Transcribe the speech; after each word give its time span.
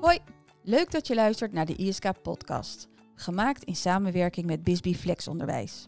Hoi, 0.00 0.18
leuk 0.62 0.90
dat 0.90 1.06
je 1.06 1.14
luistert 1.14 1.52
naar 1.52 1.66
de 1.66 1.76
ISK-podcast, 1.76 2.88
gemaakt 3.14 3.64
in 3.64 3.76
samenwerking 3.76 4.46
met 4.46 4.62
Bisbee 4.62 4.96
Flexonderwijs. 4.96 5.86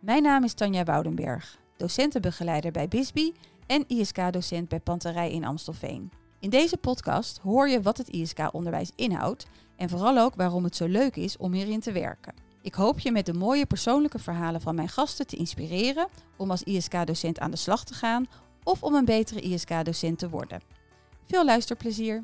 Mijn 0.00 0.22
naam 0.22 0.44
is 0.44 0.54
Tanja 0.54 0.84
Woudenberg, 0.84 1.58
docentenbegeleider 1.76 2.70
bij 2.70 2.88
Bisbee 2.88 3.32
en 3.66 3.84
ISK-docent 3.88 4.68
bij 4.68 4.80
Panterij 4.80 5.32
in 5.32 5.44
Amstelveen. 5.44 6.10
In 6.40 6.50
deze 6.50 6.76
podcast 6.76 7.38
hoor 7.38 7.68
je 7.68 7.82
wat 7.82 7.98
het 7.98 8.08
ISK-onderwijs 8.08 8.92
inhoudt 8.96 9.46
en 9.76 9.88
vooral 9.88 10.18
ook 10.18 10.34
waarom 10.34 10.64
het 10.64 10.76
zo 10.76 10.86
leuk 10.86 11.16
is 11.16 11.36
om 11.36 11.52
hierin 11.52 11.80
te 11.80 11.92
werken. 11.92 12.34
Ik 12.62 12.74
hoop 12.74 12.98
je 12.98 13.12
met 13.12 13.26
de 13.26 13.34
mooie 13.34 13.66
persoonlijke 13.66 14.18
verhalen 14.18 14.60
van 14.60 14.74
mijn 14.74 14.88
gasten 14.88 15.26
te 15.26 15.36
inspireren 15.36 16.08
om 16.36 16.50
als 16.50 16.62
ISK-docent 16.62 17.38
aan 17.38 17.50
de 17.50 17.56
slag 17.56 17.84
te 17.84 17.94
gaan 17.94 18.26
of 18.62 18.82
om 18.82 18.94
een 18.94 19.04
betere 19.04 19.40
ISK-docent 19.40 20.18
te 20.18 20.28
worden. 20.28 20.60
Veel 21.26 21.44
luisterplezier! 21.44 22.22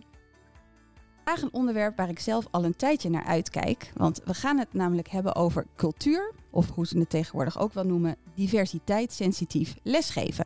Een 1.39 1.53
onderwerp 1.53 1.97
waar 1.97 2.09
ik 2.09 2.21
zelf 2.21 2.47
al 2.51 2.65
een 2.65 2.77
tijdje 2.77 3.11
naar 3.11 3.25
uitkijk, 3.25 3.93
want 3.97 4.21
we 4.25 4.35
gaan 4.35 4.59
het 4.59 4.73
namelijk 4.73 5.09
hebben 5.09 5.35
over 5.35 5.67
cultuur, 5.77 6.33
of 6.51 6.71
hoe 6.71 6.87
ze 6.87 6.99
het 6.99 7.11
tegenwoordig 7.11 7.59
ook 7.59 7.73
wel 7.73 7.85
noemen, 7.85 8.17
diversiteit-sensitief 8.35 9.77
lesgeven. 9.83 10.45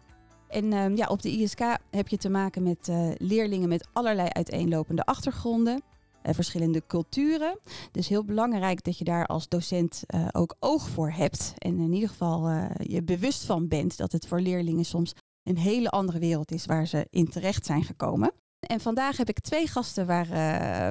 En 0.49 0.65
uh, 0.65 0.97
ja, 0.97 1.07
op 1.07 1.23
de 1.23 1.31
ISK 1.31 1.61
heb 1.91 2.09
je 2.09 2.17
te 2.17 2.29
maken 2.29 2.63
met 2.63 2.89
uh, 2.89 3.11
leerlingen 3.19 3.69
met 3.69 3.89
allerlei 3.93 4.29
uiteenlopende 4.29 5.05
achtergronden, 5.05 5.83
uh, 6.23 6.35
verschillende 6.35 6.83
culturen. 6.87 7.59
Dus 7.93 8.09
heel 8.09 8.25
belangrijk 8.25 8.85
dat 8.85 8.99
je 8.99 9.05
daar 9.05 9.27
als 9.27 9.49
docent 9.49 10.03
uh, 10.15 10.27
ook 10.33 10.57
oog 10.61 10.89
voor 10.89 11.11
hebt. 11.11 11.55
En 11.59 11.79
in 11.79 11.93
ieder 11.93 12.09
geval 12.09 12.49
je 12.79 13.03
bewust 13.03 13.45
van 13.45 13.69
bent 13.69 13.97
dat 13.97 14.13
het 14.13 14.27
voor 14.27 14.41
leerlingen 14.41 14.85
soms 14.85 15.13
een 15.43 15.59
hele 15.59 15.91
andere 15.91 16.19
wereld 16.19 16.53
is 16.53 16.67
waar 16.67 16.87
ze 16.87 17.07
in 17.11 17.29
terecht 17.29 17.67
zijn 17.67 17.85
gekomen. 17.85 18.33
En 18.67 18.81
vandaag 18.81 19.17
heb 19.17 19.29
ik 19.29 19.41
twee 19.41 19.67
gasten 19.67 20.07
waar, 20.07 20.29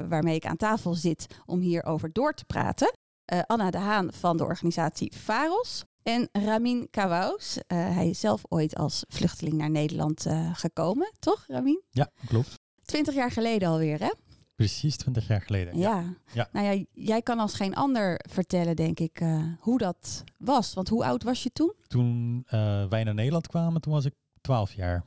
waarmee 0.09 0.35
ik 0.35 0.45
aan 0.45 0.57
tafel 0.57 0.93
zit 0.93 1.25
om 1.45 1.59
hierover 1.59 2.11
door 2.11 2.33
te 2.33 2.45
praten. 2.45 2.97
Anna 3.45 3.71
de 3.71 3.77
Haan 3.77 4.13
van 4.13 4.37
de 4.37 4.43
organisatie 4.43 5.13
VAROS. 5.15 5.83
En 6.03 6.29
Ramin 6.31 6.87
Kawous, 6.89 7.57
uh, 7.57 7.61
hij 7.67 8.09
is 8.09 8.19
zelf 8.19 8.41
ooit 8.49 8.75
als 8.75 9.03
vluchteling 9.07 9.55
naar 9.55 9.69
Nederland 9.69 10.25
gekomen, 10.53 11.11
toch 11.19 11.43
Ramin? 11.47 11.81
Ja, 11.89 12.09
klopt. 12.25 12.59
Twintig 12.85 13.13
jaar 13.13 13.31
geleden 13.31 13.67
alweer, 13.67 13.99
hè? 13.99 14.11
Precies, 14.55 14.97
twintig 14.97 15.27
jaar 15.27 15.41
geleden. 15.41 15.77
Ja. 15.77 15.99
ja. 15.99 16.15
ja. 16.33 16.49
Nou 16.51 16.65
ja, 16.65 16.85
jij 16.91 17.21
kan 17.21 17.39
als 17.39 17.53
geen 17.53 17.75
ander 17.75 18.19
vertellen, 18.29 18.75
denk 18.75 18.99
ik, 18.99 19.21
hoe 19.59 19.77
dat 19.77 20.23
was. 20.37 20.73
Want 20.73 20.89
hoe 20.89 21.05
oud 21.05 21.23
was 21.23 21.43
je 21.43 21.51
toen? 21.51 21.73
Toen 21.87 22.43
wij 22.89 23.03
naar 23.03 23.13
Nederland 23.13 23.47
kwamen, 23.47 23.81
toen 23.81 23.93
was 23.93 24.05
ik 24.05 24.13
twaalf 24.41 24.73
jaar. 24.73 25.03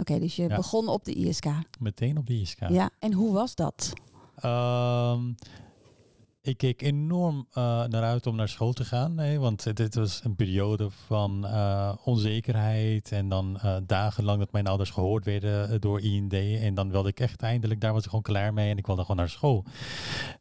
Oké, 0.00 0.12
okay, 0.12 0.18
dus 0.18 0.36
je 0.36 0.48
ja. 0.48 0.56
begon 0.56 0.88
op 0.88 1.04
de 1.04 1.12
ISK. 1.12 1.44
Meteen 1.78 2.18
op 2.18 2.26
de 2.26 2.40
ISK. 2.40 2.68
Ja, 2.68 2.90
en 2.98 3.12
hoe 3.12 3.32
was 3.32 3.54
dat? 3.54 3.92
Um, 4.44 5.34
ik 6.42 6.56
keek 6.56 6.82
enorm 6.82 7.46
uh, 7.48 7.84
naar 7.84 8.02
uit 8.02 8.26
om 8.26 8.36
naar 8.36 8.48
school 8.48 8.72
te 8.72 8.84
gaan. 8.84 9.14
Nee, 9.14 9.40
want 9.40 9.76
dit 9.76 9.94
was 9.94 10.20
een 10.24 10.36
periode 10.36 10.90
van 10.90 11.44
uh, 11.44 11.92
onzekerheid. 12.04 13.12
En 13.12 13.28
dan 13.28 13.58
uh, 13.64 13.76
dagenlang 13.86 14.38
dat 14.38 14.52
mijn 14.52 14.66
ouders 14.66 14.90
gehoord 14.90 15.24
werden 15.24 15.80
door 15.80 16.00
IND. 16.00 16.32
En 16.32 16.74
dan 16.74 16.90
wilde 16.90 17.08
ik 17.08 17.20
echt 17.20 17.42
eindelijk, 17.42 17.80
daar 17.80 17.92
was 17.92 18.02
ik 18.02 18.08
gewoon 18.08 18.22
klaar 18.22 18.52
mee. 18.52 18.70
En 18.70 18.78
ik 18.78 18.86
wilde 18.86 19.02
gewoon 19.02 19.16
naar 19.16 19.28
school. 19.28 19.64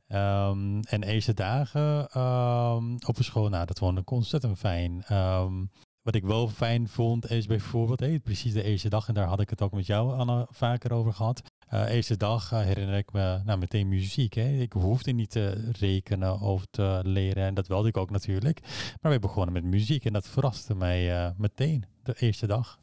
Um, 0.07 0.79
en 0.79 1.03
eerste 1.03 1.33
dagen 1.33 2.19
um, 2.21 2.97
op 3.07 3.15
de 3.15 3.23
school, 3.23 3.49
nou, 3.49 3.65
dat 3.65 3.77
vond 3.77 3.99
ik 3.99 4.11
ontzettend 4.11 4.57
fijn. 4.57 5.03
Um, 5.11 5.69
wat 6.01 6.15
ik 6.15 6.23
wel 6.23 6.47
fijn 6.47 6.87
vond 6.87 7.29
is 7.29 7.45
bijvoorbeeld, 7.45 7.99
hey, 7.99 8.19
precies 8.19 8.53
de 8.53 8.63
eerste 8.63 8.89
dag, 8.89 9.07
en 9.07 9.13
daar 9.13 9.27
had 9.27 9.39
ik 9.39 9.49
het 9.49 9.61
ook 9.61 9.73
met 9.73 9.85
jou, 9.85 10.13
Anna, 10.13 10.47
vaker 10.49 10.93
over 10.93 11.13
gehad. 11.13 11.41
Uh, 11.73 11.89
eerste 11.89 12.17
dag 12.17 12.51
uh, 12.53 12.59
herinner 12.59 12.97
ik 12.97 13.11
me 13.11 13.41
nou, 13.45 13.59
meteen 13.59 13.87
muziek. 13.87 14.33
Hè. 14.33 14.49
Ik 14.49 14.73
hoefde 14.73 15.11
niet 15.11 15.29
te 15.29 15.71
rekenen 15.79 16.39
of 16.39 16.65
te 16.71 16.99
leren 17.03 17.43
en 17.43 17.53
dat 17.53 17.67
wilde 17.67 17.87
ik 17.87 17.97
ook 17.97 18.09
natuurlijk. 18.09 18.59
Maar 19.01 19.11
wij 19.11 19.19
begonnen 19.19 19.53
met 19.53 19.63
muziek 19.63 20.05
en 20.05 20.13
dat 20.13 20.27
verraste 20.27 20.75
mij 20.75 21.25
uh, 21.25 21.29
meteen 21.37 21.85
de 22.03 22.15
eerste 22.17 22.47
dag. 22.47 22.79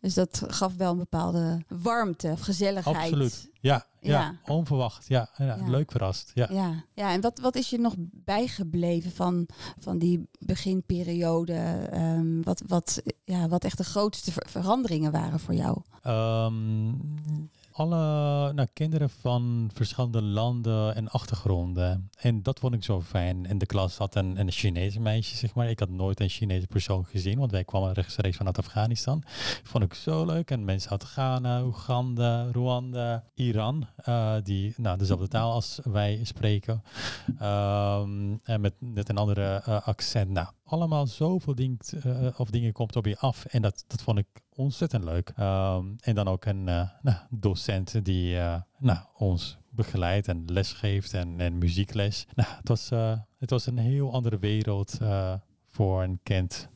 Dus 0.00 0.14
dat 0.14 0.42
gaf 0.46 0.76
wel 0.76 0.90
een 0.92 0.98
bepaalde 0.98 1.62
warmte 1.68 2.28
of 2.28 2.40
gezelligheid. 2.40 2.96
Absoluut. 2.96 3.50
Ja, 3.60 3.86
ja. 4.00 4.20
ja. 4.20 4.52
onverwacht. 4.54 5.08
Ja, 5.08 5.28
ja, 5.36 5.44
ja, 5.44 5.68
leuk 5.68 5.90
verrast. 5.90 6.30
Ja, 6.34 6.48
ja. 6.50 6.84
ja 6.94 7.12
en 7.12 7.20
wat, 7.20 7.38
wat 7.38 7.54
is 7.54 7.70
je 7.70 7.78
nog 7.78 7.94
bijgebleven 7.98 9.10
van, 9.10 9.48
van 9.78 9.98
die 9.98 10.28
beginperiode? 10.38 11.88
Um, 11.94 12.42
wat, 12.42 12.62
wat, 12.66 13.02
ja, 13.24 13.48
wat 13.48 13.64
echt 13.64 13.76
de 13.76 13.84
grootste 13.84 14.32
ver 14.32 14.46
veranderingen 14.48 15.12
waren 15.12 15.40
voor 15.40 15.54
jou? 15.54 15.82
Um, 16.06 17.50
alle 17.78 18.52
nou, 18.52 18.68
kinderen 18.72 19.10
van 19.10 19.70
verschillende 19.74 20.22
landen 20.22 20.94
en 20.94 21.08
achtergronden. 21.08 22.10
En 22.20 22.42
dat 22.42 22.58
vond 22.58 22.74
ik 22.74 22.84
zo 22.84 23.00
fijn. 23.00 23.46
In 23.46 23.58
de 23.58 23.66
klas 23.66 23.96
had 23.96 24.14
een, 24.14 24.40
een 24.40 24.50
Chinese 24.50 25.00
meisje, 25.00 25.36
zeg 25.36 25.54
maar. 25.54 25.70
Ik 25.70 25.78
had 25.78 25.88
nooit 25.88 26.20
een 26.20 26.28
Chinese 26.28 26.66
persoon 26.66 27.04
gezien, 27.04 27.38
want 27.38 27.50
wij 27.50 27.64
kwamen 27.64 27.92
rechtstreeks 27.92 28.36
vanuit 28.36 28.58
Afghanistan. 28.58 29.22
Vond 29.62 29.84
ik 29.84 29.94
zo 29.94 30.24
leuk. 30.24 30.50
En 30.50 30.64
mensen 30.64 30.90
uit 30.90 31.04
Ghana, 31.04 31.62
Oeganda, 31.62 32.48
Rwanda, 32.52 33.24
Iran, 33.34 33.86
uh, 34.08 34.34
die 34.42 34.74
nou, 34.76 34.98
dezelfde 34.98 35.28
taal 35.28 35.52
als 35.52 35.78
wij 35.84 36.20
spreken. 36.22 36.82
Um, 37.42 38.40
en 38.42 38.60
met 38.60 38.74
net 38.78 39.08
een 39.08 39.16
andere 39.16 39.62
uh, 39.68 39.86
accent. 39.86 40.30
Nou, 40.30 40.48
allemaal 40.68 41.06
zoveel 41.06 41.54
ding, 41.54 41.80
uh, 42.06 42.28
of 42.36 42.50
dingen 42.50 42.72
komt 42.72 42.96
op 42.96 43.06
je 43.06 43.18
af. 43.18 43.44
En 43.44 43.62
dat, 43.62 43.84
dat 43.86 44.02
vond 44.02 44.18
ik 44.18 44.26
ontzettend 44.54 45.04
leuk. 45.04 45.32
Um, 45.40 45.96
en 46.00 46.14
dan 46.14 46.28
ook 46.28 46.44
een 46.44 46.66
uh, 46.66 46.88
nou, 47.02 47.16
docent 47.30 48.04
die 48.04 48.34
uh, 48.34 48.60
nou, 48.78 48.98
ons 49.16 49.58
begeleidt 49.70 50.28
en 50.28 50.42
lesgeeft 50.46 51.14
en, 51.14 51.40
en 51.40 51.58
muziekles. 51.58 52.26
Nou, 52.34 52.48
het, 52.56 52.68
was, 52.68 52.90
het 53.38 53.50
was 53.50 53.66
een 53.66 53.78
heel 53.78 54.12
andere 54.12 54.38
wereld 54.38 54.98
voor 55.66 56.02
een 56.02 56.20
kind 56.22 56.68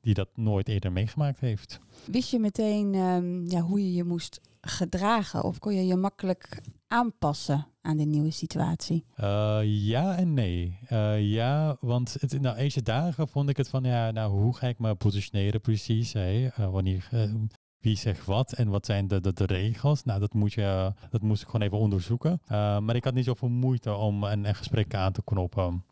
die 0.00 0.14
dat 0.14 0.28
nooit 0.34 0.68
eerder 0.68 0.92
meegemaakt 0.92 1.40
heeft. 1.40 1.80
Wist 2.06 2.30
je 2.30 2.38
meteen 2.38 2.94
um, 2.94 3.46
ja, 3.46 3.60
hoe 3.60 3.80
je 3.80 3.92
je 3.92 4.04
moest 4.04 4.40
gedragen 4.60 5.44
of 5.44 5.58
kon 5.58 5.74
je 5.74 5.86
je 5.86 5.96
makkelijk 5.96 6.62
aanpassen 6.88 7.66
aan 7.82 7.96
de 7.96 8.04
nieuwe 8.04 8.30
situatie? 8.30 9.04
Uh, 9.20 9.58
ja 9.62 10.16
en 10.16 10.34
nee. 10.34 10.78
Uh, 10.92 11.30
ja, 11.30 11.76
want 11.80 12.16
het, 12.20 12.40
nou, 12.40 12.56
eerste 12.56 12.82
dagen 12.82 13.28
vond 13.28 13.48
ik 13.48 13.56
het 13.56 13.68
van, 13.68 13.84
ja, 13.84 14.10
nou, 14.10 14.32
hoe 14.32 14.56
ga 14.56 14.66
ik 14.66 14.78
me 14.78 14.94
positioneren 14.94 15.60
precies? 15.60 16.14
Uh, 16.14 16.48
wanneer, 16.56 17.08
wie 17.80 17.96
zegt 17.96 18.24
wat 18.24 18.52
en 18.52 18.68
wat 18.68 18.86
zijn 18.86 19.08
de, 19.08 19.20
de, 19.20 19.32
de, 19.32 19.46
regels? 19.46 20.04
Nou, 20.04 20.20
dat, 20.20 20.34
moet 20.34 20.52
je, 20.52 20.92
dat 21.10 21.22
moest 21.22 21.42
ik 21.42 21.48
gewoon 21.48 21.66
even 21.66 21.78
onderzoeken. 21.78 22.40
maar 22.48 22.96
ik 22.96 23.04
had 23.04 23.14
niet 23.14 23.24
zoveel 23.24 23.48
moeite 23.48 23.94
om 23.94 24.24
een, 24.24 24.44
een 24.44 24.54
gesprek 24.54 24.94
aan 24.94 25.12
te 25.12 25.24
knoppen. 25.24 25.84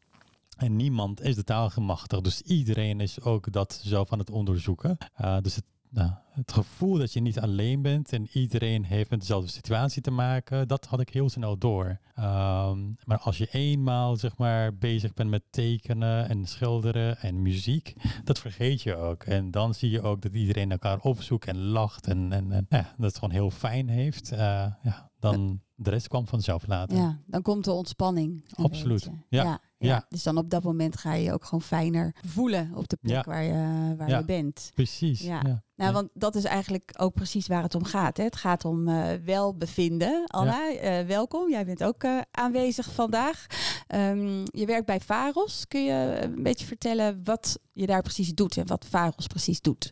En 0.57 0.77
niemand 0.77 1.21
is 1.21 1.35
de 1.35 1.45
taal 1.45 1.71
gemachtigd. 1.71 2.25
Dus 2.25 2.43
iedereen 2.43 3.01
is 3.01 3.21
ook 3.21 3.53
dat 3.53 3.81
zelf 3.83 4.13
aan 4.13 4.19
het 4.19 4.31
onderzoeken. 4.31 4.97
dus 5.43 5.55
het 5.55 5.65
nou, 5.91 6.11
het 6.31 6.53
gevoel 6.53 6.99
dat 6.99 7.13
je 7.13 7.21
niet 7.21 7.39
alleen 7.39 7.83
bent 7.83 8.13
en 8.13 8.29
iedereen 8.33 8.85
heeft 8.85 9.11
met 9.11 9.21
dezelfde 9.21 9.51
situatie 9.51 10.03
te 10.03 10.11
maken, 10.11 10.69
dat 10.69 10.87
had 10.87 11.01
ik 11.01 11.09
heel 11.09 11.29
snel 11.29 11.59
door. 11.59 11.99
Um, 12.19 12.97
maar 13.05 13.19
als 13.19 13.39
je 13.39 13.49
eenmaal 13.51 14.17
zeg 14.17 14.37
maar 14.37 14.77
bezig 14.77 15.15
bent 15.15 15.31
met 15.31 15.43
tekenen 15.51 16.29
en 16.29 16.47
schilderen 16.47 17.19
en 17.21 17.43
muziek, 17.43 17.95
dat 18.25 18.39
vergeet 18.39 18.83
je 18.83 18.97
ook. 18.97 19.23
En 19.23 19.51
dan 19.51 19.75
zie 19.75 19.91
je 19.91 20.03
ook 20.03 20.23
dat 20.23 20.33
iedereen 20.33 20.71
elkaar 20.71 21.01
opzoekt 21.01 21.47
en 21.47 21.59
lacht 21.59 22.07
en, 22.07 22.33
en, 22.33 22.53
en 22.53 22.67
ja, 22.69 22.95
dat 22.97 23.07
het 23.07 23.19
gewoon 23.19 23.35
heel 23.35 23.51
fijn 23.51 23.89
heeft. 23.89 24.33
Uh, 24.33 24.39
ja, 24.83 25.11
dan 25.19 25.61
de 25.75 25.91
rest 25.91 26.09
kwam 26.09 26.27
vanzelf 26.27 26.67
later. 26.67 26.97
Ja, 26.97 27.21
dan 27.27 27.43
komt 27.43 27.65
de 27.65 27.73
ontspanning. 27.73 28.45
Absoluut. 28.55 29.11
Ja. 29.29 29.43
Ja, 29.43 29.61
ja. 29.79 30.07
Dus 30.09 30.23
dan 30.23 30.37
op 30.39 30.51
dat 30.51 30.63
moment 30.63 30.97
ga 30.97 31.15
je 31.15 31.25
je 31.25 31.33
ook 31.33 31.45
gewoon 31.45 31.63
fijner 31.63 32.15
voelen 32.27 32.71
op 32.75 32.89
de 32.89 32.97
plek 32.97 33.25
waar, 33.25 33.43
je, 33.43 33.95
waar 33.97 34.09
je 34.09 34.25
bent. 34.25 34.71
Precies. 34.75 35.21
Ja. 35.21 35.63
Nou, 35.79 35.93
want 35.93 36.09
dat 36.13 36.35
is 36.35 36.45
eigenlijk 36.45 36.91
ook 36.97 37.15
precies 37.15 37.47
waar 37.47 37.63
het 37.63 37.75
om 37.75 37.85
gaat. 37.85 38.17
Hè? 38.17 38.25
Het 38.25 38.37
gaat 38.37 38.65
om 38.65 38.89
uh, 38.89 39.07
welbevinden. 39.25 40.27
Anna, 40.27 40.71
uh, 40.71 41.07
welkom. 41.07 41.51
Jij 41.51 41.65
bent 41.65 41.85
ook 41.85 42.05
uh, 42.05 42.21
aanwezig 42.31 42.93
vandaag. 42.93 43.47
Um, 43.95 44.43
je 44.45 44.67
werkt 44.67 44.87
bij 44.87 45.01
Varos. 45.01 45.65
Kun 45.69 45.85
je 45.85 46.19
een 46.23 46.43
beetje 46.43 46.67
vertellen 46.67 47.21
wat 47.25 47.59
je 47.73 47.87
daar 47.87 48.03
precies 48.03 48.35
doet 48.35 48.57
en 48.57 48.67
wat 48.67 48.87
Varos 48.91 49.27
precies 49.27 49.61
doet? 49.61 49.89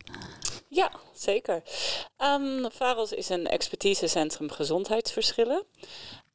Ja, 0.69 0.91
zeker. 1.13 1.63
Um, 2.17 2.71
Varos 2.71 3.11
is 3.11 3.29
een 3.29 3.47
expertisecentrum 3.47 4.51
gezondheidsverschillen. 4.51 5.63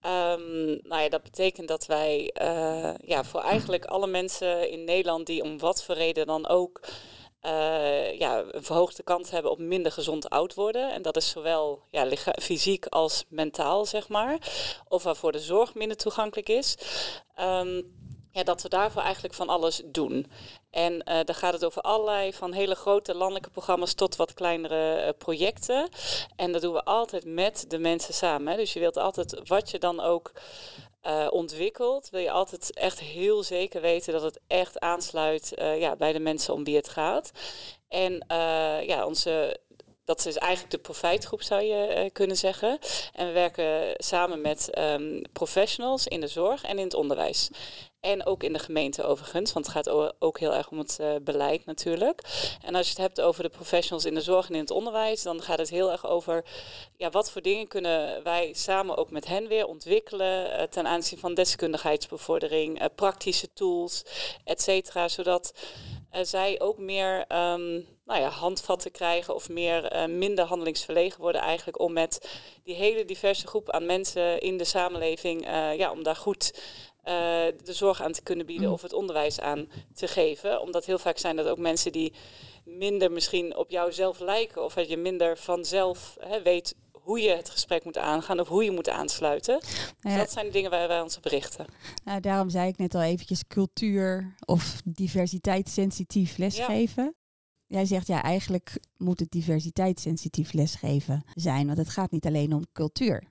Um, 0.06 0.78
nou 0.82 1.02
ja, 1.02 1.08
dat 1.08 1.22
betekent 1.22 1.68
dat 1.68 1.86
wij 1.86 2.34
uh, 2.42 2.94
ja, 3.04 3.24
voor 3.24 3.40
eigenlijk 3.40 3.84
alle 3.84 4.06
mensen 4.06 4.70
in 4.70 4.84
Nederland 4.84 5.26
die 5.26 5.42
om 5.42 5.58
wat 5.58 5.84
voor 5.84 5.94
reden 5.94 6.26
dan 6.26 6.48
ook 6.48 6.80
uh, 7.42 8.18
ja, 8.18 8.44
een 8.50 8.64
verhoogde 8.64 9.02
kans 9.02 9.30
hebben 9.30 9.50
op 9.50 9.58
minder 9.58 9.92
gezond 9.92 10.30
oud 10.30 10.54
worden. 10.54 10.92
En 10.92 11.02
dat 11.02 11.16
is 11.16 11.28
zowel 11.28 11.82
ja, 11.90 12.08
fysiek 12.40 12.86
als 12.86 13.24
mentaal, 13.28 13.84
zeg 13.84 14.08
maar. 14.08 14.38
Of 14.88 15.02
waarvoor 15.02 15.32
de 15.32 15.40
zorg 15.40 15.74
minder 15.74 15.96
toegankelijk 15.96 16.48
is. 16.48 16.76
Um, 17.40 18.01
ja, 18.32 18.42
dat 18.42 18.62
we 18.62 18.68
daarvoor 18.68 19.02
eigenlijk 19.02 19.34
van 19.34 19.48
alles 19.48 19.82
doen. 19.84 20.26
En 20.70 20.92
uh, 20.92 21.00
daar 21.04 21.34
gaat 21.34 21.52
het 21.52 21.64
over 21.64 21.82
allerlei, 21.82 22.32
van 22.32 22.52
hele 22.52 22.74
grote 22.74 23.14
landelijke 23.14 23.50
programma's 23.50 23.94
tot 23.94 24.16
wat 24.16 24.34
kleinere 24.34 25.04
uh, 25.04 25.08
projecten. 25.18 25.88
En 26.36 26.52
dat 26.52 26.62
doen 26.62 26.72
we 26.72 26.84
altijd 26.84 27.24
met 27.24 27.64
de 27.68 27.78
mensen 27.78 28.14
samen. 28.14 28.52
Hè. 28.52 28.58
Dus 28.58 28.72
je 28.72 28.80
wilt 28.80 28.96
altijd, 28.96 29.48
wat 29.48 29.70
je 29.70 29.78
dan 29.78 30.00
ook 30.00 30.32
uh, 31.06 31.26
ontwikkelt, 31.30 32.10
wil 32.10 32.20
je 32.20 32.30
altijd 32.30 32.74
echt 32.74 33.00
heel 33.00 33.42
zeker 33.42 33.80
weten 33.80 34.12
dat 34.12 34.22
het 34.22 34.40
echt 34.46 34.80
aansluit 34.80 35.52
ja, 35.56 35.96
bij 35.96 36.12
de 36.12 36.20
mensen 36.20 36.54
om 36.54 36.64
wie 36.64 36.76
het 36.76 36.88
gaat. 36.88 37.30
En 37.88 38.24
ja, 38.86 39.06
onze 39.06 39.60
dat 40.04 40.26
is 40.26 40.36
eigenlijk 40.36 40.72
de 40.72 40.78
profijtgroep, 40.78 41.42
zou 41.42 41.62
je 41.62 41.94
uh, 41.96 42.10
kunnen 42.12 42.36
zeggen. 42.36 42.78
En 43.12 43.26
we 43.26 43.32
werken 43.32 43.94
samen 43.96 44.40
met 44.40 44.78
um, 44.78 45.22
professionals 45.32 46.06
in 46.06 46.20
de 46.20 46.26
zorg 46.26 46.62
en 46.62 46.78
in 46.78 46.84
het 46.84 46.94
onderwijs. 46.94 47.50
En 48.00 48.26
ook 48.26 48.42
in 48.42 48.52
de 48.52 48.58
gemeente 48.58 49.02
overigens, 49.02 49.52
want 49.52 49.66
het 49.66 49.74
gaat 49.74 50.14
ook 50.18 50.38
heel 50.38 50.54
erg 50.54 50.70
om 50.70 50.78
het 50.78 50.98
uh, 51.00 51.14
beleid 51.22 51.64
natuurlijk. 51.64 52.22
En 52.62 52.74
als 52.74 52.86
je 52.86 52.92
het 52.92 53.02
hebt 53.02 53.20
over 53.20 53.42
de 53.42 53.48
professionals 53.48 54.04
in 54.04 54.14
de 54.14 54.20
zorg 54.20 54.48
en 54.48 54.54
in 54.54 54.60
het 54.60 54.70
onderwijs, 54.70 55.22
dan 55.22 55.42
gaat 55.42 55.58
het 55.58 55.70
heel 55.70 55.90
erg 55.90 56.06
over 56.06 56.44
ja, 56.96 57.10
wat 57.10 57.30
voor 57.30 57.42
dingen 57.42 57.68
kunnen 57.68 58.22
wij 58.22 58.52
samen 58.52 58.96
ook 58.96 59.10
met 59.10 59.26
hen 59.26 59.48
weer 59.48 59.66
ontwikkelen 59.66 60.50
uh, 60.50 60.62
ten 60.62 60.86
aanzien 60.86 61.18
van 61.18 61.34
deskundigheidsbevordering, 61.34 62.94
praktische 62.94 63.52
tools, 63.52 64.04
et 64.44 64.62
cetera, 64.62 65.08
zodat 65.08 65.54
zij 66.20 66.60
ook 66.60 66.78
meer 66.78 67.18
um, 67.18 67.86
nou 68.04 68.20
ja, 68.20 68.28
handvatten 68.28 68.90
krijgen 68.90 69.34
of 69.34 69.48
meer, 69.48 70.08
minder 70.08 70.44
handelingsverlegen 70.44 71.20
worden 71.20 71.40
eigenlijk 71.40 71.80
om 71.80 71.92
met 71.92 72.40
die 72.64 72.74
hele 72.74 73.04
diverse 73.04 73.46
groep 73.46 73.70
aan 73.70 73.86
mensen 73.86 74.40
in 74.40 74.56
de 74.56 74.64
samenleving, 74.64 75.44
ja, 75.76 75.90
om 75.90 76.02
daar 76.02 76.16
goed 76.16 76.52
uh, 77.04 77.14
de 77.64 77.72
zorg 77.72 78.02
aan 78.02 78.12
te 78.12 78.22
kunnen 78.22 78.46
bieden 78.46 78.66
mm. 78.66 78.72
of 78.72 78.82
het 78.82 78.92
onderwijs 78.92 79.40
aan 79.40 79.70
te 79.94 80.08
geven. 80.08 80.60
Omdat 80.60 80.84
heel 80.84 80.98
vaak 80.98 81.18
zijn 81.18 81.36
dat 81.36 81.46
ook 81.46 81.58
mensen 81.58 81.92
die 81.92 82.12
minder 82.64 83.12
misschien 83.12 83.56
op 83.56 83.70
jouzelf 83.70 84.18
lijken 84.18 84.64
of 84.64 84.74
dat 84.74 84.88
je 84.88 84.96
minder 84.96 85.38
vanzelf 85.38 86.16
hè, 86.20 86.42
weet 86.42 86.74
hoe 87.02 87.20
je 87.20 87.36
het 87.36 87.50
gesprek 87.50 87.84
moet 87.84 87.98
aangaan 87.98 88.40
of 88.40 88.48
hoe 88.48 88.64
je 88.64 88.70
moet 88.70 88.88
aansluiten. 88.88 89.60
Dus 90.00 90.16
dat 90.16 90.30
zijn 90.30 90.46
de 90.46 90.52
dingen 90.52 90.70
waar 90.70 90.88
wij 90.88 91.00
ons 91.00 91.16
op 91.16 91.24
richten. 91.24 91.66
Nou, 92.04 92.20
daarom 92.20 92.50
zei 92.50 92.68
ik 92.68 92.76
net 92.76 92.94
al 92.94 93.02
eventjes 93.02 93.46
cultuur 93.46 94.34
of 94.44 94.80
diversiteitssensitief 94.84 96.36
lesgeven. 96.36 97.14
Jij 97.66 97.84
zegt 97.84 98.06
ja, 98.06 98.22
eigenlijk 98.22 98.80
moet 98.96 99.20
het 99.20 99.30
diversiteitssensitief 99.30 100.52
lesgeven 100.52 101.24
zijn, 101.34 101.66
want 101.66 101.78
het 101.78 101.88
gaat 101.88 102.10
niet 102.10 102.26
alleen 102.26 102.52
om 102.52 102.64
cultuur. 102.72 103.24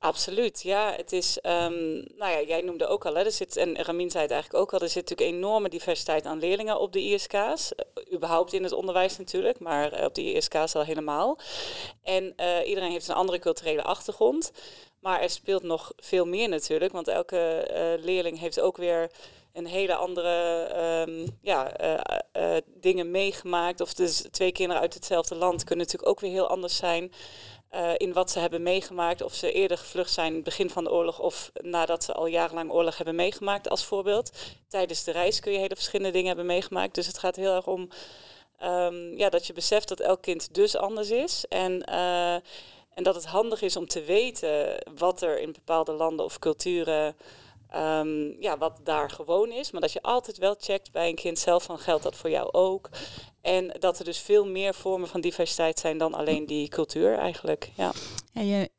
Absoluut, 0.00 0.62
ja. 0.62 0.92
Het 0.96 1.12
is, 1.12 1.38
um, 1.42 2.04
nou 2.16 2.32
ja, 2.32 2.42
jij 2.46 2.60
noemde 2.60 2.86
ook 2.86 3.06
al, 3.06 3.14
hè, 3.14 3.24
er 3.24 3.32
zit, 3.32 3.56
en 3.56 3.76
Ramin 3.82 4.10
zei 4.10 4.22
het 4.22 4.32
eigenlijk 4.32 4.62
ook 4.62 4.72
al, 4.72 4.80
er 4.80 4.88
zit 4.88 5.08
natuurlijk 5.08 5.36
enorme 5.36 5.68
diversiteit 5.68 6.24
aan 6.24 6.38
leerlingen 6.38 6.80
op 6.80 6.92
de 6.92 7.00
ISK's. 7.00 7.72
Uh, 7.72 8.14
überhaupt 8.14 8.52
in 8.52 8.62
het 8.62 8.72
onderwijs 8.72 9.18
natuurlijk, 9.18 9.60
maar 9.60 9.98
uh, 9.98 10.04
op 10.04 10.14
de 10.14 10.32
ISK's 10.32 10.74
al 10.74 10.84
helemaal. 10.84 11.38
En 12.02 12.34
uh, 12.36 12.68
iedereen 12.68 12.90
heeft 12.90 13.08
een 13.08 13.14
andere 13.14 13.38
culturele 13.38 13.82
achtergrond. 13.82 14.52
Maar 15.00 15.20
er 15.20 15.30
speelt 15.30 15.62
nog 15.62 15.92
veel 15.96 16.26
meer 16.26 16.48
natuurlijk, 16.48 16.92
want 16.92 17.08
elke 17.08 17.68
leerling 18.00 18.38
heeft 18.38 18.60
ook 18.60 18.76
weer 18.76 19.10
een 19.52 19.66
hele 19.66 19.94
andere 19.94 20.68
um, 21.08 21.38
ja, 21.42 21.72
dingen 22.66 23.10
meegemaakt. 23.10 23.80
Of 23.80 23.94
dus 23.94 24.24
twee 24.30 24.52
kinderen 24.52 24.82
uit 24.82 24.94
hetzelfde 24.94 25.34
land 25.34 25.64
kunnen 25.64 25.84
natuurlijk 25.84 26.12
ook 26.12 26.20
weer 26.20 26.30
heel 26.30 26.48
anders 26.48 26.76
zijn. 26.76 27.12
Uh, 27.74 27.90
in 27.96 28.12
wat 28.12 28.30
ze 28.30 28.38
hebben 28.38 28.62
meegemaakt. 28.62 29.22
Of 29.22 29.34
ze 29.34 29.52
eerder 29.52 29.78
gevlucht 29.78 30.12
zijn 30.12 30.28
in 30.28 30.34
het 30.34 30.44
begin 30.44 30.70
van 30.70 30.84
de 30.84 30.92
oorlog 30.92 31.18
of 31.18 31.52
nadat 31.60 32.04
ze 32.04 32.12
al 32.12 32.26
jarenlang 32.26 32.70
oorlog 32.70 32.96
hebben 32.96 33.14
meegemaakt 33.14 33.68
als 33.68 33.84
voorbeeld. 33.84 34.32
Tijdens 34.68 35.04
de 35.04 35.10
reis 35.10 35.40
kun 35.40 35.52
je 35.52 35.58
hele 35.58 35.74
verschillende 35.74 36.12
dingen 36.12 36.26
hebben 36.26 36.46
meegemaakt. 36.46 36.94
Dus 36.94 37.06
het 37.06 37.18
gaat 37.18 37.36
heel 37.36 37.54
erg 37.54 37.66
om 37.66 37.88
um, 38.62 39.18
ja, 39.18 39.28
dat 39.28 39.46
je 39.46 39.52
beseft 39.52 39.88
dat 39.88 40.00
elk 40.00 40.22
kind 40.22 40.54
dus 40.54 40.76
anders 40.76 41.10
is. 41.10 41.44
En, 41.48 41.86
uh, 41.90 42.34
en 42.94 43.02
dat 43.02 43.14
het 43.14 43.26
handig 43.26 43.62
is 43.62 43.76
om 43.76 43.86
te 43.86 44.02
weten 44.02 44.84
wat 44.98 45.22
er 45.22 45.40
in 45.40 45.52
bepaalde 45.52 45.92
landen 45.92 46.24
of 46.24 46.38
culturen 46.38 47.16
Um, 47.76 48.36
ja, 48.40 48.58
wat 48.58 48.80
daar 48.84 49.10
gewoon 49.10 49.52
is. 49.52 49.70
Maar 49.70 49.80
dat 49.80 49.92
je 49.92 50.02
altijd 50.02 50.38
wel 50.38 50.54
checkt 50.58 50.92
bij 50.92 51.08
een 51.08 51.14
kind 51.14 51.38
zelf 51.38 51.62
van 51.62 51.78
geldt 51.78 52.02
dat 52.02 52.16
voor 52.16 52.30
jou 52.30 52.52
ook. 52.52 52.88
En 53.40 53.76
dat 53.78 53.98
er 53.98 54.04
dus 54.04 54.18
veel 54.18 54.46
meer 54.46 54.74
vormen 54.74 55.08
van 55.08 55.20
diversiteit 55.20 55.78
zijn 55.78 55.98
dan 55.98 56.14
alleen 56.14 56.46
die 56.46 56.68
cultuur 56.68 57.18
eigenlijk. 57.18 57.70
Ja. 57.76 57.92
En 58.32 58.46
je, 58.46 58.70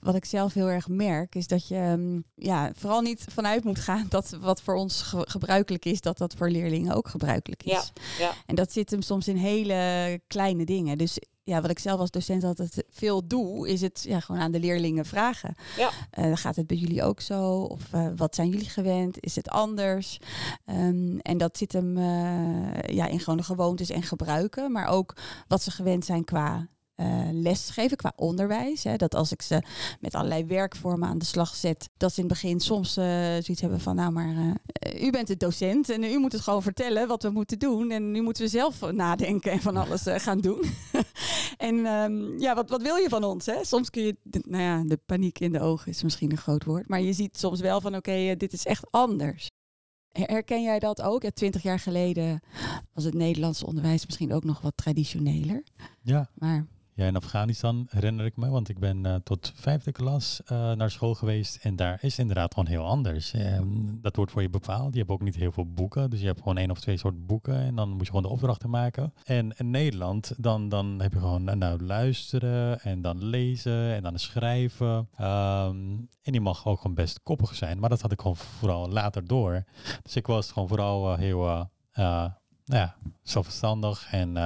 wat 0.00 0.14
ik 0.14 0.24
zelf 0.24 0.54
heel 0.54 0.68
erg 0.68 0.88
merk, 0.88 1.34
is 1.34 1.46
dat 1.46 1.68
je 1.68 1.76
ehm, 1.76 2.20
ja, 2.34 2.70
vooral 2.74 3.00
niet 3.00 3.24
vanuit 3.28 3.64
moet 3.64 3.78
gaan 3.78 4.06
dat 4.16 4.36
wat 4.40 4.60
voor 4.60 4.74
ons 4.74 5.02
gebruikelijk 5.12 5.84
is, 5.84 6.00
dat 6.00 6.18
dat 6.18 6.34
voor 6.34 6.50
leerlingen 6.50 6.94
ook 6.94 7.08
gebruikelijk 7.08 7.62
is. 7.62 7.72
Ja, 7.72 7.84
ja. 8.18 8.32
En 8.46 8.54
dat 8.54 8.72
zit 8.72 8.90
hem 8.90 9.02
soms 9.02 9.28
in 9.28 9.36
hele 9.36 10.20
kleine 10.26 10.64
dingen. 10.64 10.98
Dus 10.98 11.18
ja, 11.42 11.60
wat 11.60 11.70
ik 11.70 11.78
zelf 11.78 12.00
als 12.00 12.10
docent 12.10 12.44
altijd 12.44 12.84
veel 12.90 13.26
doe, 13.26 13.68
is 13.68 13.80
het 13.80 14.04
ja, 14.08 14.20
gewoon 14.20 14.40
aan 14.40 14.52
de 14.52 14.60
leerlingen 14.60 15.06
vragen. 15.06 15.54
Ja. 15.76 15.90
Uh, 16.18 16.36
gaat 16.36 16.56
het 16.56 16.66
bij 16.66 16.76
jullie 16.76 17.02
ook 17.02 17.20
zo? 17.20 17.60
Of 17.60 17.92
uh, 17.94 18.08
wat 18.16 18.34
zijn 18.34 18.48
jullie 18.48 18.68
gewend? 18.68 19.16
Is 19.20 19.36
het 19.36 19.48
anders? 19.48 20.18
Um, 20.66 21.20
en 21.20 21.38
dat 21.38 21.58
zit 21.58 21.72
hem 21.72 21.96
uh, 21.96 22.80
ja, 22.82 23.06
in 23.06 23.20
gewoon 23.20 23.36
de 23.36 23.42
gewoontes 23.42 23.90
en 23.90 24.02
gebruiken, 24.02 24.72
maar 24.72 24.86
ook 24.86 25.16
wat 25.48 25.62
ze 25.62 25.70
gewend 25.70 26.04
zijn 26.04 26.24
qua 26.24 26.68
uh, 26.96 27.28
lesgeven 27.32 27.96
qua 27.96 28.12
onderwijs. 28.16 28.84
Hè. 28.84 28.96
Dat 28.96 29.14
als 29.14 29.32
ik 29.32 29.42
ze 29.42 29.62
met 30.00 30.14
allerlei 30.14 30.44
werkvormen 30.44 31.08
aan 31.08 31.18
de 31.18 31.24
slag 31.24 31.54
zet, 31.54 31.88
dat 31.96 32.12
ze 32.12 32.20
in 32.20 32.24
het 32.28 32.32
begin 32.32 32.60
soms 32.60 32.98
uh, 32.98 33.04
zoiets 33.30 33.60
hebben 33.60 33.80
van, 33.80 33.96
nou 33.96 34.12
maar, 34.12 34.34
uh, 34.34 35.02
u 35.02 35.10
bent 35.10 35.26
de 35.26 35.36
docent 35.36 35.88
en 35.88 36.04
u 36.04 36.18
moet 36.18 36.32
het 36.32 36.40
gewoon 36.40 36.62
vertellen 36.62 37.08
wat 37.08 37.22
we 37.22 37.30
moeten 37.30 37.58
doen. 37.58 37.90
En 37.90 38.10
nu 38.10 38.22
moeten 38.22 38.42
we 38.42 38.48
zelf 38.48 38.90
nadenken 38.92 39.52
en 39.52 39.60
van 39.60 39.76
alles 39.76 40.02
gaan 40.06 40.40
doen. 40.40 40.62
en 41.56 41.86
um, 41.86 42.40
ja, 42.40 42.54
wat, 42.54 42.70
wat 42.70 42.82
wil 42.82 42.96
je 42.96 43.08
van 43.08 43.24
ons? 43.24 43.46
Hè? 43.46 43.64
Soms 43.64 43.90
kun 43.90 44.02
je, 44.02 44.16
nou 44.30 44.62
ja, 44.62 44.82
de 44.84 44.98
paniek 45.06 45.38
in 45.38 45.52
de 45.52 45.60
ogen 45.60 45.90
is 45.90 46.02
misschien 46.02 46.30
een 46.30 46.36
groot 46.36 46.64
woord, 46.64 46.88
maar 46.88 47.00
je 47.00 47.12
ziet 47.12 47.38
soms 47.38 47.60
wel 47.60 47.80
van, 47.80 47.96
oké, 47.96 48.10
okay, 48.10 48.36
dit 48.36 48.52
is 48.52 48.66
echt 48.66 48.86
anders. 48.90 49.48
Herken 50.12 50.62
jij 50.62 50.78
dat 50.78 51.02
ook? 51.02 51.22
Ja, 51.22 51.30
twintig 51.30 51.62
jaar 51.62 51.78
geleden 51.78 52.40
was 52.92 53.04
het 53.04 53.14
Nederlandse 53.14 53.66
onderwijs 53.66 54.06
misschien 54.06 54.32
ook 54.32 54.44
nog 54.44 54.60
wat 54.60 54.76
traditioneler. 54.76 55.62
Ja. 56.02 56.30
Maar 56.34 56.66
ja, 56.96 57.06
in 57.06 57.16
Afghanistan 57.16 57.86
herinner 57.90 58.24
ik 58.24 58.36
me, 58.36 58.48
want 58.48 58.68
ik 58.68 58.78
ben 58.78 59.06
uh, 59.06 59.14
tot 59.14 59.52
vijfde 59.54 59.92
klas 59.92 60.40
uh, 60.52 60.72
naar 60.72 60.90
school 60.90 61.14
geweest 61.14 61.56
en 61.56 61.76
daar 61.76 61.98
is 62.00 62.18
inderdaad 62.18 62.54
gewoon 62.54 62.68
heel 62.68 62.84
anders. 62.84 63.34
Um, 63.34 63.98
dat 64.02 64.16
wordt 64.16 64.32
voor 64.32 64.42
je 64.42 64.50
bepaald. 64.50 64.92
Je 64.92 64.98
hebt 64.98 65.10
ook 65.10 65.22
niet 65.22 65.34
heel 65.34 65.52
veel 65.52 65.72
boeken, 65.72 66.10
dus 66.10 66.20
je 66.20 66.26
hebt 66.26 66.38
gewoon 66.38 66.56
één 66.56 66.70
of 66.70 66.80
twee 66.80 66.96
soort 66.96 67.26
boeken 67.26 67.60
en 67.60 67.74
dan 67.74 67.88
moet 67.88 68.00
je 68.00 68.06
gewoon 68.06 68.22
de 68.22 68.28
opdrachten 68.28 68.70
maken. 68.70 69.12
En 69.24 69.52
in 69.56 69.70
Nederland, 69.70 70.32
dan, 70.36 70.68
dan 70.68 71.00
heb 71.00 71.12
je 71.12 71.18
gewoon 71.18 71.48
uh, 71.48 71.54
nou 71.54 71.84
luisteren 71.84 72.80
en 72.80 73.02
dan 73.02 73.24
lezen 73.24 73.94
en 73.94 74.02
dan 74.02 74.18
schrijven. 74.18 75.08
Um, 75.20 76.08
en 76.22 76.32
die 76.32 76.40
mag 76.40 76.66
ook 76.66 76.80
gewoon 76.80 76.96
best 76.96 77.22
koppig 77.22 77.54
zijn, 77.54 77.78
maar 77.78 77.90
dat 77.90 78.00
had 78.00 78.12
ik 78.12 78.20
gewoon 78.20 78.36
vooral 78.36 78.88
later 78.88 79.26
door. 79.26 79.64
Dus 80.02 80.16
ik 80.16 80.26
was 80.26 80.52
gewoon 80.52 80.68
vooral 80.68 81.16
heel 81.16 81.68
nou 81.94 82.30
ja, 82.64 82.96
zelfverstandig 83.22 84.08
en 84.10 84.36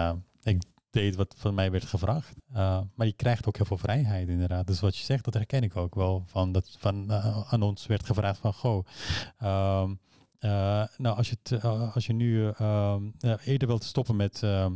deed 0.90 1.16
wat 1.16 1.34
van 1.38 1.54
mij 1.54 1.70
werd 1.70 1.84
gevraagd. 1.84 2.34
Uh, 2.52 2.80
maar 2.94 3.06
je 3.06 3.12
krijgt 3.12 3.46
ook 3.46 3.56
heel 3.56 3.66
veel 3.66 3.78
vrijheid 3.78 4.28
inderdaad. 4.28 4.66
Dus 4.66 4.80
wat 4.80 4.96
je 4.96 5.04
zegt, 5.04 5.24
dat 5.24 5.34
herken 5.34 5.62
ik 5.62 5.76
ook 5.76 5.94
wel. 5.94 6.24
Van 6.26 6.52
dat 6.52 6.76
van, 6.78 7.06
uh, 7.10 7.52
aan 7.52 7.62
ons 7.62 7.86
werd 7.86 8.06
gevraagd 8.06 8.38
van, 8.38 8.52
goh, 8.52 8.86
uh, 9.42 9.90
nou 10.96 11.16
als 11.16 11.28
je, 11.28 11.36
het, 11.42 11.64
als 11.94 12.06
je 12.06 12.12
nu 12.12 12.48
ehm, 12.48 13.02
eerder 13.44 13.68
wilt 13.68 13.84
stoppen 13.84 14.16
met, 14.16 14.42
ehm, 14.42 14.72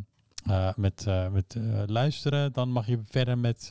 met, 0.77 1.07
met 1.33 1.57
luisteren, 1.87 2.53
dan 2.53 2.71
mag 2.71 2.87
je 2.87 3.01
verder 3.05 3.39
met, 3.39 3.69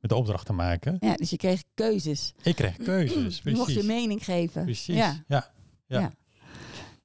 met 0.00 0.10
de 0.10 0.14
opdrachten 0.14 0.54
maken. 0.54 0.96
Ja, 1.00 1.14
dus 1.14 1.30
je 1.30 1.36
kreeg 1.36 1.62
keuzes. 1.74 2.34
Ik 2.42 2.56
kreeg 2.56 2.76
keuzes, 2.76 3.40
precies. 3.40 3.42
Je 3.44 3.56
mocht 3.56 3.74
je 3.74 3.82
mening 3.82 4.24
geven. 4.24 4.64
Precies, 4.64 4.96
ja. 4.96 5.24
ja. 5.26 5.50
ja. 5.86 6.12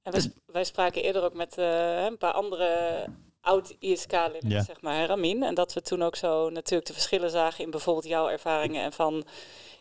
En 0.04 0.12
wij, 0.12 0.32
wij, 0.46 0.64
spraken 0.64 1.04
eerder 1.04 1.24
ook 1.24 1.36
met 1.36 1.58
een 1.58 2.18
paar 2.18 2.34
andere 2.34 3.08
oud 3.42 3.76
ISK-lid, 3.80 4.44
ja. 4.48 4.64
zeg 4.64 4.82
maar, 4.82 5.06
Ramin. 5.06 5.44
En 5.44 5.54
dat 5.54 5.74
we 5.74 5.82
toen 5.82 6.04
ook 6.04 6.16
zo 6.16 6.50
natuurlijk 6.50 6.88
de 6.88 6.94
verschillen 6.94 7.30
zagen 7.30 7.64
in 7.64 7.72
bijvoorbeeld 7.72 8.08
jouw 8.08 8.30
ervaringen 8.30 8.84
en 8.84 8.94
van 8.94 9.26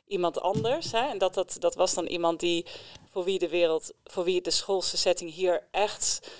iemand 0.07 0.40
anders. 0.40 0.93
Hè? 0.93 1.09
En 1.09 1.19
dat, 1.19 1.35
dat, 1.35 1.57
dat 1.59 1.75
was 1.75 1.95
dan 1.95 2.07
iemand 2.07 2.40
die 2.40 2.67
voor 3.11 3.25
wie 3.25 3.38
de 3.38 3.49
wereld, 3.49 3.93
voor 4.05 4.25
wie 4.25 4.40
de 4.40 4.50
schoolse 4.50 4.97
setting 4.97 5.33
hier 5.33 5.62
echt 5.71 6.31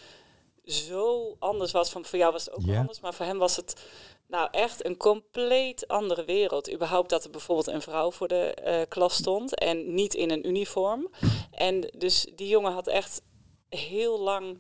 zo 0.65 1.37
anders 1.39 1.73
was. 1.73 1.91
Van 1.91 2.05
voor 2.05 2.19
jou 2.19 2.33
was 2.33 2.45
het 2.45 2.55
ook 2.55 2.77
anders, 2.77 3.01
maar 3.01 3.15
voor 3.15 3.27
hem 3.27 3.39
was 3.39 3.57
het 3.57 3.83
nou 4.27 4.49
echt 4.51 4.85
een 4.85 4.97
compleet 4.97 5.89
andere 5.89 6.25
wereld. 6.25 6.73
Überhaupt 6.73 7.11
dat 7.11 7.25
er 7.25 7.31
bijvoorbeeld 7.31 7.67
een 7.67 7.83
vrouw 7.83 8.11
voor 8.11 8.29
de 8.29 8.57
uh, 8.67 8.81
klas 8.89 9.15
stond 9.15 9.55
en 9.55 9.95
niet 9.95 10.15
in 10.15 10.31
een 10.31 10.49
uniform. 10.49 11.11
En 11.51 11.91
dus 11.99 12.27
die 12.35 12.49
jongen 12.49 12.73
had 12.73 12.87
echt 12.87 13.23
heel 13.69 14.21
lang 14.21 14.59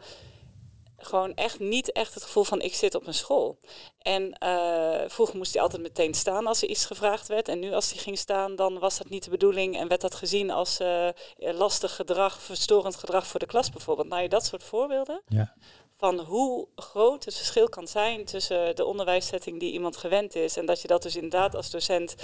gewoon 1.00 1.35
echt 1.35 1.59
niet 1.59 1.92
echt 1.92 2.14
het 2.14 2.23
gevoel 2.23 2.45
van 2.45 2.61
ik 2.61 2.75
zit 2.75 2.95
op 2.95 3.07
een 3.07 3.14
school. 3.14 3.59
En 3.99 4.37
uh, 4.45 5.00
vroeger 5.07 5.37
moest 5.37 5.52
hij 5.52 5.62
altijd 5.62 5.83
meteen 5.83 6.14
staan 6.14 6.47
als 6.47 6.62
er 6.62 6.69
iets 6.69 6.87
gevraagd 6.87 7.28
werd. 7.28 7.49
En 7.49 7.59
nu 7.59 7.73
als 7.73 7.92
hij 7.92 8.02
ging 8.02 8.19
staan, 8.19 8.57
dan 8.57 8.78
was 8.78 8.99
dat 8.99 9.09
niet 9.09 9.25
de 9.25 9.30
bedoeling 9.30 9.76
en 9.76 9.88
werd 9.88 10.00
dat 10.00 10.14
gezien 10.14 10.50
als 10.50 10.80
uh, 10.80 11.09
lastig 11.37 11.97
gedrag, 11.97 12.40
verstorend 12.40 12.97
gedrag 12.97 13.26
voor 13.26 13.40
de 13.40 13.47
klas 13.47 13.71
bijvoorbeeld. 13.71 14.09
Nou, 14.09 14.23
je 14.23 14.28
dat 14.28 14.45
soort 14.45 14.62
voorbeelden. 14.62 15.23
Ja. 15.28 15.54
Van 15.97 16.19
hoe 16.19 16.69
groot 16.75 17.25
het 17.25 17.37
verschil 17.37 17.69
kan 17.69 17.88
zijn 17.88 18.25
tussen 18.25 18.76
de 18.76 18.85
onderwijssetting 18.85 19.61
die 19.61 19.73
iemand 19.73 19.97
gewend 19.97 20.35
is. 20.35 20.57
En 20.57 20.66
dat 20.66 20.83
je 20.83 20.88
dat 20.88 21.02
dus 21.02 21.14
inderdaad 21.14 21.54
als 21.54 21.71
docent 21.71 22.14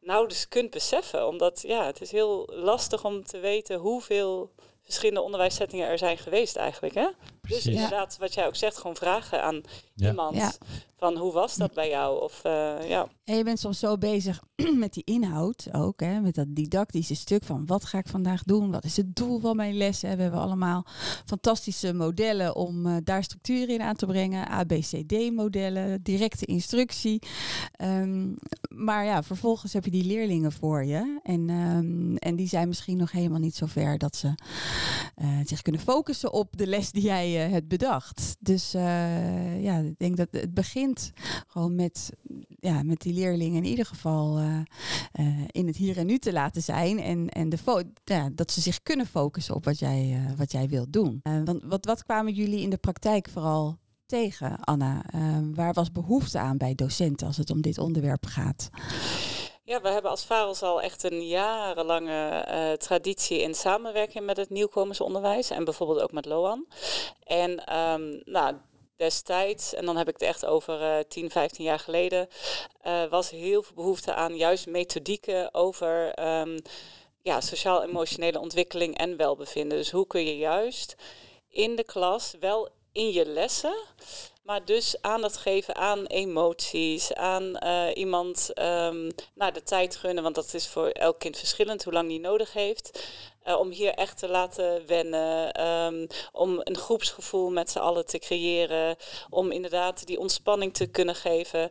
nauwelijks 0.00 0.48
kunt 0.48 0.70
beseffen. 0.70 1.26
Omdat 1.26 1.62
ja, 1.62 1.86
het 1.86 2.00
is 2.00 2.10
heel 2.10 2.48
lastig 2.52 3.04
om 3.04 3.24
te 3.24 3.38
weten 3.38 3.78
hoeveel 3.78 4.50
verschillende 4.84 5.20
onderwijssettingen 5.20 5.88
er 5.88 5.98
zijn 5.98 6.18
geweest 6.18 6.56
eigenlijk. 6.56 6.94
Hè? 6.94 7.08
Dus 7.48 7.66
inderdaad, 7.66 8.16
wat 8.18 8.34
jij 8.34 8.46
ook 8.46 8.56
zegt, 8.56 8.76
gewoon 8.76 8.96
vragen 8.96 9.42
aan 9.42 9.60
iemand. 9.96 10.36
Ja. 10.36 10.52
Van 10.96 11.16
hoe 11.16 11.32
was 11.32 11.56
dat 11.56 11.72
bij 11.72 11.88
jou? 11.88 12.22
Of, 12.22 12.42
uh, 12.46 12.88
ja. 12.88 13.08
En 13.24 13.36
je 13.36 13.44
bent 13.44 13.58
soms 13.58 13.78
zo 13.78 13.98
bezig 13.98 14.42
met 14.84 14.92
die 14.92 15.04
inhoud 15.04 15.68
ook, 15.72 16.00
hè? 16.00 16.20
met 16.20 16.34
dat 16.34 16.46
didactische 16.48 17.14
stuk 17.14 17.44
van 17.44 17.66
wat 17.66 17.84
ga 17.84 17.98
ik 17.98 18.06
vandaag 18.08 18.42
doen? 18.42 18.70
Wat 18.70 18.84
is 18.84 18.96
het 18.96 19.16
doel 19.16 19.40
van 19.40 19.56
mijn 19.56 19.76
lessen? 19.76 20.16
We 20.16 20.22
hebben 20.22 20.40
allemaal 20.40 20.86
fantastische 21.26 21.92
modellen 21.92 22.56
om 22.56 22.86
uh, 22.86 22.96
daar 23.04 23.24
structuur 23.24 23.68
in 23.68 23.82
aan 23.82 23.96
te 23.96 24.06
brengen. 24.06 24.48
ABCD-modellen, 24.48 26.02
directe 26.02 26.44
instructie. 26.44 27.22
Um, 27.82 28.36
maar 28.68 29.04
ja, 29.04 29.22
vervolgens 29.22 29.72
heb 29.72 29.84
je 29.84 29.90
die 29.90 30.04
leerlingen 30.04 30.52
voor 30.52 30.84
je. 30.84 31.20
En, 31.22 31.50
um, 31.50 32.16
en 32.16 32.36
die 32.36 32.48
zijn 32.48 32.68
misschien 32.68 32.96
nog 32.96 33.12
helemaal 33.12 33.38
niet 33.38 33.56
zo 33.56 33.66
ver 33.66 33.98
dat 33.98 34.16
ze 34.16 34.34
uh, 35.22 35.28
zich 35.44 35.62
kunnen 35.62 35.80
focussen 35.80 36.32
op 36.32 36.56
de 36.56 36.66
les 36.66 36.90
die 36.92 37.02
jij 37.02 37.33
hebt 37.38 37.68
bedacht. 37.68 38.36
Dus 38.38 38.72
ja, 38.72 39.78
ik 39.78 39.98
denk 39.98 40.16
dat 40.16 40.28
het 40.30 40.54
begint 40.54 41.12
gewoon 41.46 41.74
met, 41.74 42.12
ja, 42.60 42.82
met 42.82 43.00
die 43.00 43.14
leerlingen 43.14 43.64
in 43.64 43.70
ieder 43.70 43.86
geval 43.86 44.40
uh, 44.40 44.58
uh, 45.20 45.44
in 45.46 45.66
het 45.66 45.76
hier 45.76 45.98
en 45.98 46.06
nu 46.06 46.18
te 46.18 46.32
laten 46.32 46.62
zijn. 46.62 46.98
En, 47.00 47.28
en 47.28 47.48
de 47.48 47.58
ja, 48.04 48.30
dat 48.32 48.52
ze 48.52 48.60
zich 48.60 48.82
kunnen 48.82 49.06
focussen 49.06 49.54
op 49.54 49.64
wat 49.64 49.78
jij, 49.78 50.20
wat 50.36 50.52
jij 50.52 50.68
wilt 50.68 50.92
doen. 50.92 51.20
want 51.44 51.62
wat, 51.62 51.84
wat 51.84 52.04
kwamen 52.04 52.32
jullie 52.32 52.60
in 52.60 52.70
de 52.70 52.76
praktijk 52.76 53.28
vooral 53.28 53.78
tegen, 54.06 54.60
Anna? 54.60 55.04
waar 55.54 55.72
was 55.72 55.92
behoefte 55.92 56.38
aan 56.38 56.56
bij 56.56 56.74
docenten 56.74 57.26
als 57.26 57.36
het 57.36 57.50
om 57.50 57.60
dit 57.60 57.78
onderwerp 57.78 58.26
gaat? 58.26 58.70
Ja, 59.66 59.80
we 59.80 59.88
hebben 59.88 60.10
als 60.10 60.24
VAROS 60.24 60.62
al 60.62 60.82
echt 60.82 61.02
een 61.02 61.26
jarenlange 61.26 62.46
uh, 62.48 62.72
traditie 62.72 63.40
in 63.40 63.54
samenwerking 63.54 64.24
met 64.24 64.36
het 64.36 64.50
nieuwkomensonderwijs 64.50 65.50
en 65.50 65.64
bijvoorbeeld 65.64 66.00
ook 66.00 66.12
met 66.12 66.24
LOAN. 66.24 66.66
En 67.22 67.78
um, 67.78 68.22
nou, 68.24 68.56
destijds, 68.96 69.74
en 69.74 69.84
dan 69.86 69.96
heb 69.96 70.08
ik 70.08 70.12
het 70.12 70.28
echt 70.28 70.46
over 70.46 70.80
uh, 70.80 70.98
10, 71.08 71.30
15 71.30 71.64
jaar 71.64 71.78
geleden, 71.78 72.28
uh, 72.86 73.04
was 73.04 73.30
heel 73.30 73.62
veel 73.62 73.74
behoefte 73.74 74.14
aan 74.14 74.36
juist 74.36 74.66
methodieken 74.66 75.54
over 75.54 76.18
um, 76.40 76.56
ja, 77.22 77.40
sociaal-emotionele 77.40 78.40
ontwikkeling 78.40 78.96
en 78.96 79.16
welbevinden. 79.16 79.78
Dus 79.78 79.90
hoe 79.90 80.06
kun 80.06 80.24
je 80.24 80.36
juist 80.36 80.94
in 81.48 81.76
de 81.76 81.84
klas 81.84 82.34
wel 82.40 82.68
in 82.94 83.12
je 83.12 83.26
lessen 83.26 83.74
maar 84.44 84.64
dus 84.64 84.96
aandacht 85.00 85.36
geven 85.36 85.74
aan 85.74 86.06
emoties, 86.06 87.14
aan 87.14 87.56
uh, 87.64 87.86
iemand 87.94 88.50
um, 88.54 89.10
nou, 89.34 89.52
de 89.52 89.62
tijd 89.62 89.96
gunnen, 89.96 90.22
want 90.22 90.34
dat 90.34 90.54
is 90.54 90.68
voor 90.68 90.88
elk 90.88 91.18
kind 91.18 91.38
verschillend 91.38 91.84
hoe 91.84 91.92
lang 91.92 92.08
die 92.08 92.20
nodig 92.20 92.52
heeft. 92.52 93.08
Uh, 93.46 93.58
om 93.58 93.70
hier 93.70 93.94
echt 93.94 94.18
te 94.18 94.28
laten 94.28 94.86
wennen, 94.86 95.66
um, 95.66 96.06
om 96.32 96.60
een 96.62 96.76
groepsgevoel 96.76 97.50
met 97.50 97.70
z'n 97.70 97.78
allen 97.78 98.06
te 98.06 98.18
creëren, 98.18 98.96
om 99.30 99.50
inderdaad 99.50 100.06
die 100.06 100.18
ontspanning 100.18 100.74
te 100.74 100.86
kunnen 100.86 101.14
geven. 101.14 101.70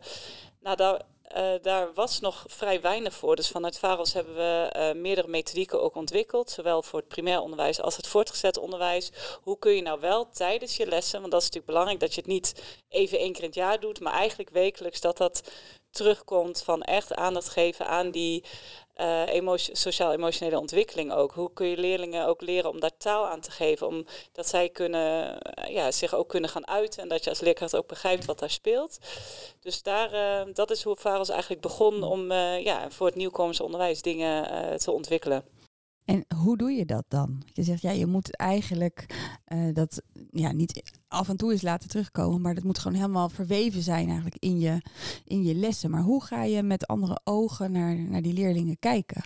Nou, 0.62 1.00
uh, 1.38 1.54
daar 1.62 1.94
was 1.94 2.20
nog 2.20 2.44
vrij 2.48 2.82
weinig 2.82 3.14
voor. 3.14 3.36
Dus 3.36 3.48
vanuit 3.48 3.80
VAROS 3.80 4.14
hebben 4.14 4.36
we 4.36 4.74
uh, 4.76 5.02
meerdere 5.02 5.28
methodieken 5.28 5.82
ook 5.82 5.96
ontwikkeld. 5.96 6.50
Zowel 6.50 6.84
voor 6.84 7.00
het 7.00 7.08
primair 7.08 7.40
onderwijs 7.40 7.82
als 7.82 7.98
het 7.98 8.08
voortgezet 8.08 8.58
onderwijs. 8.58 9.12
Hoe 9.42 9.60
kun 9.60 9.76
je 9.76 9.82
nou 9.82 10.00
wel 10.00 10.30
tijdens 10.30 10.78
je 10.78 10.86
lessen, 10.86 11.20
want 11.20 11.32
dat 11.32 11.42
is 11.42 11.48
natuurlijk 11.48 11.74
belangrijk 11.74 12.00
dat 12.00 12.14
je 12.14 12.22
het 12.22 12.30
niet 12.30 12.64
even 12.90 13.20
één 13.20 13.32
keer 13.32 13.42
in 13.42 13.48
het 13.48 13.56
jaar 13.56 13.80
doet, 13.80 14.00
maar 14.00 14.14
eigenlijk 14.14 14.50
wekelijks 14.50 15.02
dat 15.02 15.18
dat 15.18 15.42
terugkomt 15.94 16.62
van 16.64 16.82
echt 16.82 17.16
aandacht 17.16 17.50
geven 17.50 17.88
aan 17.88 18.12
die 18.12 18.44
emotie, 19.26 19.78
sociaal-emotionele 19.78 20.60
ontwikkeling 20.60 21.12
ook. 21.12 21.32
Hoe 21.34 21.54
kun 21.54 21.68
je 21.68 21.78
leerlingen 21.78 22.28
ook 22.28 22.42
leren 22.42 22.70
om 22.70 22.80
daar 22.80 22.98
taal 22.98 23.28
aan 23.28 23.40
te 23.40 23.52
geven, 23.52 23.88
omdat 23.88 24.48
zij 24.48 24.70
kunnen, 24.70 25.40
uh, 25.60 25.74
ja, 25.74 25.92
zich 25.92 26.16
ook 26.16 26.30
kunnen 26.30 26.50
gaan 26.50 26.68
uiten 26.68 27.02
en 27.02 27.08
dat 27.08 27.24
je 27.24 27.30
als 27.30 27.40
leerkracht 27.40 27.76
ook 27.76 27.88
begrijpt 27.88 28.26
wat 28.26 28.40
daar 28.40 28.50
speelt. 28.50 28.98
Dus 29.60 29.84
daar, 29.84 30.14
uh, 30.14 30.54
dat 30.54 30.72
is 30.72 30.84
hoe 30.84 30.96
Varos 30.96 31.30
eigenlijk 31.30 31.62
begon 31.62 32.04
om 32.04 32.32
ja, 32.34 32.90
voor 32.90 33.08
het 33.08 33.16
nieuwkomensonderwijs 33.16 34.02
dingen 34.02 34.78
te 34.80 34.92
ontwikkelen. 34.92 35.63
En 36.06 36.26
hoe 36.36 36.58
doe 36.58 36.72
je 36.72 36.86
dat 36.86 37.04
dan? 37.08 37.44
Je 37.54 37.64
zegt, 37.64 37.82
ja, 37.82 37.92
je 37.92 38.06
moet 38.06 38.36
eigenlijk 38.36 39.06
uh, 39.48 39.74
dat 39.74 40.02
ja, 40.32 40.52
niet 40.52 41.02
af 41.08 41.30
en 41.30 41.38
toe 41.38 41.52
eens 41.52 41.62
laten 41.62 41.90
terugkomen, 41.90 42.42
maar 42.42 42.56
dat 42.56 42.64
moet 42.64 42.80
gewoon 42.80 42.98
helemaal 42.98 43.30
verweven 43.30 43.82
zijn 43.82 44.06
eigenlijk 44.06 44.38
in 44.40 44.60
je, 44.60 44.82
in 45.26 45.44
je 45.44 45.56
lessen. 45.56 45.90
Maar 45.90 46.02
hoe 46.02 46.24
ga 46.24 46.44
je 46.44 46.64
met 46.64 46.88
andere 46.88 47.20
ogen 47.24 47.72
naar, 47.72 47.96
naar 47.96 48.22
die 48.22 48.34
leerlingen 48.34 48.80
kijken? 48.80 49.24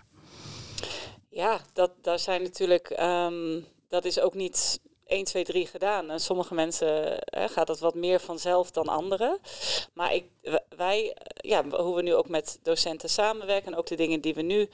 Ja, 1.30 1.60
dat, 1.74 1.92
daar 2.02 2.20
zijn 2.20 2.42
natuurlijk, 2.42 3.00
um, 3.00 3.66
dat 3.88 4.06
is 4.06 4.20
ook 4.20 4.34
niet 4.34 4.80
1, 5.08 5.24
2, 5.24 5.44
3 5.44 5.68
gedaan. 5.68 6.20
Sommige 6.20 6.54
mensen 6.54 7.20
hè, 7.20 7.48
gaat 7.48 7.68
dat 7.68 7.80
wat 7.80 7.96
meer 7.96 8.20
vanzelf 8.20 8.72
dan 8.72 8.88
anderen. 8.88 9.40
Maar 9.94 10.14
ik, 10.14 10.26
wij, 10.76 11.16
ja, 11.36 11.64
hoe 11.70 11.96
we 11.96 12.02
nu 12.02 12.16
ook 12.16 12.30
met 12.30 12.60
docenten 12.64 13.10
samenwerken 13.10 13.72
en 13.72 13.78
ook 13.78 13.88
de 13.88 13.96
dingen 13.96 14.22
die 14.22 14.34
we 14.34 14.42
nu 14.42 14.70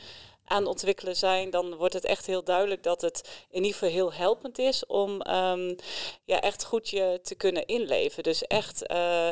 aan 0.46 0.66
ontwikkelen 0.66 1.16
zijn, 1.16 1.50
dan 1.50 1.76
wordt 1.76 1.94
het 1.94 2.06
echt 2.06 2.26
heel 2.26 2.44
duidelijk 2.44 2.84
dat 2.84 3.02
het 3.02 3.46
in 3.50 3.64
ieder 3.64 3.74
geval 3.74 3.90
heel 3.90 4.14
helpend 4.14 4.60
is 4.60 4.86
om 4.86 5.10
um, 5.12 5.76
ja, 6.26 6.42
echt 6.42 6.64
goed 6.64 6.90
je 6.90 7.20
te 7.24 7.36
kunnen 7.36 7.66
inleven. 7.66 8.24
Dus 8.24 8.44
echt. 8.44 8.92
Uh, 8.92 9.30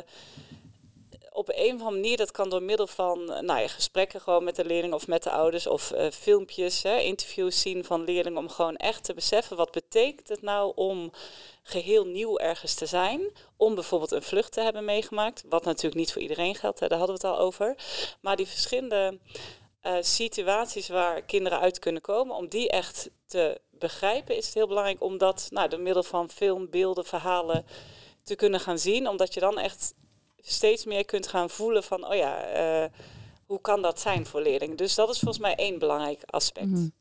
op 1.34 1.50
een 1.50 1.65
of 1.65 1.72
andere 1.72 1.91
manier, 1.91 2.18
dat 2.18 2.32
kan 2.32 2.50
door 2.50 2.63
middel 2.63 2.88
van 2.88 3.25
nou 3.25 3.60
ja, 3.60 3.68
gesprekken 3.68 4.22
gewoon 4.22 4.44
met 4.44 4.56
de 4.56 4.65
leerlingen 4.65 4.96
of 4.96 5.08
met 5.08 5.24
de 5.24 5.32
ouders 5.32 5.68
of 5.68 5.91
uh, 5.91 6.08
filmpjes, 6.10 6.84
hè, 6.84 6.98
interviews 6.98 7.62
zien 7.62 7.84
van 7.84 8.03
leerlingen 8.03 8.39
om 8.39 8.50
gewoon 8.50 8.75
echt 8.75 9.03
te 9.03 9.13
beseffen 9.13 9.58
wat 9.58 9.72
betekent 9.72 10.30
het 10.30 10.41
nou 10.41 10.72
om 10.75 11.12
geheel 11.63 12.06
nieuw 12.06 12.38
ergens 12.38 12.74
te 12.74 12.86
zijn, 12.86 13.22
om 13.58 13.75
bijvoorbeeld 13.75 14.12
een 14.12 14.22
vlucht 14.22 14.51
te 14.51 14.62
hebben 14.62 14.86
meegemaakt, 14.86 15.44
wat 15.50 15.65
natuurlijk 15.65 15.96
niet 15.96 16.13
voor 16.13 16.22
iedereen 16.22 16.56
geldt, 16.56 16.80
hè, 16.80 16.88
daar 16.88 16.98
hadden 16.98 17.18
we 17.18 17.27
het 17.27 17.38
al 17.38 17.44
over, 17.46 17.75
maar 18.22 18.36
die 18.36 18.48
verschillende 18.48 19.20
uh, 19.83 19.97
situaties 20.01 20.88
waar 20.88 21.21
kinderen 21.21 21.59
uit 21.59 21.79
kunnen 21.79 22.01
komen, 22.01 22.35
om 22.35 22.47
die 22.47 22.69
echt 22.69 23.09
te 23.25 23.61
begrijpen, 23.69 24.38
is 24.38 24.45
het 24.45 24.53
heel 24.53 24.67
belangrijk 24.67 25.01
om 25.03 25.17
dat 25.17 25.47
nou, 25.50 25.69
door 25.69 25.79
middel 25.79 26.03
van 26.03 26.29
film, 26.29 26.69
beelden, 26.69 27.05
verhalen 27.05 27.65
te 28.23 28.35
kunnen 28.35 28.59
gaan 28.59 28.79
zien. 28.79 29.07
Omdat 29.07 29.33
je 29.33 29.39
dan 29.39 29.57
echt 29.57 29.93
steeds 30.38 30.85
meer 30.85 31.05
kunt 31.05 31.27
gaan 31.27 31.50
voelen 31.50 31.83
van, 31.83 32.07
oh 32.07 32.15
ja, 32.15 32.55
uh, 32.83 32.89
hoe 33.45 33.61
kan 33.61 33.81
dat 33.81 34.00
zijn 34.00 34.25
voor 34.25 34.41
leerlingen? 34.41 34.77
Dus 34.77 34.95
dat 34.95 35.09
is 35.09 35.19
volgens 35.19 35.43
mij 35.43 35.55
één 35.55 35.79
belangrijk 35.79 36.21
aspect. 36.25 36.67
Mm. 36.67 36.91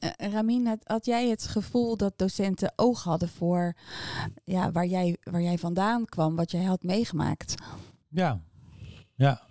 Uh, 0.00 0.32
Ramin, 0.32 0.66
had, 0.66 0.78
had, 0.84 1.04
jij 1.04 1.28
het 1.28 1.46
gevoel 1.46 1.96
dat 1.96 2.12
docenten 2.16 2.72
oog 2.76 3.02
hadden 3.02 3.28
voor 3.28 3.74
ja, 4.44 4.72
waar, 4.72 4.86
jij, 4.86 5.16
waar 5.22 5.42
jij 5.42 5.58
vandaan 5.58 6.04
kwam, 6.04 6.36
wat 6.36 6.50
jij 6.50 6.62
had 6.62 6.82
meegemaakt? 6.82 7.54
Ja, 8.08 8.40
ja. 9.14 9.42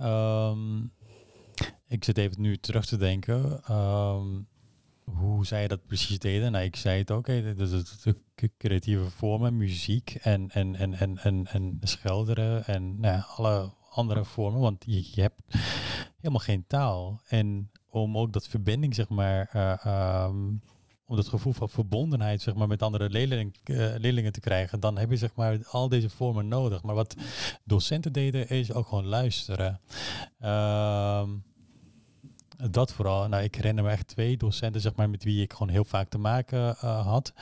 Um, 0.00 0.92
ik 1.88 2.04
zit 2.04 2.18
even 2.18 2.40
nu 2.40 2.56
terug 2.56 2.86
te 2.86 2.96
denken. 2.96 3.60
Um, 3.74 4.46
hoe 5.06 5.46
zij 5.46 5.68
dat 5.68 5.86
precies 5.86 6.18
deden. 6.18 6.52
Nou, 6.52 6.64
ik 6.64 6.76
zei 6.76 6.98
het 6.98 7.10
ook, 7.10 7.26
de 7.26 8.50
creatieve 8.58 9.10
vormen, 9.10 9.56
muziek 9.56 10.14
en, 10.14 10.50
en, 10.50 10.74
en, 10.74 10.94
en, 10.94 11.18
en, 11.18 11.46
en 11.46 11.78
schilderen 11.80 12.66
en 12.66 13.00
nou 13.00 13.14
ja, 13.14 13.26
alle 13.36 13.72
andere 13.90 14.24
vormen. 14.24 14.60
Want 14.60 14.84
je, 14.86 15.20
hebt 15.20 15.40
helemaal 16.16 16.40
geen 16.40 16.64
taal. 16.66 17.20
En 17.28 17.70
om 17.90 18.18
ook 18.18 18.32
dat 18.32 18.48
verbinding, 18.48 18.94
zeg 18.94 19.08
maar, 19.08 19.50
uh, 19.56 20.26
um, 20.28 20.62
om 21.06 21.16
dat 21.16 21.28
gevoel 21.28 21.52
van 21.52 21.68
verbondenheid 21.68 22.42
zeg 22.42 22.54
maar, 22.54 22.68
met 22.68 22.82
andere 22.82 23.10
leerling, 23.10 23.56
uh, 23.64 23.94
leerlingen 23.96 24.32
te 24.32 24.40
krijgen, 24.40 24.80
dan 24.80 24.98
heb 24.98 25.10
je 25.10 25.16
zeg 25.16 25.34
maar, 25.34 25.58
al 25.70 25.88
deze 25.88 26.10
vormen 26.10 26.48
nodig. 26.48 26.82
Maar 26.82 26.94
wat 26.94 27.16
docenten 27.64 28.12
deden, 28.12 28.48
is 28.48 28.72
ook 28.72 28.86
gewoon 28.86 29.06
luisteren. 29.06 29.80
Uh, 30.40 31.28
dat 32.70 32.92
vooral. 32.92 33.28
Nou, 33.28 33.42
ik 33.42 33.54
herinner 33.54 33.84
me 33.84 33.90
echt 33.90 34.08
twee 34.08 34.36
docenten 34.36 34.80
zeg 34.80 34.94
maar, 34.94 35.10
met 35.10 35.24
wie 35.24 35.42
ik 35.42 35.52
gewoon 35.52 35.68
heel 35.68 35.84
vaak 35.84 36.08
te 36.08 36.18
maken 36.18 36.58
uh, 36.58 37.06
had. 37.06 37.32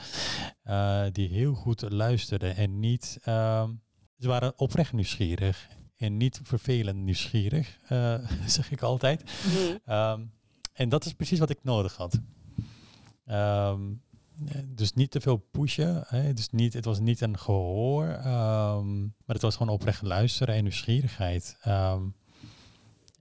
Uh, 0.65 1.03
die 1.11 1.29
heel 1.29 1.53
goed 1.53 1.91
luisterden 1.91 2.55
en 2.55 2.79
niet... 2.79 3.17
Uh, 3.27 3.69
ze 4.19 4.27
waren 4.27 4.59
oprecht 4.59 4.93
nieuwsgierig 4.93 5.67
en 5.97 6.17
niet 6.17 6.39
vervelend 6.43 6.97
nieuwsgierig, 6.97 7.79
uh, 7.89 8.15
zeg 8.45 8.71
ik 8.71 8.81
altijd. 8.81 9.23
Mm. 9.85 10.31
en 10.73 10.89
dat 10.89 11.05
is 11.05 11.13
precies 11.13 11.39
wat 11.39 11.49
ik 11.49 11.59
nodig 11.63 11.95
had. 11.95 12.19
Um, 13.27 14.03
dus 14.67 14.93
niet 14.93 15.11
te 15.11 15.21
veel 15.21 15.37
pushen. 15.37 16.03
Hè? 16.07 16.33
Dus 16.33 16.49
niet, 16.49 16.73
het 16.73 16.85
was 16.85 16.99
niet 16.99 17.21
een 17.21 17.37
gehoor, 17.37 18.05
ehm, 18.07 19.01
maar 19.01 19.35
het 19.35 19.41
was 19.41 19.55
gewoon 19.55 19.73
oprecht 19.73 20.01
luisteren 20.01 20.55
en 20.55 20.61
nieuwsgierigheid. 20.61 21.57
Ehm, 21.61 22.01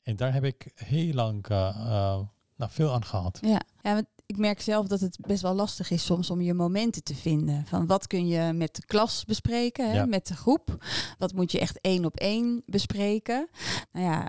en 0.05 0.17
daar 0.17 0.33
heb 0.33 0.45
ik 0.45 0.67
heel 0.75 1.15
lang 1.15 1.51
uh, 1.51 1.59
uh, 1.59 2.19
nou, 2.57 2.71
veel 2.71 2.93
aan 2.93 3.05
gehad. 3.05 3.39
Ja, 3.43 3.61
ja 3.81 3.95
want 3.95 4.07
ik 4.27 4.37
merk 4.37 4.61
zelf 4.61 4.87
dat 4.87 5.01
het 5.01 5.19
best 5.21 5.43
wel 5.43 5.55
lastig 5.55 5.91
is 5.91 6.05
soms 6.05 6.31
om 6.31 6.41
je 6.41 6.55
momenten 6.55 7.03
te 7.03 7.15
vinden. 7.15 7.67
Van 7.67 7.87
wat 7.87 8.07
kun 8.07 8.27
je 8.27 8.53
met 8.53 8.75
de 8.75 8.85
klas 8.87 9.25
bespreken, 9.25 9.91
hè, 9.91 10.07
met 10.07 10.27
de 10.27 10.35
groep? 10.35 10.85
Wat 11.19 11.33
moet 11.33 11.53
je 11.53 11.61
echt 11.61 11.81
één 11.81 12.05
op 12.05 12.17
één 12.17 12.63
bespreken? 12.67 13.49
Nou 13.93 14.07
ja, 14.07 14.29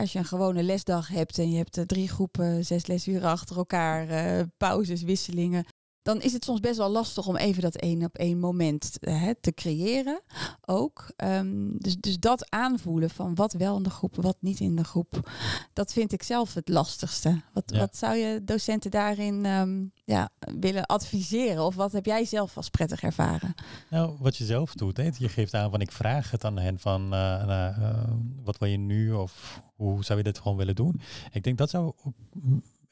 als 0.00 0.12
je 0.12 0.18
een 0.18 0.24
gewone 0.24 0.62
lesdag 0.62 1.08
hebt 1.08 1.38
en 1.38 1.50
je 1.50 1.56
hebt 1.56 1.88
drie 1.88 2.08
groepen, 2.08 2.64
zes 2.64 2.86
lesuren 2.86 3.30
achter 3.30 3.56
elkaar, 3.56 4.10
uh, 4.10 4.42
pauzes, 4.56 5.02
wisselingen 5.02 5.64
dan 6.02 6.20
is 6.20 6.32
het 6.32 6.44
soms 6.44 6.60
best 6.60 6.76
wel 6.76 6.90
lastig 6.90 7.26
om 7.26 7.36
even 7.36 7.62
dat 7.62 7.76
één 7.76 8.04
op 8.04 8.16
één 8.16 8.38
moment 8.38 8.96
uh, 9.00 9.28
te 9.40 9.52
creëren. 9.54 10.20
Ook. 10.60 11.12
Um, 11.16 11.78
dus, 11.78 11.96
dus 11.96 12.18
dat 12.18 12.50
aanvoelen 12.50 13.10
van 13.10 13.34
wat 13.34 13.52
wel 13.52 13.76
in 13.76 13.82
de 13.82 13.90
groep, 13.90 14.16
wat 14.16 14.36
niet 14.40 14.60
in 14.60 14.76
de 14.76 14.84
groep. 14.84 15.30
Dat 15.72 15.92
vind 15.92 16.12
ik 16.12 16.22
zelf 16.22 16.54
het 16.54 16.68
lastigste. 16.68 17.42
Wat, 17.52 17.64
ja. 17.66 17.78
wat 17.78 17.96
zou 17.96 18.16
je 18.16 18.44
docenten 18.44 18.90
daarin 18.90 19.44
um, 19.46 19.92
ja, 20.04 20.30
willen 20.60 20.86
adviseren? 20.86 21.64
Of 21.64 21.74
wat 21.74 21.92
heb 21.92 22.06
jij 22.06 22.24
zelf 22.24 22.56
als 22.56 22.68
prettig 22.68 23.02
ervaren? 23.02 23.54
Nou, 23.90 24.16
wat 24.18 24.36
je 24.36 24.44
zelf 24.44 24.74
doet. 24.74 24.96
Hè? 24.96 25.10
Je 25.18 25.28
geeft 25.28 25.54
aan 25.54 25.70
van 25.70 25.80
ik 25.80 25.92
vraag 25.92 26.30
het 26.30 26.44
aan 26.44 26.58
hen 26.58 26.78
van 26.78 27.02
uh, 27.02 27.10
nou, 27.10 27.80
uh, 27.80 28.02
wat 28.44 28.58
wil 28.58 28.68
je 28.68 28.76
nu? 28.76 29.12
Of 29.12 29.60
hoe 29.74 30.04
zou 30.04 30.18
je 30.18 30.24
dit 30.24 30.38
gewoon 30.38 30.56
willen 30.56 30.74
doen? 30.74 31.00
Ik 31.32 31.42
denk 31.42 31.58
dat 31.58 31.70
zou 31.70 31.92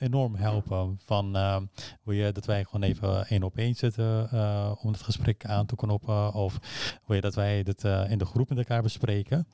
enorm 0.00 0.34
helpen. 0.34 0.98
Van 1.04 1.36
uh, 1.36 1.56
wil 2.02 2.14
je 2.14 2.32
dat 2.32 2.44
wij 2.44 2.64
gewoon 2.64 2.82
even 2.82 3.26
één 3.26 3.42
op 3.42 3.56
één 3.56 3.74
zitten 3.74 4.28
uh, 4.34 4.72
om 4.82 4.92
het 4.92 5.02
gesprek 5.02 5.44
aan 5.44 5.66
te 5.66 5.76
knoppen? 5.76 6.32
Of 6.32 6.58
wil 7.06 7.16
je 7.16 7.22
dat 7.22 7.34
wij 7.34 7.62
dit 7.62 7.84
uh, 7.84 8.10
in 8.10 8.18
de 8.18 8.24
groep 8.24 8.48
met 8.48 8.58
elkaar 8.58 8.82
bespreken? 8.82 9.48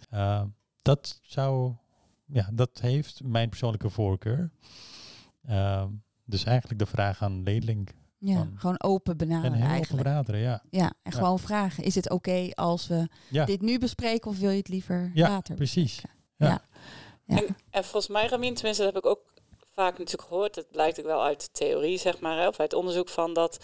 dat 0.83 1.21
zou, 1.23 1.73
ja, 2.26 2.50
dat 2.53 2.79
heeft 2.81 3.21
mijn 3.25 3.49
persoonlijke 3.49 3.91
voorkeur. 3.91 4.50
dus 6.25 6.45
eigenlijk 6.45 6.79
de 6.79 6.87
vraag 6.87 7.23
aan 7.23 7.43
leerling. 7.43 7.88
Ja, 8.19 8.35
van, 8.35 8.53
gewoon 8.57 8.83
open 8.83 9.17
benaderen 9.17 9.53
en 9.53 9.67
eigenlijk. 9.67 9.93
Open 9.93 10.05
benaderen, 10.05 10.41
ja. 10.41 10.62
Ja, 10.71 10.93
en 11.03 11.11
ja. 11.12 11.19
gewoon 11.19 11.38
vragen. 11.38 11.85
Is 11.85 11.95
het 11.95 12.11
oké 12.11 12.31
okay 12.31 12.50
als 12.50 12.87
we 12.87 13.09
ja. 13.31 13.45
dit 13.45 13.61
nu 13.61 13.79
bespreken 13.79 14.31
of 14.31 14.38
wil 14.38 14.50
je 14.50 14.57
het 14.57 14.69
liever 14.69 15.11
ja, 15.15 15.29
later 15.29 15.55
precies. 15.55 16.03
Ja. 16.37 16.61
Ja. 17.26 17.37
En, 17.37 17.57
en 17.71 17.85
volgens 17.85 18.09
mij, 18.09 18.26
Ramin, 18.26 18.55
tenminste, 18.55 18.85
dat 18.85 18.95
heb 18.95 19.05
ik 19.05 19.11
ook 19.11 19.36
vaak 19.76 19.99
natuurlijk 19.99 20.28
gehoord, 20.28 20.54
het 20.54 20.71
blijkt 20.71 20.99
ook 20.99 21.06
wel 21.06 21.23
uit 21.23 21.40
de 21.40 21.49
theorie, 21.52 21.99
zeg 21.99 22.21
maar, 22.21 22.38
hè, 22.38 22.49
of 22.49 22.61
uit 22.61 22.73
onderzoek 22.73 23.09
van 23.09 23.33
dat 23.33 23.59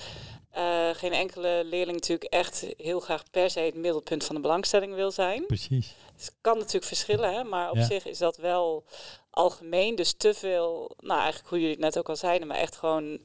uh, 0.57 0.89
geen 0.93 1.13
enkele 1.13 1.63
leerling 1.65 1.97
natuurlijk 1.97 2.33
echt 2.33 2.67
heel 2.77 3.01
graag 3.01 3.23
per 3.31 3.51
se 3.51 3.61
het 3.61 3.75
middelpunt 3.75 4.25
van 4.25 4.35
de 4.35 4.41
belangstelling 4.41 4.95
wil 4.95 5.11
zijn. 5.11 5.47
Precies. 5.47 5.95
Dus 6.17 6.25
het 6.25 6.35
kan 6.41 6.57
natuurlijk 6.57 6.85
verschillen, 6.85 7.35
hè, 7.35 7.45
maar 7.45 7.71
op 7.71 7.77
ja. 7.77 7.85
zich 7.85 8.07
is 8.07 8.19
dat 8.19 8.37
wel 8.37 8.85
algemeen. 9.31 9.95
Dus 9.95 10.13
te 10.13 10.35
veel, 10.35 10.95
nou 10.99 11.21
eigenlijk 11.21 11.49
hoe 11.49 11.59
jullie 11.59 11.75
het 11.75 11.85
net 11.85 11.99
ook 11.99 12.09
al 12.09 12.17
zeiden, 12.17 12.49
maar 12.49 12.57
echt 12.57 12.77
gewoon 12.77 13.21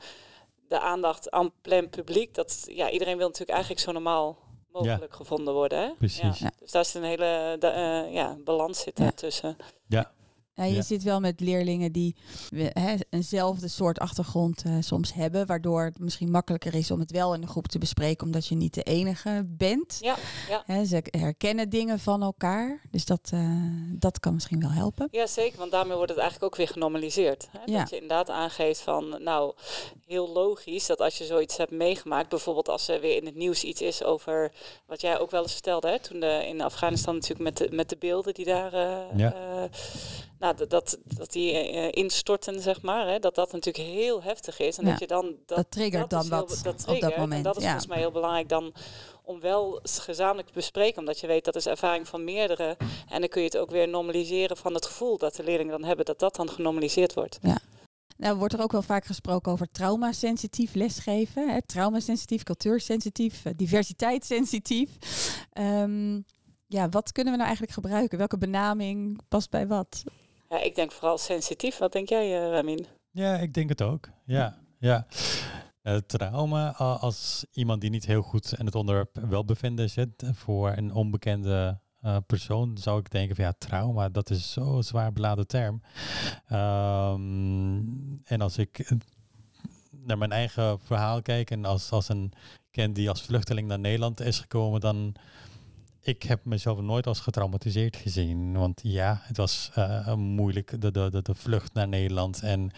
de 0.68 0.80
aandacht 0.80 1.32
aan 1.32 1.52
plein 1.62 1.90
publiek. 1.90 2.34
Dat, 2.34 2.64
ja, 2.66 2.90
iedereen 2.90 3.18
wil 3.18 3.28
natuurlijk 3.28 3.52
eigenlijk 3.58 3.82
zo 3.82 3.92
normaal 3.92 4.38
mogelijk 4.72 5.12
ja. 5.12 5.16
gevonden 5.16 5.54
worden. 5.54 5.80
Hè? 5.80 5.94
Precies. 5.98 6.40
Ja. 6.40 6.52
Dus 6.60 6.72
daar 6.72 6.82
is 6.82 6.94
een 6.94 7.04
hele 7.04 7.58
uh, 7.64 8.14
ja, 8.14 8.38
balans 8.44 8.80
zit 8.80 8.96
daartussen. 8.96 9.58
Ja. 9.88 10.12
Ja, 10.58 10.64
je 10.64 10.76
ja. 10.76 10.82
zit 10.82 11.04
wel 11.04 11.20
met 11.20 11.40
leerlingen 11.40 11.92
die 11.92 12.16
hè, 12.56 12.96
eenzelfde 13.10 13.68
soort 13.68 14.00
achtergrond 14.00 14.64
uh, 14.66 14.76
soms 14.80 15.14
hebben, 15.14 15.46
waardoor 15.46 15.84
het 15.84 16.00
misschien 16.00 16.32
makkelijker 16.32 16.76
is 16.76 16.92
om 16.92 17.00
het 17.00 17.12
wel 17.12 17.34
in 17.34 17.42
de 17.42 17.48
groep 17.48 17.68
te 17.68 17.78
bespreken, 17.78 18.26
omdat 18.26 18.48
je 18.48 18.56
niet 18.56 18.74
de 18.74 18.84
enige 18.84 19.46
bent. 19.48 19.98
Ja, 20.02 20.16
ja. 20.50 20.64
Hè, 20.66 20.86
ze 20.86 21.04
herkennen 21.12 21.70
dingen 21.70 22.00
van 22.00 22.24
elkaar, 22.24 22.82
dus 22.92 23.06
dat, 23.06 23.32
uh, 23.34 23.50
dat 23.92 24.20
kan 24.20 24.34
misschien 24.34 24.60
wel 24.60 24.70
helpen. 24.70 25.08
Ja, 25.12 25.28
zeker, 25.28 25.58
want 25.58 25.72
daarmee 25.72 25.96
wordt 25.96 26.12
het 26.12 26.20
eigenlijk 26.20 26.52
ook 26.52 26.58
weer 26.58 26.68
genormaliseerd. 26.68 27.48
Hè? 27.52 27.60
Ja. 27.66 27.80
Dat 27.80 27.90
je 27.90 27.96
inderdaad 27.96 28.30
aangeeft 28.30 28.82
van, 28.82 29.24
nou, 29.24 29.54
heel 30.06 30.30
logisch 30.30 30.86
dat 30.86 31.02
als 31.02 31.18
je 31.18 31.26
zoiets 31.26 31.58
hebt 31.58 31.72
meegemaakt, 31.72 32.30
bijvoorbeeld 32.30 32.70
als 32.70 32.88
er 32.88 33.02
weer 33.02 33.16
in 33.16 33.26
het 33.26 33.36
nieuws 33.36 33.64
iets 33.64 33.82
is 33.82 34.04
over 34.04 34.52
wat 34.86 35.02
jij 35.02 35.20
ook 35.20 35.32
wel 35.32 35.42
eens 35.42 35.54
vertelde, 35.54 35.88
hè, 35.88 36.00
toen 36.00 36.20
de, 36.20 36.44
in 36.48 36.62
Afghanistan 36.62 37.14
natuurlijk 37.14 37.44
met 37.44 37.58
de, 37.58 37.76
met 37.76 37.90
de 37.90 37.98
beelden 37.98 38.34
die 38.34 38.46
daar. 38.46 38.74
Uh, 38.74 39.18
ja 39.18 39.36
nou, 40.40 40.56
dat, 40.56 40.70
dat, 40.70 41.32
die 41.32 41.74
uh, 41.74 41.88
instorten, 41.92 42.62
zeg 42.62 42.82
maar, 42.82 43.08
hè, 43.08 43.20
dat 43.20 43.36
dat 43.36 43.52
natuurlijk 43.52 43.86
heel 43.90 44.24
heftig 44.24 44.60
is. 44.60 44.78
En 44.78 44.86
ja, 44.86 44.92
dat 44.92 45.00
je 45.00 45.08
dan... 45.08 45.36
Dat, 45.46 45.58
dat 45.58 45.72
triggert 45.72 46.10
dat 46.10 46.28
dan 46.28 46.40
heel, 46.40 46.48
wat 46.48 46.60
dat 46.64 46.88
op 46.88 47.00
dat 47.00 47.18
moment. 47.18 47.34
En 47.38 47.44
dat 47.44 47.58
is 47.58 47.64
ja. 47.64 47.70
volgens 47.70 47.90
mij 47.90 47.98
heel 47.98 48.12
belangrijk 48.12 48.50
dan 48.50 48.74
om 49.24 49.40
wel 49.40 49.80
gezamenlijk 49.84 50.48
te 50.48 50.54
bespreken. 50.54 51.00
Omdat 51.00 51.20
je 51.20 51.28
weet 51.28 51.46
dat 51.46 51.56
is 51.56 51.66
ervaring 51.66 52.08
van 52.08 52.24
meerdere. 52.24 52.78
En 53.10 53.20
dan 53.20 53.30
kun 53.30 53.42
je 53.42 53.48
het 53.48 53.58
ook 53.58 53.70
weer 53.70 53.88
normaliseren 53.88 54.58
van 54.58 54.74
het 54.74 54.86
gevoel 54.86 55.18
dat 55.18 55.36
de 55.36 55.44
leerlingen 55.44 55.80
dan 55.80 55.88
hebben. 55.88 56.06
Dat 56.06 56.20
dat 56.20 56.36
dan 56.36 56.50
genormaliseerd 56.50 57.14
wordt. 57.14 57.40
Ja. 57.42 57.58
Nou, 58.18 58.38
wordt 58.38 58.54
er 58.54 58.62
ook 58.62 58.72
wel 58.72 58.82
vaak 58.82 59.06
gesproken 59.06 59.52
over 59.52 59.72
traumasensitief 59.72 60.74
lesgeven. 60.74 61.50
Hè? 61.50 61.62
Traumasensitief, 61.62 62.44
cultuursensitief, 62.44 63.44
diversiteitssensitief. 63.56 64.90
Um, 65.54 66.26
ja, 66.68 66.90
wat 66.90 67.12
kunnen 67.12 67.32
we 67.34 67.38
nou 67.38 67.50
eigenlijk 67.50 67.72
gebruiken? 67.72 68.18
Welke 68.18 68.38
benaming 68.38 69.20
past 69.28 69.50
bij 69.50 69.68
wat? 69.68 70.04
Ja, 70.50 70.62
ik 70.62 70.76
denk 70.76 70.92
vooral 70.92 71.18
sensitief. 71.18 71.78
Wat 71.78 71.92
denk 71.92 72.10
jij, 72.10 72.46
uh, 72.46 72.52
Ramin? 72.52 72.86
Ja, 73.12 73.38
ik 73.38 73.54
denk 73.54 73.70
het 73.70 73.82
ook. 73.82 74.10
Ja, 74.26 74.58
ja. 74.80 75.06
Trauma, 76.06 76.72
als 76.76 77.46
iemand 77.52 77.82
die 77.82 77.90
niet 77.90 78.06
heel 78.06 78.22
goed 78.22 78.54
in 78.58 78.66
het 78.66 78.76
onderwerp 78.76 79.20
welbevinden 79.30 79.90
zit 79.90 80.24
voor 80.34 80.72
een 80.76 80.94
onbekende 80.94 81.80
uh, 82.04 82.18
persoon, 82.28 82.78
zou 82.78 83.00
ik 83.00 83.12
denken 83.12 83.36
van 83.36 83.46
ja, 83.46 83.54
trauma, 83.58 84.10
dat 84.10 84.30
is 84.30 84.52
zo'n 84.52 84.84
zwaar 84.84 85.14
beladen 85.14 85.48
term. 85.48 85.82
Um, 86.52 88.22
en 88.24 88.42
als 88.42 88.58
ik 88.58 88.92
naar 89.92 90.18
mijn 90.18 90.32
eigen 90.32 90.80
verhaal 90.80 91.22
kijk 91.22 91.52
en 91.52 91.66
als, 91.66 91.92
als 91.92 92.10
een 92.10 92.34
kind 92.72 92.96
die 92.96 93.10
als 93.10 93.22
vluchteling 93.22 93.68
naar 93.68 93.80
Nederland 93.80 94.20
is 94.20 94.40
gekomen, 94.40 94.80
dan 94.80 95.16
ik 96.08 96.24
heb 96.24 96.46
mezelf 96.46 96.82
nooit 96.82 97.08
als 97.08 97.20
getraumatiseerd 97.20 97.96
gezien. 97.96 98.58
Want 98.58 98.80
ja, 98.84 99.20
het 99.24 99.38
was 99.38 99.72
uh, 99.78 100.14
moeilijk, 100.14 100.82
de, 100.82 100.92
de, 100.92 101.22
de, 101.22 101.36
vlucht 101.36 101.74
naar 101.74 101.88
Nederland 101.88 102.42
en 102.42 102.72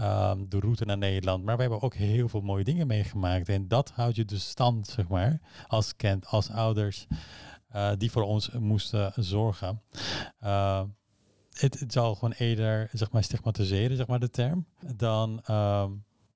uh, 0.00 0.32
de 0.48 0.58
route 0.58 0.84
naar 0.84 0.98
Nederland. 0.98 1.44
Maar 1.44 1.56
we 1.56 1.60
hebben 1.60 1.82
ook 1.82 1.94
heel 1.94 2.28
veel 2.28 2.40
mooie 2.40 2.64
dingen 2.64 2.86
meegemaakt. 2.86 3.48
En 3.48 3.68
dat 3.68 3.90
houdt 3.94 4.16
je 4.16 4.24
dus 4.24 4.48
stand, 4.48 4.88
zeg 4.88 5.08
maar, 5.08 5.40
als 5.66 5.96
kind, 5.96 6.26
als 6.26 6.50
ouders 6.50 7.06
uh, 7.74 7.90
die 7.98 8.10
voor 8.10 8.22
ons 8.22 8.50
moesten 8.50 9.12
zorgen. 9.16 9.82
Het, 11.50 11.80
het 11.80 11.92
zal 11.92 12.14
gewoon 12.14 12.34
eerder, 12.38 12.88
zeg 12.92 13.10
maar, 13.10 13.24
stigmatiseren, 13.24 13.96
zeg 13.96 14.06
maar, 14.06 14.20
de 14.20 14.30
term, 14.30 14.66
dan, 14.96 15.40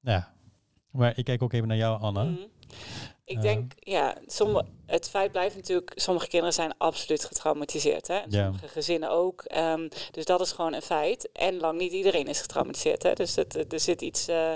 ja. 0.01 0.33
Maar 0.91 1.19
ik 1.19 1.25
kijk 1.25 1.43
ook 1.43 1.53
even 1.53 1.69
naar 1.69 1.77
jou, 1.77 2.01
Anna. 2.01 2.23
Mm. 2.23 2.39
Ik 3.27 3.41
denk, 3.41 3.73
ja, 3.79 4.17
sommige, 4.27 4.65
het 4.87 5.09
feit 5.09 5.33
blijft 5.33 5.57
natuurlijk, 5.57 5.93
sommige 5.95 6.27
kinderen 6.27 6.55
zijn 6.55 6.75
absoluut 6.79 7.25
getraumatiseerd. 7.25 8.07
Hè? 8.07 8.15
Ja. 8.29 8.45
sommige 8.45 8.69
gezinnen 8.69 9.11
ook. 9.11 9.43
Ehm, 9.43 9.89
dus 10.11 10.25
dat 10.25 10.41
is 10.41 10.53
gewoon 10.53 10.73
een 10.73 10.83
feit. 10.83 11.33
En 11.33 11.61
lang 11.61 11.79
niet 11.79 11.93
iedereen 11.93 12.27
is 12.27 12.41
getraumatiseerd. 12.41 13.03
Hè? 13.03 13.13
Dus 13.13 13.37
het, 13.37 13.73
er 13.73 13.81
zit 13.81 14.03
iets 14.03 14.29
eh, 14.29 14.53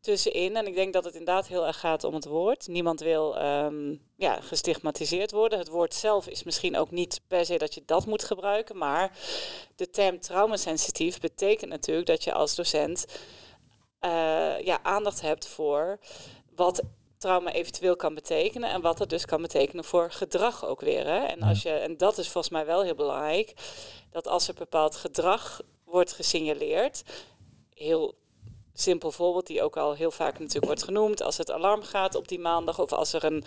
tussenin. 0.00 0.56
En 0.56 0.66
ik 0.66 0.74
denk 0.74 0.92
dat 0.92 1.04
het 1.04 1.14
inderdaad 1.14 1.46
heel 1.46 1.66
erg 1.66 1.80
gaat 1.80 2.04
om 2.04 2.14
het 2.14 2.24
woord. 2.24 2.66
Niemand 2.68 3.00
wil 3.00 3.38
ehm, 3.38 3.94
ja, 4.16 4.40
gestigmatiseerd 4.40 5.30
worden. 5.30 5.58
Het 5.58 5.68
woord 5.68 5.94
zelf 5.94 6.26
is 6.26 6.42
misschien 6.42 6.76
ook 6.76 6.90
niet 6.90 7.20
per 7.28 7.44
se 7.44 7.58
dat 7.58 7.74
je 7.74 7.82
dat 7.86 8.06
moet 8.06 8.24
gebruiken. 8.24 8.78
Maar 8.78 9.18
de 9.76 9.90
term 9.90 10.20
traumasensitief 10.20 11.20
betekent 11.20 11.70
natuurlijk 11.70 12.06
dat 12.06 12.24
je 12.24 12.32
als 12.32 12.54
docent 12.54 13.06
uh, 14.00 14.60
ja, 14.60 14.78
aandacht 14.82 15.20
hebt 15.20 15.46
voor 15.46 15.98
wat 16.54 16.82
trauma 17.24 17.52
eventueel 17.52 17.96
kan 17.96 18.14
betekenen 18.14 18.70
en 18.70 18.80
wat 18.80 18.98
dat 18.98 19.10
dus 19.10 19.24
kan 19.24 19.42
betekenen 19.42 19.84
voor 19.84 20.10
gedrag 20.10 20.66
ook 20.66 20.80
weer. 20.80 21.06
Hè? 21.06 21.24
En, 21.24 21.42
als 21.42 21.62
je, 21.62 21.70
en 21.70 21.96
dat 21.96 22.18
is 22.18 22.28
volgens 22.28 22.52
mij 22.52 22.66
wel 22.66 22.82
heel 22.82 22.94
belangrijk, 22.94 23.54
dat 24.10 24.28
als 24.28 24.48
er 24.48 24.54
bepaald 24.54 24.96
gedrag 24.96 25.60
wordt 25.84 26.12
gesignaleerd, 26.12 27.02
heel 27.74 28.14
simpel 28.74 29.12
voorbeeld 29.12 29.46
die 29.46 29.62
ook 29.62 29.76
al 29.76 29.94
heel 29.94 30.10
vaak 30.10 30.38
natuurlijk 30.38 30.64
wordt 30.64 30.82
genoemd, 30.82 31.22
als 31.22 31.36
het 31.36 31.50
alarm 31.50 31.82
gaat 31.82 32.14
op 32.14 32.28
die 32.28 32.38
maandag 32.38 32.80
of 32.80 32.92
als 32.92 33.12
er 33.12 33.24
een, 33.24 33.44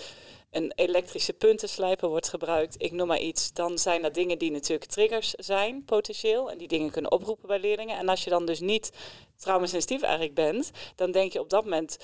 een 0.52 0.72
elektrische 0.76 1.34
puntenslijper 1.34 2.10
wordt 2.10 2.30
gebruikt, 2.30 2.76
ik 2.78 2.92
noem 2.92 3.08
maar 3.08 3.20
iets, 3.20 3.54
dan 3.54 3.78
zijn 3.78 4.02
dat 4.02 4.14
dingen 4.14 4.38
die 4.38 4.52
natuurlijk 4.52 4.90
triggers 4.92 5.32
zijn, 5.32 5.86
potentieel, 5.86 6.52
en 6.52 6.58
die 6.58 6.68
dingen 6.68 6.92
kunnen 6.92 7.12
oproepen 7.12 7.48
bij 7.48 7.60
leerlingen. 7.60 7.98
En 7.98 8.10
als 8.10 8.24
je 8.24 8.30
dan 8.30 8.46
dus 8.46 8.60
niet 8.60 8.92
traumasensitief 9.36 10.02
eigenlijk 10.02 10.36
bent, 10.36 10.72
dan 10.96 11.12
denk 11.12 11.34
je 11.34 11.40
op 11.40 11.50
dat 11.50 11.64
moment 11.64 11.98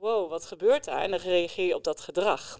wow, 0.00 0.30
wat 0.30 0.46
gebeurt 0.46 0.84
daar? 0.84 1.02
En 1.02 1.10
dan 1.10 1.20
reageer 1.20 1.66
je 1.66 1.74
op 1.74 1.84
dat 1.84 2.00
gedrag. 2.00 2.58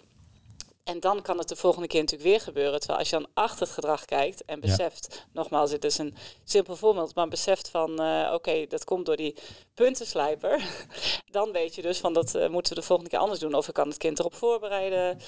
En 0.84 1.00
dan 1.00 1.22
kan 1.22 1.38
het 1.38 1.48
de 1.48 1.56
volgende 1.56 1.88
keer 1.88 2.00
natuurlijk 2.00 2.30
weer 2.30 2.40
gebeuren. 2.40 2.78
Terwijl 2.78 2.98
als 2.98 3.10
je 3.10 3.16
dan 3.16 3.28
achter 3.34 3.60
het 3.60 3.70
gedrag 3.70 4.04
kijkt 4.04 4.44
en 4.44 4.60
beseft, 4.60 5.26
nogmaals, 5.32 5.70
dit 5.70 5.84
is 5.84 5.98
een 5.98 6.14
simpel 6.44 6.76
voorbeeld, 6.76 7.14
maar 7.14 7.28
beseft 7.28 7.68
van, 7.68 8.00
eh, 8.00 8.30
oké, 8.34 8.66
dat 8.66 8.84
komt 8.84 9.06
door 9.06 9.16
die 9.16 9.36
puntenslijper. 9.74 10.62
dan 11.30 11.52
weet 11.52 11.74
je 11.74 11.82
dus 11.82 11.98
van, 11.98 12.12
dat 12.12 12.34
uh, 12.34 12.48
moeten 12.48 12.74
we 12.74 12.80
de 12.80 12.86
volgende 12.86 13.10
keer 13.10 13.20
anders 13.20 13.40
doen. 13.40 13.54
Of 13.54 13.68
ik 13.68 13.74
kan 13.74 13.88
het 13.88 13.96
kind 13.96 14.18
erop 14.18 14.34
voorbereiden, 14.34 15.18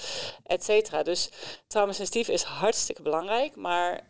et 0.43 0.63
cetera. 0.63 1.03
Dus 1.03 1.29
traumasensitief 1.67 2.27
is 2.27 2.43
hartstikke 2.43 3.01
belangrijk, 3.01 3.55
maar 3.55 4.07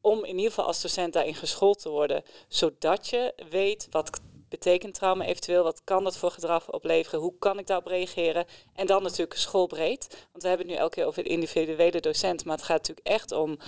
om 0.00 0.24
in 0.24 0.36
ieder 0.36 0.50
geval 0.50 0.66
als 0.66 0.82
docent 0.82 1.12
daarin 1.12 1.34
geschoold 1.34 1.78
te 1.78 1.88
worden, 1.88 2.22
zodat 2.48 3.08
je 3.08 3.34
weet 3.50 3.86
wat 3.90 4.20
betekent 4.52 4.94
trauma 4.94 5.24
eventueel, 5.24 5.62
wat 5.62 5.80
kan 5.84 6.04
dat 6.04 6.16
voor 6.16 6.30
gedrag 6.30 6.70
opleveren, 6.70 7.20
hoe 7.20 7.34
kan 7.38 7.58
ik 7.58 7.66
daarop 7.66 7.86
reageren? 7.86 8.44
En 8.74 8.86
dan 8.86 9.02
natuurlijk 9.02 9.38
schoolbreed, 9.38 10.26
want 10.30 10.42
we 10.42 10.48
hebben 10.48 10.66
het 10.66 10.76
nu 10.76 10.82
elke 10.82 10.94
keer 10.94 11.06
over 11.06 11.22
de 11.22 11.28
individuele 11.28 12.00
docent, 12.00 12.44
maar 12.44 12.56
het 12.56 12.64
gaat 12.64 12.78
natuurlijk 12.78 13.06
echt 13.06 13.32
om 13.32 13.58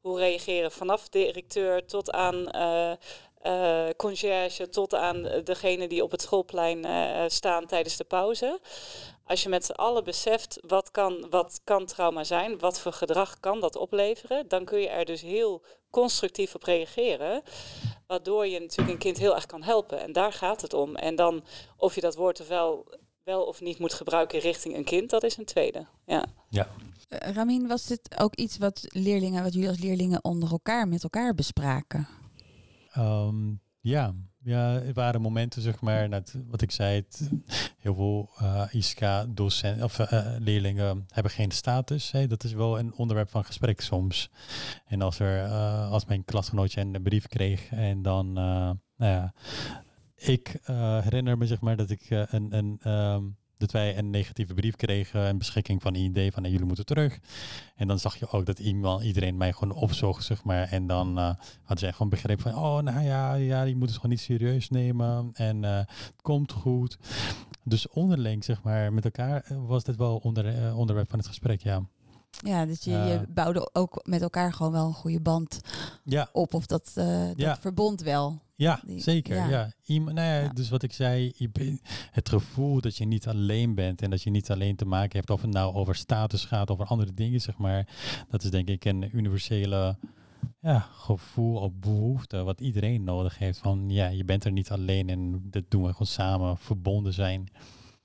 hoe 0.00 0.18
reageren 0.18 0.72
vanaf 0.72 1.08
directeur 1.08 1.86
tot 1.86 2.10
aan 2.10 2.56
uh, 3.46 3.88
conciërge, 3.96 4.68
tot 4.68 4.94
aan 4.94 5.42
degene 5.44 5.88
die 5.88 6.02
op 6.02 6.10
het 6.10 6.22
schoolplein 6.22 6.86
uh, 6.86 7.24
staan 7.26 7.66
tijdens 7.66 7.96
de 7.96 8.04
pauze. 8.04 8.60
Als 9.24 9.42
je 9.42 9.48
met 9.48 9.64
z'n 9.64 9.72
allen 9.72 10.04
beseft 10.04 10.58
wat 10.66 10.90
kan, 10.90 11.26
wat 11.30 11.60
kan 11.64 11.86
trauma 11.86 12.24
zijn, 12.24 12.58
wat 12.58 12.80
voor 12.80 12.92
gedrag 12.92 13.40
kan 13.40 13.60
dat 13.60 13.76
opleveren, 13.76 14.48
dan 14.48 14.64
kun 14.64 14.80
je 14.80 14.88
er 14.88 15.04
dus 15.04 15.20
heel 15.20 15.62
constructief 15.90 16.54
op 16.54 16.62
reageren. 16.62 17.42
Waardoor 18.06 18.46
je 18.46 18.60
natuurlijk 18.60 18.90
een 18.90 18.98
kind 18.98 19.18
heel 19.18 19.34
erg 19.34 19.46
kan 19.46 19.62
helpen. 19.62 20.00
En 20.00 20.12
daar 20.12 20.32
gaat 20.32 20.60
het 20.60 20.74
om. 20.74 20.96
En 20.96 21.16
dan 21.16 21.44
of 21.76 21.94
je 21.94 22.00
dat 22.00 22.14
woord 22.14 22.40
ofwel 22.40 22.86
wel 23.24 23.44
of 23.44 23.60
niet 23.60 23.78
moet 23.78 23.94
gebruiken 23.94 24.38
richting 24.38 24.76
een 24.76 24.84
kind, 24.84 25.10
dat 25.10 25.22
is 25.22 25.36
een 25.36 25.44
tweede. 25.44 25.86
Ja. 26.06 26.26
ja. 26.48 26.68
Uh, 27.08 27.18
Ramin, 27.18 27.66
was 27.66 27.86
dit 27.86 28.20
ook 28.20 28.34
iets 28.34 28.58
wat 28.58 28.84
leerlingen, 28.88 29.42
wat 29.42 29.52
jullie 29.52 29.68
als 29.68 29.78
leerlingen 29.78 30.24
onder 30.24 30.50
elkaar 30.50 30.88
met 30.88 31.02
elkaar 31.02 31.34
bespraken? 31.34 32.08
Um, 32.98 33.60
ja, 33.80 34.14
ja, 34.42 34.80
er 34.80 34.92
waren 34.92 35.20
momenten, 35.20 35.62
zeg 35.62 35.80
maar, 35.80 36.08
net 36.08 36.34
wat 36.48 36.62
ik 36.62 36.70
zei, 36.70 37.04
heel 37.78 37.94
veel 37.94 38.30
uh, 38.42 38.64
ISK-docenten 38.70 39.84
of 39.84 39.98
uh, 39.98 40.36
leerlingen 40.38 41.06
hebben 41.08 41.32
geen 41.32 41.50
status. 41.50 42.10
Hè. 42.10 42.26
Dat 42.26 42.44
is 42.44 42.52
wel 42.52 42.78
een 42.78 42.94
onderwerp 42.94 43.30
van 43.30 43.44
gesprek 43.44 43.80
soms. 43.80 44.30
En 44.86 45.02
als 45.02 45.18
er, 45.18 45.48
als 45.88 46.04
mijn 46.04 46.24
klasgenootje 46.24 46.80
een 46.80 47.02
brief 47.02 47.26
kreeg 47.26 47.70
en 47.70 48.02
dan, 48.02 48.32
nou 48.32 48.78
ja, 48.96 49.34
ik 50.16 50.60
herinner 50.66 51.38
me 51.38 51.46
zeg 51.46 51.60
maar 51.60 51.76
dat 51.76 51.90
ik 51.90 52.10
een, 52.10 52.56
een 52.56 52.92
um, 52.92 53.36
dat 53.62 53.72
wij 53.72 53.98
een 53.98 54.10
negatieve 54.10 54.54
brief 54.54 54.76
kregen, 54.76 55.20
een 55.20 55.38
beschikking 55.38 55.82
van 55.82 55.94
IND 55.94 56.34
van 56.34 56.42
jullie 56.42 56.66
moeten 56.66 56.86
terug. 56.86 57.18
En 57.76 57.88
dan 57.88 57.98
zag 57.98 58.16
je 58.16 58.30
ook 58.30 58.46
dat 58.46 58.58
iemand, 58.58 59.02
iedereen 59.02 59.36
mij 59.36 59.52
gewoon 59.52 59.74
opzocht, 59.74 60.24
zeg 60.24 60.44
maar. 60.44 60.68
En 60.68 60.86
dan 60.86 61.18
uh, 61.18 61.24
hadden 61.58 61.78
zij 61.78 61.92
gewoon 61.92 62.08
begrip 62.08 62.40
van, 62.40 62.54
oh 62.54 62.78
nou 62.78 63.04
ja, 63.04 63.34
ja, 63.34 63.62
je 63.62 63.76
moet 63.76 63.88
het 63.88 63.96
gewoon 63.96 64.10
niet 64.10 64.20
serieus 64.20 64.70
nemen. 64.70 65.30
En 65.32 65.62
uh, 65.62 65.76
het 65.76 66.22
komt 66.22 66.52
goed. 66.52 66.98
Dus 67.64 67.88
onderling, 67.88 68.44
zeg 68.44 68.62
maar, 68.62 68.92
met 68.92 69.04
elkaar 69.04 69.44
was 69.66 69.84
dit 69.84 69.96
wel 69.96 70.16
onder, 70.16 70.64
uh, 70.64 70.78
onderwerp 70.78 71.10
van 71.10 71.18
het 71.18 71.28
gesprek, 71.28 71.62
ja. 71.62 71.82
Ja, 72.30 72.66
dus 72.66 72.84
je, 72.84 72.90
je 72.90 73.24
bouwde 73.28 73.70
ook 73.72 74.00
met 74.04 74.22
elkaar 74.22 74.52
gewoon 74.52 74.72
wel 74.72 74.86
een 74.86 74.94
goede 74.94 75.20
band 75.20 75.60
ja. 76.04 76.28
op. 76.32 76.54
Of 76.54 76.66
dat, 76.66 76.90
dat 76.94 77.32
ja. 77.36 77.56
verbond 77.60 78.00
wel. 78.00 78.40
Ja, 78.62 78.80
Die, 78.86 79.00
zeker. 79.00 79.36
Ja. 79.36 79.48
ja. 79.48 79.72
Iemand, 79.84 80.16
nou 80.16 80.28
ja, 80.28 80.38
ja, 80.40 80.48
Dus 80.48 80.70
wat 80.70 80.82
ik 80.82 80.92
zei, 80.92 81.34
het 82.10 82.28
gevoel 82.28 82.80
dat 82.80 82.96
je 82.96 83.04
niet 83.04 83.26
alleen 83.26 83.74
bent 83.74 84.02
en 84.02 84.10
dat 84.10 84.22
je 84.22 84.30
niet 84.30 84.50
alleen 84.50 84.76
te 84.76 84.84
maken 84.84 85.18
hebt 85.18 85.30
of 85.30 85.42
het 85.42 85.50
nou 85.50 85.74
over 85.74 85.94
status 85.94 86.44
gaat, 86.44 86.70
over 86.70 86.86
andere 86.86 87.14
dingen, 87.14 87.40
zeg 87.40 87.58
maar. 87.58 87.88
Dat 88.28 88.42
is 88.42 88.50
denk 88.50 88.68
ik 88.68 88.84
een 88.84 89.16
universele 89.16 89.96
ja, 90.60 90.78
gevoel 90.92 91.56
of 91.56 91.72
behoefte 91.74 92.42
wat 92.42 92.60
iedereen 92.60 93.04
nodig 93.04 93.38
heeft. 93.38 93.58
Van 93.58 93.90
ja, 93.90 94.08
je 94.08 94.24
bent 94.24 94.44
er 94.44 94.52
niet 94.52 94.70
alleen 94.70 95.08
en 95.08 95.42
dat 95.50 95.64
doen 95.68 95.82
we 95.82 95.92
gewoon 95.92 96.06
samen, 96.06 96.58
verbonden 96.58 97.12
zijn. 97.12 97.48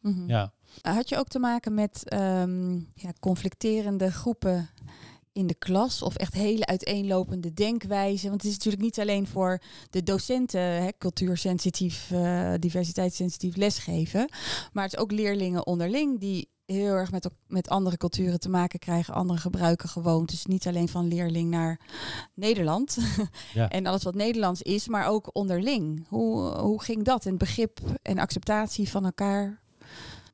Mm 0.01 0.13
-hmm. 0.13 0.27
Ja. 0.27 0.53
Had 0.81 1.09
je 1.09 1.17
ook 1.17 1.27
te 1.27 1.39
maken 1.39 1.73
met 1.73 2.13
um, 2.13 2.87
ja, 2.93 3.13
conflicterende 3.19 4.11
groepen 4.11 4.69
in 5.37 5.47
de 5.47 5.55
klas 5.55 6.01
of 6.01 6.15
echt 6.15 6.33
hele 6.33 6.65
uiteenlopende 6.65 7.53
denkwijzen? 7.53 8.29
Want 8.29 8.41
het 8.41 8.51
is 8.51 8.57
natuurlijk 8.57 8.83
niet 8.83 8.99
alleen 8.99 9.27
voor 9.27 9.61
de 9.89 10.03
docenten 10.03 10.61
hè, 10.61 10.89
cultuursensitief, 10.97 12.09
uh, 12.13 12.53
diversiteitssensitief 12.59 13.55
lesgeven, 13.55 14.29
maar 14.73 14.83
het 14.83 14.93
is 14.93 14.99
ook 14.99 15.11
leerlingen 15.11 15.65
onderling 15.65 16.19
die 16.19 16.49
heel 16.65 16.93
erg 16.93 17.11
met, 17.11 17.29
met 17.47 17.69
andere 17.69 17.97
culturen 17.97 18.39
te 18.39 18.49
maken 18.49 18.79
krijgen, 18.79 19.13
andere 19.13 19.39
gebruiken 19.39 19.89
gewoontes. 19.89 20.45
Niet 20.45 20.67
alleen 20.67 20.87
van 20.87 21.07
leerling 21.07 21.49
naar 21.49 21.79
Nederland 22.33 22.97
ja. 23.53 23.69
en 23.69 23.85
alles 23.85 24.03
wat 24.03 24.15
Nederlands 24.15 24.61
is, 24.61 24.87
maar 24.87 25.07
ook 25.07 25.29
onderling. 25.33 26.05
Hoe, 26.07 26.57
hoe 26.57 26.83
ging 26.83 27.03
dat? 27.03 27.25
En 27.25 27.37
begrip 27.37 27.79
en 28.01 28.19
acceptatie 28.19 28.89
van 28.89 29.05
elkaar 29.05 29.61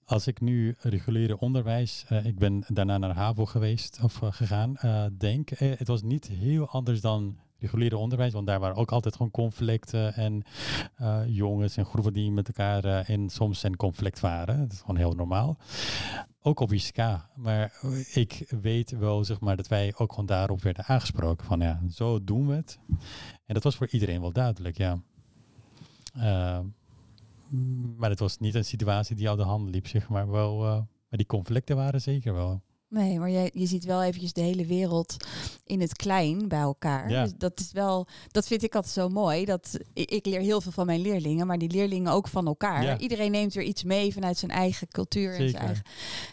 als 0.06 0.28
ik 0.28 0.42
nu 0.42 0.76
reguliere 0.80 1.40
onderwijs, 1.40 2.06
uh, 2.12 2.26
ik 2.26 2.38
ben 2.38 2.64
daarna 2.68 2.98
naar 2.98 3.16
HAVO 3.16 3.46
geweest 3.46 4.00
of 4.04 4.22
uh, 4.22 4.32
gegaan, 4.32 4.76
uh, 4.86 5.06
denk, 5.18 5.50
het 5.50 5.88
was 5.88 6.02
niet 6.02 6.28
heel 6.28 6.68
anders 6.68 7.02
dan 7.02 7.38
reguliere 7.60 7.98
onderwijs, 7.98 8.34
want 8.34 8.48
daar 8.48 8.60
waren 8.60 8.76
ook 8.76 8.92
altijd 8.92 9.16
gewoon 9.16 9.32
conflicten 9.32 10.14
en 10.14 10.44
jongens 11.28 11.78
en 11.78 11.86
groepen 11.86 12.14
die 12.14 12.32
met 12.32 12.48
elkaar 12.48 13.10
in 13.10 13.30
soms 13.30 13.64
in 13.64 13.76
conflict 13.76 14.20
waren. 14.20 14.60
Dat 14.60 14.72
is 14.72 14.80
gewoon 14.80 14.98
heel 14.98 15.14
normaal. 15.14 15.58
Ook 16.42 16.60
op 16.60 16.74
ISK. 16.74 16.98
Maar 17.36 17.74
ik 18.14 18.54
weet 18.62 18.92
wel, 18.92 19.24
zeg 19.24 19.40
maar, 19.40 19.56
dat 19.56 19.68
wij 19.68 19.94
ook 19.98 20.10
gewoon 20.10 20.26
daarop 20.26 20.62
werden 20.62 20.86
aangesproken 20.86 21.46
van 21.46 21.60
ja, 21.60 21.82
zo 21.92 22.24
doen 22.24 22.48
we 22.48 22.54
het. 22.56 22.80
En 23.46 23.54
dat 23.54 23.64
was 23.64 23.76
voor 23.76 23.88
iedereen 23.88 24.22
wel 24.22 24.32
duidelijk, 24.32 24.78
ja. 24.78 25.00
Maar 27.98 28.10
het 28.10 28.20
was 28.20 28.38
niet 28.38 28.56
een 28.56 28.66
situatie 28.66 29.16
die 29.16 29.30
uit 29.30 29.38
de 29.38 29.44
hand 29.44 29.70
liep, 29.70 29.88
zeg 29.88 30.10
maar. 30.10 30.32
Wel, 30.32 30.66
uh, 30.66 30.72
maar 30.72 30.88
die 31.10 31.26
conflicten 31.26 31.76
waren 31.76 32.02
zeker 32.02 32.34
wel. 32.34 32.62
Nee, 32.94 33.20
maar 33.20 33.30
je, 33.30 33.52
je 33.54 33.66
ziet 33.66 33.86
wel 33.86 34.04
eventjes 34.04 34.34
de 34.34 34.42
hele 34.42 34.66
wereld 34.66 35.16
in 35.66 35.82
het 35.82 35.96
klein 35.96 36.48
bij 36.48 36.60
elkaar. 36.60 37.10
Ja. 37.10 37.24
Dus 37.24 37.34
dat 37.38 37.60
is 37.60 37.72
wel, 37.72 38.08
dat 38.28 38.48
vind 38.48 38.64
ik 38.64 38.76
altijd 38.76 38.94
zo 38.94 39.10
mooi. 39.10 39.46
Dat 39.46 39.80
ik, 39.94 40.26
leer 40.26 40.40
heel 40.40 40.62
veel 40.62 40.72
van 40.72 40.86
mijn 40.86 41.02
leerlingen, 41.02 41.48
maar 41.48 41.58
die 41.58 41.72
leerlingen 41.72 42.12
ook 42.12 42.28
van 42.28 42.48
elkaar. 42.48 42.84
Ja. 42.84 42.98
Iedereen 42.98 43.32
neemt 43.32 43.56
er 43.56 43.64
iets 43.64 43.84
mee 43.84 44.14
vanuit 44.14 44.38
zijn 44.38 44.52
eigen 44.52 44.88
cultuur 44.88 45.36
en 45.36 45.50
zijn 45.50 45.64
eigen. 45.64 45.84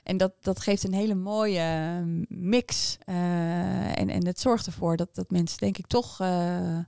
En 0.02 0.16
dat, 0.16 0.32
dat 0.40 0.60
geeft 0.60 0.84
een 0.84 0.94
hele 0.94 1.14
mooie 1.14 2.02
mix. 2.28 2.98
Uh, 3.06 3.98
en, 3.98 4.08
en 4.08 4.26
het 4.26 4.40
zorgt 4.40 4.66
ervoor 4.66 4.96
dat, 4.96 5.14
dat 5.14 5.30
mensen, 5.30 5.58
denk 5.58 5.78
ik, 5.78 5.86
toch. 5.86 6.20
Uh, 6.20 6.78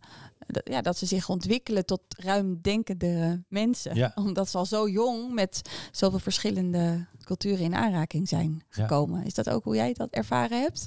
ja, 0.65 0.81
dat 0.81 0.99
ze 0.99 1.07
zich 1.07 1.29
ontwikkelen 1.29 1.87
tot 1.87 2.01
ruimdenkende 2.09 3.43
mensen. 3.49 3.95
Ja. 3.95 4.13
Omdat 4.27 4.49
ze 4.49 4.59
al 4.59 4.67
zo 4.67 4.89
jong 4.89 5.33
met 5.35 5.63
zoveel 5.93 6.19
verschillende 6.19 7.07
culturen 7.25 7.65
in 7.65 7.75
aanraking 7.75 8.29
zijn 8.29 8.63
gekomen. 8.69 9.21
Ja. 9.21 9.27
Is 9.27 9.35
dat 9.35 9.51
ook 9.51 9.65
hoe 9.65 9.75
jij 9.75 9.93
dat 9.93 10.11
ervaren 10.11 10.61
hebt? 10.61 10.87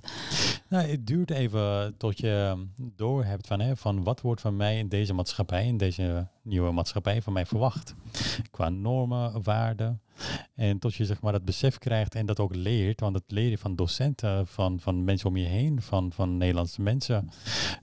Nou, 0.69 0.87
het 0.87 1.07
duurt 1.07 1.31
even 1.31 1.93
tot 1.97 2.19
je 2.19 2.65
door 2.77 3.25
hebt 3.25 3.47
van, 3.47 3.59
hè, 3.59 3.75
van 3.75 4.03
wat 4.03 4.21
wordt 4.21 4.41
van 4.41 4.55
mij 4.55 4.77
in 4.77 4.89
deze 4.89 5.13
maatschappij, 5.13 5.65
in 5.65 5.77
deze 5.77 6.27
nieuwe 6.41 6.71
maatschappij 6.71 7.21
van 7.21 7.33
mij 7.33 7.45
verwacht. 7.45 7.93
Qua 8.51 8.69
normen, 8.69 9.43
waarden. 9.43 10.01
En 10.55 10.79
tot 10.79 10.95
je 10.95 11.05
zeg 11.05 11.21
maar 11.21 11.31
dat 11.31 11.45
besef 11.45 11.77
krijgt 11.77 12.15
en 12.15 12.25
dat 12.25 12.39
ook 12.39 12.55
leert, 12.55 12.99
want 12.99 13.21
leer 13.27 13.49
je 13.49 13.57
van 13.57 13.75
docenten, 13.75 14.47
van, 14.47 14.79
van 14.79 15.03
mensen 15.03 15.29
om 15.29 15.37
je 15.37 15.45
heen, 15.45 15.81
van, 15.81 16.11
van 16.11 16.37
Nederlandse 16.37 16.81
mensen, 16.81 17.29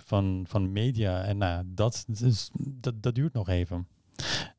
van, 0.05 0.45
van 0.49 0.73
media. 0.73 1.23
En 1.23 1.39
nou, 1.39 1.63
dat, 1.67 2.05
dat, 2.57 3.03
dat 3.03 3.15
duurt 3.15 3.33
nog 3.33 3.49
even. 3.49 3.87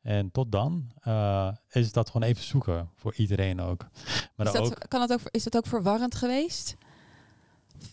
En 0.01 0.31
tot 0.31 0.51
dan 0.51 0.91
uh, 1.07 1.51
is 1.69 1.91
dat 1.91 2.09
gewoon 2.09 2.27
even 2.27 2.43
zoeken 2.43 2.89
voor 2.95 3.13
iedereen 3.15 3.61
ook. 3.61 3.87
Maar 4.35 4.45
is, 4.45 4.51
dat, 4.51 4.65
ook, 4.65 4.85
kan 4.87 5.07
dat 5.07 5.13
ook, 5.13 5.19
is 5.31 5.43
dat 5.43 5.55
ook 5.55 5.65
verwarrend 5.65 6.15
geweest? 6.15 6.75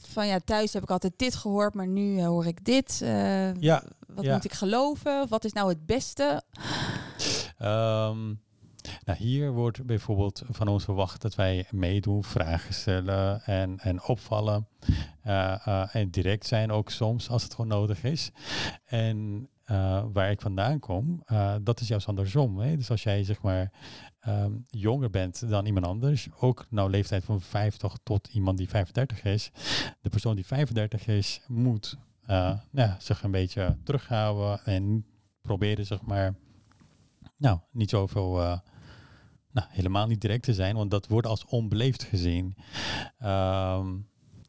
Van 0.01 0.27
ja, 0.27 0.39
thuis 0.45 0.73
heb 0.73 0.83
ik 0.83 0.91
altijd 0.91 1.13
dit 1.17 1.35
gehoord, 1.35 1.75
maar 1.75 1.87
nu 1.87 2.17
uh, 2.17 2.27
hoor 2.27 2.47
ik 2.47 2.65
dit. 2.65 3.01
Uh, 3.03 3.55
ja, 3.55 3.83
wat 4.07 4.25
ja. 4.25 4.33
moet 4.35 4.45
ik 4.45 4.53
geloven? 4.53 5.29
Wat 5.29 5.45
is 5.45 5.53
nou 5.53 5.69
het 5.69 5.87
beste? 5.87 6.43
Um, 7.63 8.41
nou, 9.05 9.19
hier 9.19 9.53
wordt 9.53 9.87
bijvoorbeeld 9.87 10.43
van 10.49 10.69
ons 10.69 10.85
verwacht 10.85 11.23
dat 11.23 11.35
wij 11.35 11.67
meedoen, 11.71 12.25
vragen 12.25 12.75
stellen 12.75 13.43
en, 13.43 13.79
en 13.79 14.03
opvallen. 14.03 14.69
Uh, 15.27 15.57
uh, 15.69 15.95
en 15.95 16.11
direct 16.11 16.47
zijn 16.47 16.71
ook 16.71 16.91
soms 16.91 17.29
als 17.29 17.43
het 17.43 17.55
gewoon 17.55 17.71
nodig 17.71 18.05
is. 18.05 18.31
En 18.85 19.49
uh, 19.71 20.05
waar 20.13 20.31
ik 20.31 20.41
vandaan 20.41 20.79
kom, 20.79 21.25
dat 21.63 21.81
is 21.81 21.89
juist 21.89 22.07
andersom. 22.07 22.59
Hè? 22.59 22.77
Dus 22.77 22.91
als 22.91 23.03
jij 23.03 23.25
zeg 23.25 23.43
maar 23.43 23.73
um, 24.29 24.65
jonger 24.71 25.11
bent 25.11 25.49
dan 25.49 25.67
iemand 25.67 25.87
anders, 25.87 26.29
ook 26.41 26.67
nou 26.71 26.91
leeftijd 26.91 27.25
van 27.25 27.41
50 27.41 27.97
tot 28.03 28.29
iemand 28.33 28.59
die 28.59 28.69
35 28.69 29.25
is, 29.25 29.51
de 30.01 30.09
persoon 30.09 30.35
die 30.35 30.47
35 30.47 31.07
is, 31.07 31.41
moet 31.47 31.97
ja, 32.71 32.97
zich 32.99 33.23
een 33.23 33.31
beetje 33.31 33.77
terughouden 33.83 34.65
en 34.65 35.07
proberen 35.43 35.87
zeg 35.87 36.03
maar 36.03 36.35
nou, 37.41 37.59
niet 37.71 37.91
zoveel 37.91 38.41
uh, 38.41 38.59
nou, 39.51 39.67
helemaal 39.71 40.07
niet 40.07 40.21
direct 40.21 40.43
te 40.43 40.55
zijn, 40.55 40.77
want 40.77 40.91
dat 40.91 41.07
wordt 41.07 41.27
als 41.27 41.45
onbeleefd 41.45 42.03
gezien. 42.03 42.57
Ehm, 43.19 43.97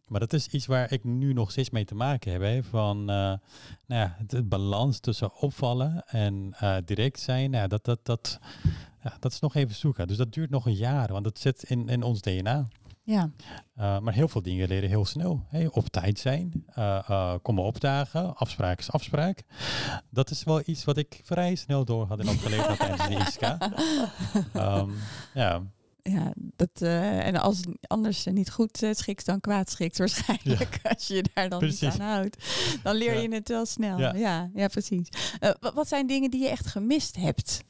maar 0.07 0.19
dat 0.19 0.33
is 0.33 0.47
iets 0.47 0.65
waar 0.65 0.91
ik 0.91 1.03
nu 1.03 1.33
nog 1.33 1.51
steeds 1.51 1.69
mee 1.69 1.85
te 1.85 1.95
maken 1.95 2.31
heb. 2.31 2.41
Hè, 2.41 2.63
van 2.63 2.99
uh, 2.99 3.05
nou 3.05 3.39
ja, 3.87 4.17
het, 4.27 4.49
balans 4.49 4.99
tussen 4.99 5.35
opvallen 5.35 6.03
en 6.07 6.55
uh, 6.63 6.77
direct 6.85 7.19
zijn. 7.19 7.51
Nou, 7.51 7.67
dat, 7.67 7.85
dat, 7.85 7.99
dat, 8.05 8.39
ja, 9.03 9.17
dat 9.19 9.31
is 9.31 9.39
nog 9.39 9.55
even 9.55 9.75
zoeken. 9.75 10.07
Dus 10.07 10.17
dat 10.17 10.33
duurt 10.33 10.49
nog 10.49 10.65
een 10.65 10.75
jaar, 10.75 11.11
want 11.11 11.23
dat 11.23 11.39
zit 11.39 11.63
in, 11.63 11.87
in 11.87 12.03
ons 12.03 12.21
DNA. 12.21 12.67
Ja. 13.03 13.31
Uh, 13.77 13.99
maar 13.99 14.13
heel 14.13 14.27
veel 14.27 14.41
dingen 14.41 14.67
leren 14.67 14.89
heel 14.89 15.05
snel. 15.05 15.45
Hey, 15.47 15.67
op 15.71 15.87
tijd 15.87 16.19
zijn, 16.19 16.65
uh, 16.77 17.35
komen 17.41 17.63
opdagen, 17.63 18.35
afspraak 18.35 18.79
is 18.79 18.91
afspraak. 18.91 19.43
Dat 20.09 20.29
is 20.29 20.43
wel 20.43 20.61
iets 20.65 20.83
wat 20.83 20.97
ik 20.97 21.21
vrij 21.23 21.55
snel 21.55 21.85
door 21.85 22.05
had 22.05 22.19
en 22.19 22.29
opgeleerd 22.29 22.65
had 22.65 22.79
tijdens 22.79 23.07
de 23.07 23.15
ISK. 23.15 23.41
Um, 24.55 24.93
ja. 25.33 25.61
Ja, 26.03 26.33
dat, 26.35 26.69
uh, 26.79 27.25
en 27.25 27.35
als 27.35 27.59
anders 27.81 28.25
niet 28.25 28.51
goed 28.51 28.83
uh, 28.83 28.93
schikt, 28.93 29.25
dan 29.25 29.39
kwaad 29.39 29.69
schikt 29.69 29.97
waarschijnlijk. 29.97 30.79
Ja. 30.83 30.89
Als 30.93 31.07
je 31.07 31.15
je 31.15 31.25
daar 31.33 31.49
dan 31.49 31.59
precies. 31.59 31.81
niet 31.81 31.91
aan 31.91 32.07
houdt, 32.07 32.37
dan 32.83 32.95
leer 32.95 33.21
je 33.21 33.29
ja. 33.29 33.35
het 33.35 33.47
wel 33.47 33.65
snel. 33.65 33.97
Ja, 33.99 34.13
ja, 34.13 34.49
ja 34.53 34.67
precies. 34.67 35.07
Uh, 35.39 35.51
wat 35.73 35.87
zijn 35.87 36.07
dingen 36.07 36.31
die 36.31 36.41
je 36.41 36.49
echt 36.49 36.67
gemist 36.67 37.15
hebt? 37.15 37.63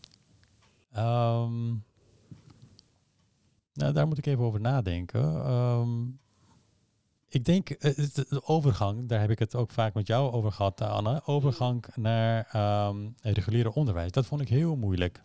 Um, 0.97 1.83
nou, 3.73 3.93
daar 3.93 4.07
moet 4.07 4.17
ik 4.17 4.25
even 4.25 4.43
over 4.43 4.61
nadenken. 4.61 5.51
Um, 5.51 6.19
ik 7.27 7.45
denk, 7.45 7.67
de 7.79 8.41
overgang, 8.45 9.07
daar 9.07 9.19
heb 9.19 9.29
ik 9.29 9.39
het 9.39 9.55
ook 9.55 9.71
vaak 9.71 9.93
met 9.93 10.07
jou 10.07 10.31
over 10.31 10.51
gehad, 10.51 10.81
Anne. 10.81 11.21
Overgang 11.25 11.85
naar 11.95 12.49
um, 12.87 13.15
reguliere 13.21 13.73
onderwijs. 13.73 14.11
Dat 14.11 14.25
vond 14.25 14.41
ik 14.41 14.49
heel 14.49 14.75
moeilijk. 14.75 15.21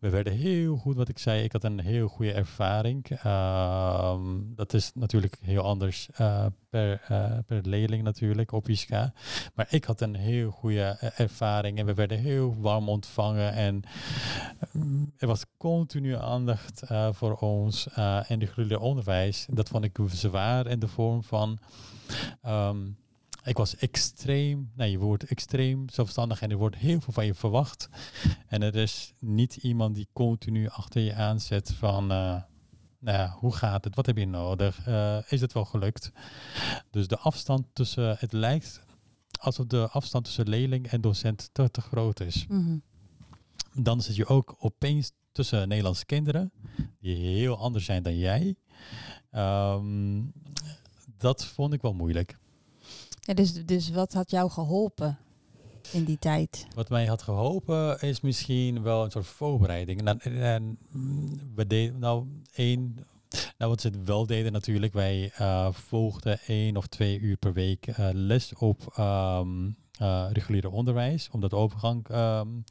We 0.00 0.10
werden 0.10 0.32
heel 0.32 0.76
goed, 0.76 0.96
wat 0.96 1.08
ik 1.08 1.18
zei, 1.18 1.42
ik 1.42 1.52
had 1.52 1.64
een 1.64 1.80
heel 1.80 2.08
goede 2.08 2.32
ervaring. 2.32 3.24
Um, 3.26 4.52
dat 4.54 4.72
is 4.72 4.90
natuurlijk 4.94 5.36
heel 5.40 5.62
anders 5.62 6.08
uh, 6.20 6.46
per, 6.68 7.02
uh, 7.10 7.38
per 7.46 7.60
leerling 7.62 8.02
natuurlijk 8.02 8.52
op 8.52 8.68
ISKA. 8.68 9.12
Maar 9.54 9.66
ik 9.70 9.84
had 9.84 10.00
een 10.00 10.14
heel 10.14 10.50
goede 10.50 11.12
ervaring 11.16 11.78
en 11.78 11.86
we 11.86 11.94
werden 11.94 12.18
heel 12.18 12.56
warm 12.60 12.88
ontvangen. 12.88 13.52
En 13.52 13.82
er 15.16 15.26
was 15.26 15.44
continu 15.56 16.16
aandacht 16.16 16.82
voor 17.10 17.36
ons 17.36 17.86
in 18.28 18.38
de 18.38 18.44
reguliere 18.46 18.80
onderwijs. 18.80 19.46
Dat 19.50 19.68
vond 19.68 19.84
ik 19.84 19.98
zwaar 20.06 20.66
in 20.66 20.78
de 20.78 20.88
vorm 20.88 21.22
van... 21.22 21.58
Um, 22.46 22.96
ik 23.44 23.56
was 23.56 23.76
extreem, 23.76 24.70
nee, 24.74 24.90
je 24.90 24.98
wordt 24.98 25.24
extreem 25.24 25.88
zelfstandig 25.88 26.42
en 26.42 26.50
er 26.50 26.56
wordt 26.56 26.76
heel 26.76 27.00
veel 27.00 27.12
van 27.12 27.26
je 27.26 27.34
verwacht. 27.34 27.88
En 28.46 28.62
er 28.62 28.74
is 28.74 29.12
niet 29.18 29.56
iemand 29.56 29.94
die 29.94 30.08
continu 30.12 30.68
achter 30.68 31.00
je 31.00 31.14
aanzet 31.14 31.72
van, 31.72 32.02
uh, 32.02 32.42
nou 32.98 33.18
ja, 33.18 33.36
hoe 33.38 33.54
gaat 33.54 33.84
het? 33.84 33.94
Wat 33.94 34.06
heb 34.06 34.16
je 34.16 34.26
nodig? 34.26 34.86
Uh, 34.86 35.18
is 35.28 35.40
het 35.40 35.52
wel 35.52 35.64
gelukt? 35.64 36.12
Dus 36.90 37.08
de 37.08 37.18
afstand 37.18 37.64
tussen, 37.72 38.16
het 38.18 38.32
lijkt 38.32 38.80
alsof 39.40 39.66
de 39.66 39.88
afstand 39.88 40.24
tussen 40.24 40.48
leerling 40.48 40.86
en 40.86 41.00
docent 41.00 41.50
te, 41.52 41.70
te 41.70 41.80
groot 41.80 42.20
is. 42.20 42.46
Mm 42.48 42.64
-hmm. 42.64 42.82
Dan 43.84 44.02
zit 44.02 44.16
je 44.16 44.26
ook 44.26 44.54
opeens 44.58 45.12
tussen 45.32 45.68
Nederlandse 45.68 46.06
kinderen, 46.06 46.52
die 47.00 47.16
heel 47.16 47.58
anders 47.58 47.84
zijn 47.84 48.02
dan 48.02 48.16
jij. 48.16 48.56
Um, 49.32 50.32
dat 51.16 51.44
vond 51.44 51.72
ik 51.72 51.82
wel 51.82 51.94
moeilijk. 51.94 52.38
Dus, 53.20 53.52
dus 53.52 53.90
wat 53.90 54.12
had 54.12 54.30
jou 54.30 54.50
geholpen 54.50 55.18
in 55.92 56.04
die 56.04 56.18
tijd? 56.18 56.66
Wat 56.74 56.88
mij 56.88 57.06
had 57.06 57.22
geholpen 57.22 58.00
is 58.00 58.20
misschien 58.20 58.82
wel 58.82 59.04
een 59.04 59.10
soort 59.10 59.26
voorbereiding. 59.26 60.04
En, 60.04 60.20
en 60.20 60.78
we 61.54 61.66
deden 61.66 61.98
nou 61.98 62.26
één. 62.52 62.96
Nou, 63.58 63.70
wat 63.70 63.80
ze 63.80 63.90
wel 64.04 64.26
deden 64.26 64.52
natuurlijk, 64.52 64.92
wij 64.92 65.32
uh, 65.40 65.72
volgden 65.72 66.38
één 66.46 66.76
of 66.76 66.86
twee 66.86 67.18
uur 67.18 67.36
per 67.36 67.52
week 67.52 67.86
uh, 67.86 68.08
les 68.12 68.54
op 68.54 68.96
um, 68.98 69.76
uh, 70.00 70.26
reguliere 70.32 70.70
onderwijs, 70.70 71.28
om 71.30 71.40
dat 71.40 71.54
overgang 71.54 72.08
um, 72.10 72.64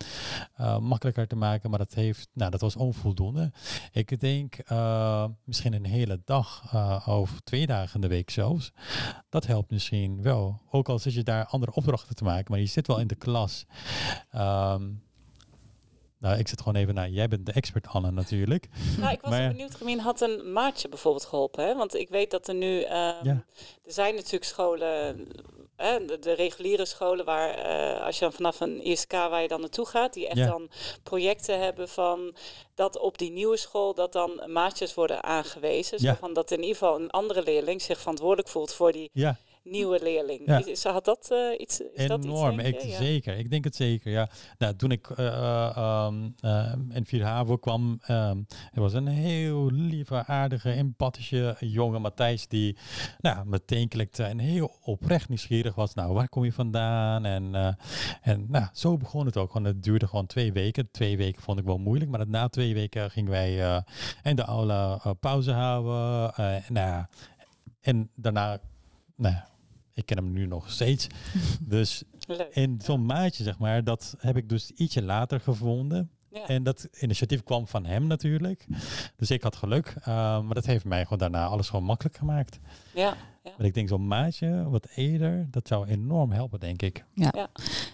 uh, 0.60 0.78
makkelijker 0.78 1.28
te 1.28 1.36
maken. 1.36 1.70
Maar 1.70 1.80
dat, 1.80 1.94
heeft, 1.94 2.30
nou, 2.34 2.52
dat 2.52 2.62
was 2.62 2.76
onvoldoende. 2.76 3.52
Ik 3.92 4.20
denk 4.20 4.72
uh, 4.72 5.26
misschien 5.44 5.74
een 5.74 5.86
hele 5.86 6.22
dag 6.26 6.76
of 7.08 7.40
twee 7.44 7.68
dagen 7.68 7.96
in 7.96 8.02
de 8.02 8.08
week 8.08 8.30
zelfs. 8.30 8.72
Dat 9.30 9.46
helpt 9.46 9.72
misschien 9.72 10.22
wel. 10.22 10.62
Ook 10.72 10.90
al 10.90 11.00
zit 11.00 11.14
je 11.14 11.24
daar 11.24 11.46
andere 11.46 11.74
opdrachten 11.74 12.16
te 12.16 12.24
maken, 12.24 12.52
maar 12.52 12.60
je 12.60 12.66
zit 12.66 12.88
wel 12.88 13.00
in 13.00 13.08
de 13.08 13.16
klas. 13.16 13.66
Um, 14.36 15.08
nou, 16.20 16.38
ik 16.38 16.48
zit 16.48 16.60
gewoon 16.60 16.76
even 16.76 16.94
naar. 16.94 17.10
Jij 17.10 17.28
bent 17.28 17.46
de 17.46 17.52
expert, 17.52 17.88
Anne, 17.88 18.12
natuurlijk. 18.12 18.70
Nou, 18.98 19.12
ik 19.12 19.22
was 19.22 19.32
maar, 19.32 19.48
benieuwd, 19.48 19.76
Gemien, 19.76 20.00
had 20.00 20.22
een 20.22 20.52
maatje 20.52 20.90
bijvoorbeeld 20.90 21.26
geholpen? 21.26 21.68
Hè? 21.68 21.76
Want 21.76 21.96
ik 21.96 22.10
weet 22.10 22.32
dat 22.32 22.48
er 22.48 22.56
nu. 22.56 22.76
Um, 22.78 22.88
ja. 23.24 23.44
Er 23.84 23.92
zijn 23.94 24.16
natuurlijk 24.16 24.44
scholen 24.44 25.28
de, 25.80 26.18
de, 26.20 26.34
reguliere 26.34 26.86
scholen 26.86 27.26
waar 27.26 27.58
uh, 27.58 28.06
als 28.06 28.16
je 28.16 28.22
dan 28.22 28.34
vanaf 28.34 28.60
een 28.60 28.84
ISK 28.84 29.12
waar 29.12 29.42
je 29.42 29.48
dan 29.48 29.60
naartoe 29.60 29.86
gaat, 29.86 30.14
die 30.14 30.28
echt 30.28 30.38
ja. 30.38 30.48
dan 30.48 30.70
projecten 31.04 31.60
hebben 31.60 31.90
van 31.90 32.36
dat 32.76 32.98
op 32.98 33.18
die 33.18 33.32
nieuwe 33.32 33.58
school 33.58 33.94
dat 33.94 34.14
dan 34.14 34.42
maatjes 34.48 34.94
worden 34.94 35.24
aangewezen. 35.24 35.98
Ja. 36.02 36.14
Zo 36.14 36.18
van 36.20 36.34
dat 36.34 36.52
in 36.52 36.62
ieder 36.62 36.78
geval 36.78 37.00
een 37.00 37.10
andere 37.10 37.44
leerling 37.44 37.82
zich 37.82 38.00
verantwoordelijk 38.00 38.50
voelt 38.50 38.74
voor 38.74 38.92
die 38.92 39.10
ja 39.14 39.38
nieuwe 39.64 40.00
leerling. 40.04 40.42
Ja. 40.46 40.66
Is, 40.66 40.84
had 40.84 41.06
dat 41.06 41.30
uh, 41.32 41.60
iets? 41.60 41.80
Is 41.80 42.04
Enorm, 42.04 42.58
dat 42.58 42.66
iets, 42.68 42.84
ik, 42.84 42.90
ja. 42.90 42.98
zeker. 42.98 43.38
Ik 43.38 43.50
denk 43.50 43.64
het 43.64 43.76
zeker, 43.76 44.12
ja. 44.12 44.30
Nou, 44.58 44.76
toen 44.76 44.92
ik 44.92 45.10
uh, 45.10 46.06
um, 46.08 46.36
uh, 46.42 46.74
in 46.90 47.06
Vierhavo 47.06 47.58
kwam, 47.58 48.00
um, 48.08 48.46
er 48.74 48.82
was 48.82 48.94
een 48.94 49.08
heel 49.08 49.72
lieve, 49.72 50.26
aardige, 50.26 50.72
empathische 50.72 51.56
jonge 51.60 52.00
Matthijs 52.00 52.48
die 52.48 52.78
nou, 53.20 53.46
meteen 53.46 53.88
klikte 53.88 54.24
en 54.24 54.40
heel 54.40 54.78
oprecht 54.84 55.30
nieuwsgierig 55.30 55.76
was. 55.76 55.94
Nou, 55.94 56.14
waar 56.14 56.30
kom 56.30 56.44
je 56.44 56.54
vandaan? 56.54 57.26
En, 57.26 57.78
en 58.22 58.46
nou, 58.48 58.66
zo 58.74 58.98
begon 58.98 59.26
het 59.26 59.38
ook. 59.38 59.52
Gewoon, 59.52 59.68
het 59.68 59.84
duurde 59.84 60.08
gewoon 60.08 60.26
twee 60.26 60.54
weken. 60.54 60.92
Twee 60.92 61.18
weken 61.18 61.42
vond 61.42 61.60
ik 61.60 61.66
wel 61.66 61.78
moeilijk, 61.78 62.12
maar 62.12 62.28
na 62.28 62.48
twee 62.48 62.74
weken 62.74 63.12
gingen 63.12 63.32
wij 63.32 63.84
in 64.24 64.36
de 64.36 64.44
aula 64.44 65.14
pauze 65.20 65.52
houden. 65.52 66.64
nou, 66.70 67.06
en 67.82 68.10
daarna 68.16 68.60
nou, 69.20 69.36
ik 69.94 70.06
ken 70.06 70.18
hem 70.18 70.34
nu 70.34 70.46
nog 70.46 70.72
steeds. 70.72 71.08
dus 71.62 72.04
in 72.52 72.82
zo'n 72.84 73.06
maatje, 73.06 73.44
zeg 73.44 73.60
maar, 73.60 73.84
dat 73.84 74.16
heb 74.18 74.38
ik 74.38 74.50
dus 74.50 74.72
ietsje 74.72 75.02
later 75.02 75.40
gevonden. 75.40 76.10
Ja. 76.32 76.48
En 76.48 76.64
dat 76.64 76.88
initiatief 77.00 77.44
kwam 77.44 77.68
van 77.68 77.86
hem 77.86 78.08
natuurlijk. 78.08 78.66
Dus 79.16 79.32
ik 79.32 79.44
had 79.44 79.56
geluk. 79.56 79.94
Uh, 80.00 80.06
maar 80.42 80.54
dat 80.54 80.66
heeft 80.66 80.86
mij 80.86 81.04
gewoon 81.04 81.18
daarna 81.18 81.46
alles 81.46 81.70
gewoon 81.70 81.86
makkelijk 81.86 82.18
gemaakt. 82.18 82.60
Ja. 82.94 83.18
ja. 83.44 83.52
Maar 83.58 83.66
ik 83.66 83.74
denk 83.74 83.88
zo'n 83.88 84.08
maatje, 84.08 84.70
wat 84.70 84.88
eerder, 84.96 85.48
dat 85.52 85.68
zou 85.68 85.88
enorm 85.88 86.32
helpen, 86.32 86.60
denk 86.60 86.82
ik. 86.82 87.06
Ja, 87.14 87.34
ja. 87.36 87.50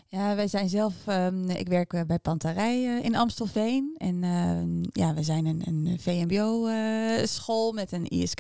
ja 0.08 0.36
wij 0.36 0.48
zijn 0.48 0.70
zelf, 0.70 0.94
um, 1.08 1.50
ik 1.50 1.68
werk 1.68 2.04
bij 2.08 2.20
Pantarij 2.20 2.84
uh, 2.84 3.04
in 3.04 3.16
Amstelveen. 3.16 3.96
En 3.98 4.24
uh, 4.24 4.84
ja, 4.92 5.14
we 5.14 5.24
zijn 5.24 5.46
een, 5.46 5.62
een 5.66 6.00
VMBO-school 6.00 7.72
met 7.72 7.92
een 7.92 8.08
ISK. 8.08 8.40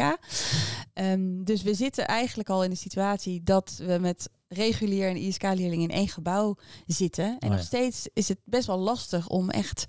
Um, 0.93 1.43
dus 1.43 1.63
we 1.63 1.73
zitten 1.73 2.07
eigenlijk 2.07 2.49
al 2.49 2.63
in 2.63 2.69
de 2.69 2.75
situatie 2.75 3.43
dat 3.43 3.81
we 3.85 3.97
met 3.99 4.29
regulier 4.55 5.09
en 5.09 5.17
ISK-leerlingen 5.17 5.89
in 5.89 5.95
één 5.95 6.07
gebouw 6.07 6.57
zitten. 6.87 7.25
En 7.39 7.49
oh, 7.49 7.55
nog 7.55 7.65
steeds 7.65 8.07
is 8.13 8.27
het 8.27 8.39
best 8.43 8.67
wel 8.67 8.77
lastig 8.77 9.27
om 9.27 9.49
echt 9.49 9.85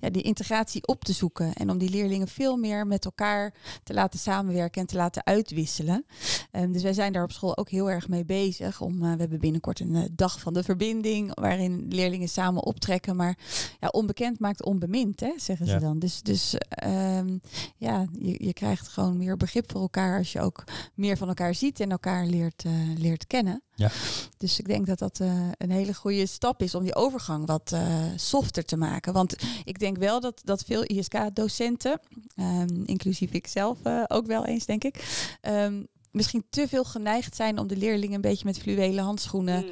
ja, 0.00 0.10
die 0.10 0.22
integratie 0.22 0.86
op 0.86 1.04
te 1.04 1.12
zoeken. 1.12 1.52
En 1.52 1.70
om 1.70 1.78
die 1.78 1.90
leerlingen 1.90 2.28
veel 2.28 2.56
meer 2.56 2.86
met 2.86 3.04
elkaar 3.04 3.54
te 3.82 3.94
laten 3.94 4.18
samenwerken 4.18 4.80
en 4.80 4.86
te 4.86 4.96
laten 4.96 5.26
uitwisselen. 5.26 6.06
Um, 6.52 6.72
dus 6.72 6.82
wij 6.82 6.92
zijn 6.92 7.12
daar 7.12 7.22
op 7.22 7.32
school 7.32 7.56
ook 7.56 7.70
heel 7.70 7.90
erg 7.90 8.08
mee 8.08 8.24
bezig. 8.24 8.80
Om, 8.80 8.94
uh, 8.94 9.12
we 9.12 9.20
hebben 9.20 9.38
binnenkort 9.38 9.80
een 9.80 9.94
uh, 9.94 10.04
dag 10.12 10.40
van 10.40 10.52
de 10.52 10.62
verbinding, 10.62 11.34
waarin 11.34 11.86
leerlingen 11.88 12.28
samen 12.28 12.64
optrekken. 12.64 13.16
Maar 13.16 13.38
ja, 13.80 13.88
onbekend 13.88 14.38
maakt 14.38 14.64
onbemind, 14.64 15.20
hè, 15.20 15.32
zeggen 15.36 15.66
ja. 15.66 15.72
ze 15.72 15.78
dan. 15.78 15.98
Dus, 15.98 16.22
dus 16.22 16.54
um, 16.84 17.40
ja, 17.76 18.06
je, 18.18 18.44
je 18.44 18.52
krijgt 18.52 18.88
gewoon 18.88 19.16
meer 19.16 19.36
begrip 19.36 19.70
voor 19.70 19.80
elkaar 19.80 20.18
als 20.18 20.32
je 20.32 20.40
ook 20.40 20.64
meer 20.94 21.16
van 21.16 21.28
elkaar 21.28 21.54
ziet 21.54 21.80
en 21.80 21.90
elkaar 21.90 22.26
leert, 22.26 22.64
uh, 22.64 22.72
leert 22.98 23.26
kennen. 23.26 23.62
Ja. 23.74 23.90
Dus 24.38 24.58
ik 24.58 24.66
denk 24.66 24.86
dat 24.86 24.98
dat 24.98 25.18
uh, 25.22 25.48
een 25.58 25.70
hele 25.70 25.94
goede 25.94 26.26
stap 26.26 26.62
is 26.62 26.74
om 26.74 26.82
die 26.82 26.94
overgang 26.94 27.46
wat 27.46 27.70
uh, 27.74 28.04
softer 28.16 28.64
te 28.64 28.76
maken. 28.76 29.12
Want 29.12 29.36
ik 29.64 29.78
denk 29.78 29.96
wel 29.96 30.20
dat, 30.20 30.40
dat 30.44 30.64
veel 30.64 30.82
ISK-docenten, 30.84 32.00
um, 32.36 32.82
inclusief 32.84 33.30
ik 33.30 33.46
zelf 33.46 33.78
uh, 33.84 34.02
ook 34.08 34.26
wel 34.26 34.46
eens, 34.46 34.66
denk 34.66 34.84
ik. 34.84 35.28
Um, 35.42 35.86
misschien 36.10 36.44
te 36.50 36.68
veel 36.68 36.84
geneigd 36.84 37.36
zijn 37.36 37.58
om 37.58 37.66
de 37.66 37.76
leerlingen 37.76 38.14
een 38.14 38.20
beetje 38.20 38.44
met 38.44 38.58
fluwelen 38.58 39.04
handschoenen 39.04 39.64
mm. 39.64 39.70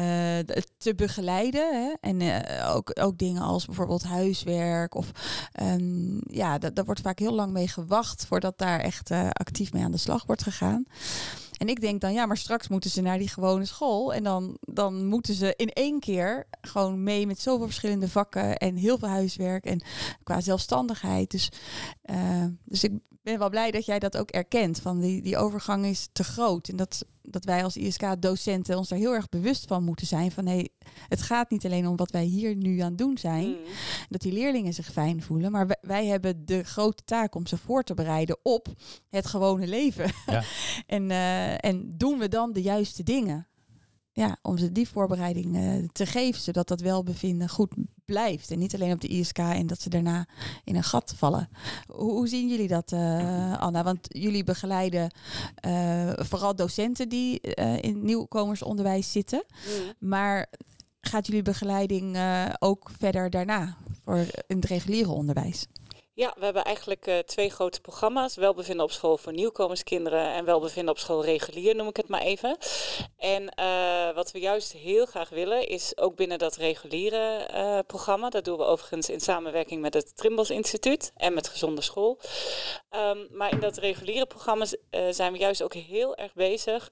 uh, 0.00 0.38
te 0.78 0.94
begeleiden. 0.96 1.82
Hè? 1.82 1.92
En 2.00 2.20
uh, 2.20 2.74
ook, 2.74 2.90
ook 3.00 3.18
dingen 3.18 3.42
als 3.42 3.66
bijvoorbeeld 3.66 4.02
huiswerk. 4.02 4.94
Of 4.94 5.10
um, 5.62 6.20
ja, 6.30 6.58
daar 6.58 6.84
wordt 6.84 7.00
vaak 7.00 7.18
heel 7.18 7.34
lang 7.34 7.52
mee 7.52 7.68
gewacht 7.68 8.26
voordat 8.26 8.58
daar 8.58 8.80
echt 8.80 9.10
uh, 9.10 9.28
actief 9.32 9.72
mee 9.72 9.84
aan 9.84 9.92
de 9.92 9.98
slag 9.98 10.26
wordt 10.26 10.42
gegaan. 10.42 10.84
En 11.58 11.68
ik 11.68 11.80
denk 11.80 12.00
dan, 12.00 12.12
ja, 12.12 12.26
maar 12.26 12.36
straks 12.36 12.68
moeten 12.68 12.90
ze 12.90 13.00
naar 13.00 13.18
die 13.18 13.28
gewone 13.28 13.64
school. 13.64 14.14
En 14.14 14.22
dan, 14.22 14.56
dan 14.60 15.06
moeten 15.06 15.34
ze 15.34 15.54
in 15.56 15.68
één 15.68 16.00
keer 16.00 16.46
gewoon 16.60 17.02
mee 17.02 17.26
met 17.26 17.40
zoveel 17.40 17.66
verschillende 17.66 18.08
vakken 18.08 18.56
en 18.56 18.76
heel 18.76 18.98
veel 18.98 19.08
huiswerk 19.08 19.64
en 19.64 19.82
qua 20.22 20.40
zelfstandigheid. 20.40 21.30
Dus, 21.30 21.48
uh, 22.10 22.44
dus 22.64 22.84
ik 22.84 22.92
ben 23.24 23.38
wel 23.38 23.50
blij 23.50 23.70
dat 23.70 23.86
jij 23.86 23.98
dat 23.98 24.16
ook 24.16 24.30
erkent. 24.30 24.80
Van 24.80 25.00
die, 25.00 25.22
die 25.22 25.36
overgang 25.36 25.84
is 25.84 26.08
te 26.12 26.24
groot. 26.24 26.68
En 26.68 26.76
dat, 26.76 27.04
dat 27.22 27.44
wij 27.44 27.64
als 27.64 27.76
ISK-docenten 27.76 28.76
ons 28.76 28.88
daar 28.88 28.98
heel 28.98 29.14
erg 29.14 29.28
bewust 29.28 29.66
van 29.66 29.84
moeten 29.84 30.06
zijn. 30.06 30.32
Van 30.32 30.46
hé, 30.46 30.54
hey, 30.54 30.68
het 31.08 31.22
gaat 31.22 31.50
niet 31.50 31.64
alleen 31.64 31.86
om 31.86 31.96
wat 31.96 32.10
wij 32.10 32.24
hier 32.24 32.56
nu 32.56 32.78
aan 32.78 32.88
het 32.88 32.98
doen 32.98 33.18
zijn. 33.18 33.48
Mm. 33.48 33.56
Dat 34.08 34.20
die 34.20 34.32
leerlingen 34.32 34.74
zich 34.74 34.92
fijn 34.92 35.22
voelen. 35.22 35.52
Maar 35.52 35.66
wij, 35.66 35.78
wij, 35.80 36.06
hebben 36.06 36.46
de 36.46 36.62
grote 36.62 37.04
taak 37.04 37.34
om 37.34 37.46
ze 37.46 37.56
voor 37.56 37.82
te 37.82 37.94
bereiden 37.94 38.38
op 38.42 38.68
het 39.08 39.26
gewone 39.26 39.66
leven. 39.66 40.10
Ja. 40.26 40.42
en, 40.86 41.10
uh, 41.10 41.64
en 41.64 41.90
doen 41.96 42.18
we 42.18 42.28
dan 42.28 42.52
de 42.52 42.62
juiste 42.62 43.02
dingen? 43.02 43.48
Ja, 44.16 44.36
om 44.42 44.58
ze 44.58 44.72
die 44.72 44.88
voorbereiding 44.88 45.56
uh, 45.56 45.88
te 45.92 46.06
geven, 46.06 46.40
zodat 46.40 46.68
dat 46.68 46.80
welbevinden 46.80 47.48
goed 47.48 47.72
blijft. 48.04 48.50
En 48.50 48.58
niet 48.58 48.74
alleen 48.74 48.92
op 48.92 49.00
de 49.00 49.08
ISK 49.08 49.38
en 49.38 49.66
dat 49.66 49.80
ze 49.80 49.88
daarna 49.88 50.26
in 50.64 50.76
een 50.76 50.84
gat 50.84 51.14
vallen. 51.16 51.48
Hoe, 51.86 52.10
hoe 52.10 52.28
zien 52.28 52.48
jullie 52.48 52.68
dat, 52.68 52.92
uh, 52.92 53.58
Anna? 53.58 53.82
Want 53.82 53.98
jullie 54.08 54.44
begeleiden 54.44 55.10
uh, 55.66 56.12
vooral 56.16 56.56
docenten 56.56 57.08
die 57.08 57.40
in 57.80 58.04
nieuwkomersonderwijs 58.04 59.12
zitten. 59.12 59.44
Mm. 59.48 60.08
Maar 60.08 60.46
gaat 61.00 61.26
jullie 61.26 61.42
begeleiding 61.42 62.18
ook 62.58 62.90
verder 62.98 63.30
daarna 63.30 63.76
voor 64.04 64.16
in 64.46 64.56
het 64.56 64.64
reguliere 64.64 65.10
onderwijs? 65.10 65.66
Ja, 66.16 66.34
we 66.38 66.44
hebben 66.44 66.64
eigenlijk 66.64 67.06
uh, 67.06 67.18
twee 67.18 67.50
grote 67.50 67.80
programma's. 67.80 68.36
Welbevinden 68.36 68.84
op 68.84 68.90
school 68.90 69.16
voor 69.16 69.32
nieuwkomerskinderen 69.32 70.32
en 70.32 70.44
welbevinden 70.44 70.92
op 70.92 70.98
school 70.98 71.24
regulier, 71.24 71.74
noem 71.74 71.88
ik 71.88 71.96
het 71.96 72.08
maar 72.08 72.20
even. 72.20 72.56
En 73.16 73.52
uh, 73.60 74.14
wat 74.14 74.30
we 74.30 74.38
juist 74.38 74.72
heel 74.72 75.06
graag 75.06 75.28
willen, 75.28 75.68
is 75.68 75.96
ook 75.96 76.16
binnen 76.16 76.38
dat 76.38 76.56
reguliere 76.56 77.48
uh, 77.54 77.78
programma. 77.86 78.30
Dat 78.30 78.44
doen 78.44 78.56
we 78.56 78.64
overigens 78.64 79.08
in 79.08 79.20
samenwerking 79.20 79.80
met 79.80 79.94
het 79.94 80.16
Trimbos 80.16 80.50
Instituut 80.50 81.12
en 81.16 81.34
met 81.34 81.48
Gezonde 81.48 81.82
School. 81.82 82.20
Um, 82.90 83.28
maar 83.30 83.52
in 83.52 83.60
dat 83.60 83.76
reguliere 83.76 84.26
programma 84.26 84.66
zijn 85.10 85.32
we 85.32 85.38
juist 85.38 85.62
ook 85.62 85.74
heel 85.74 86.16
erg 86.16 86.34
bezig 86.34 86.90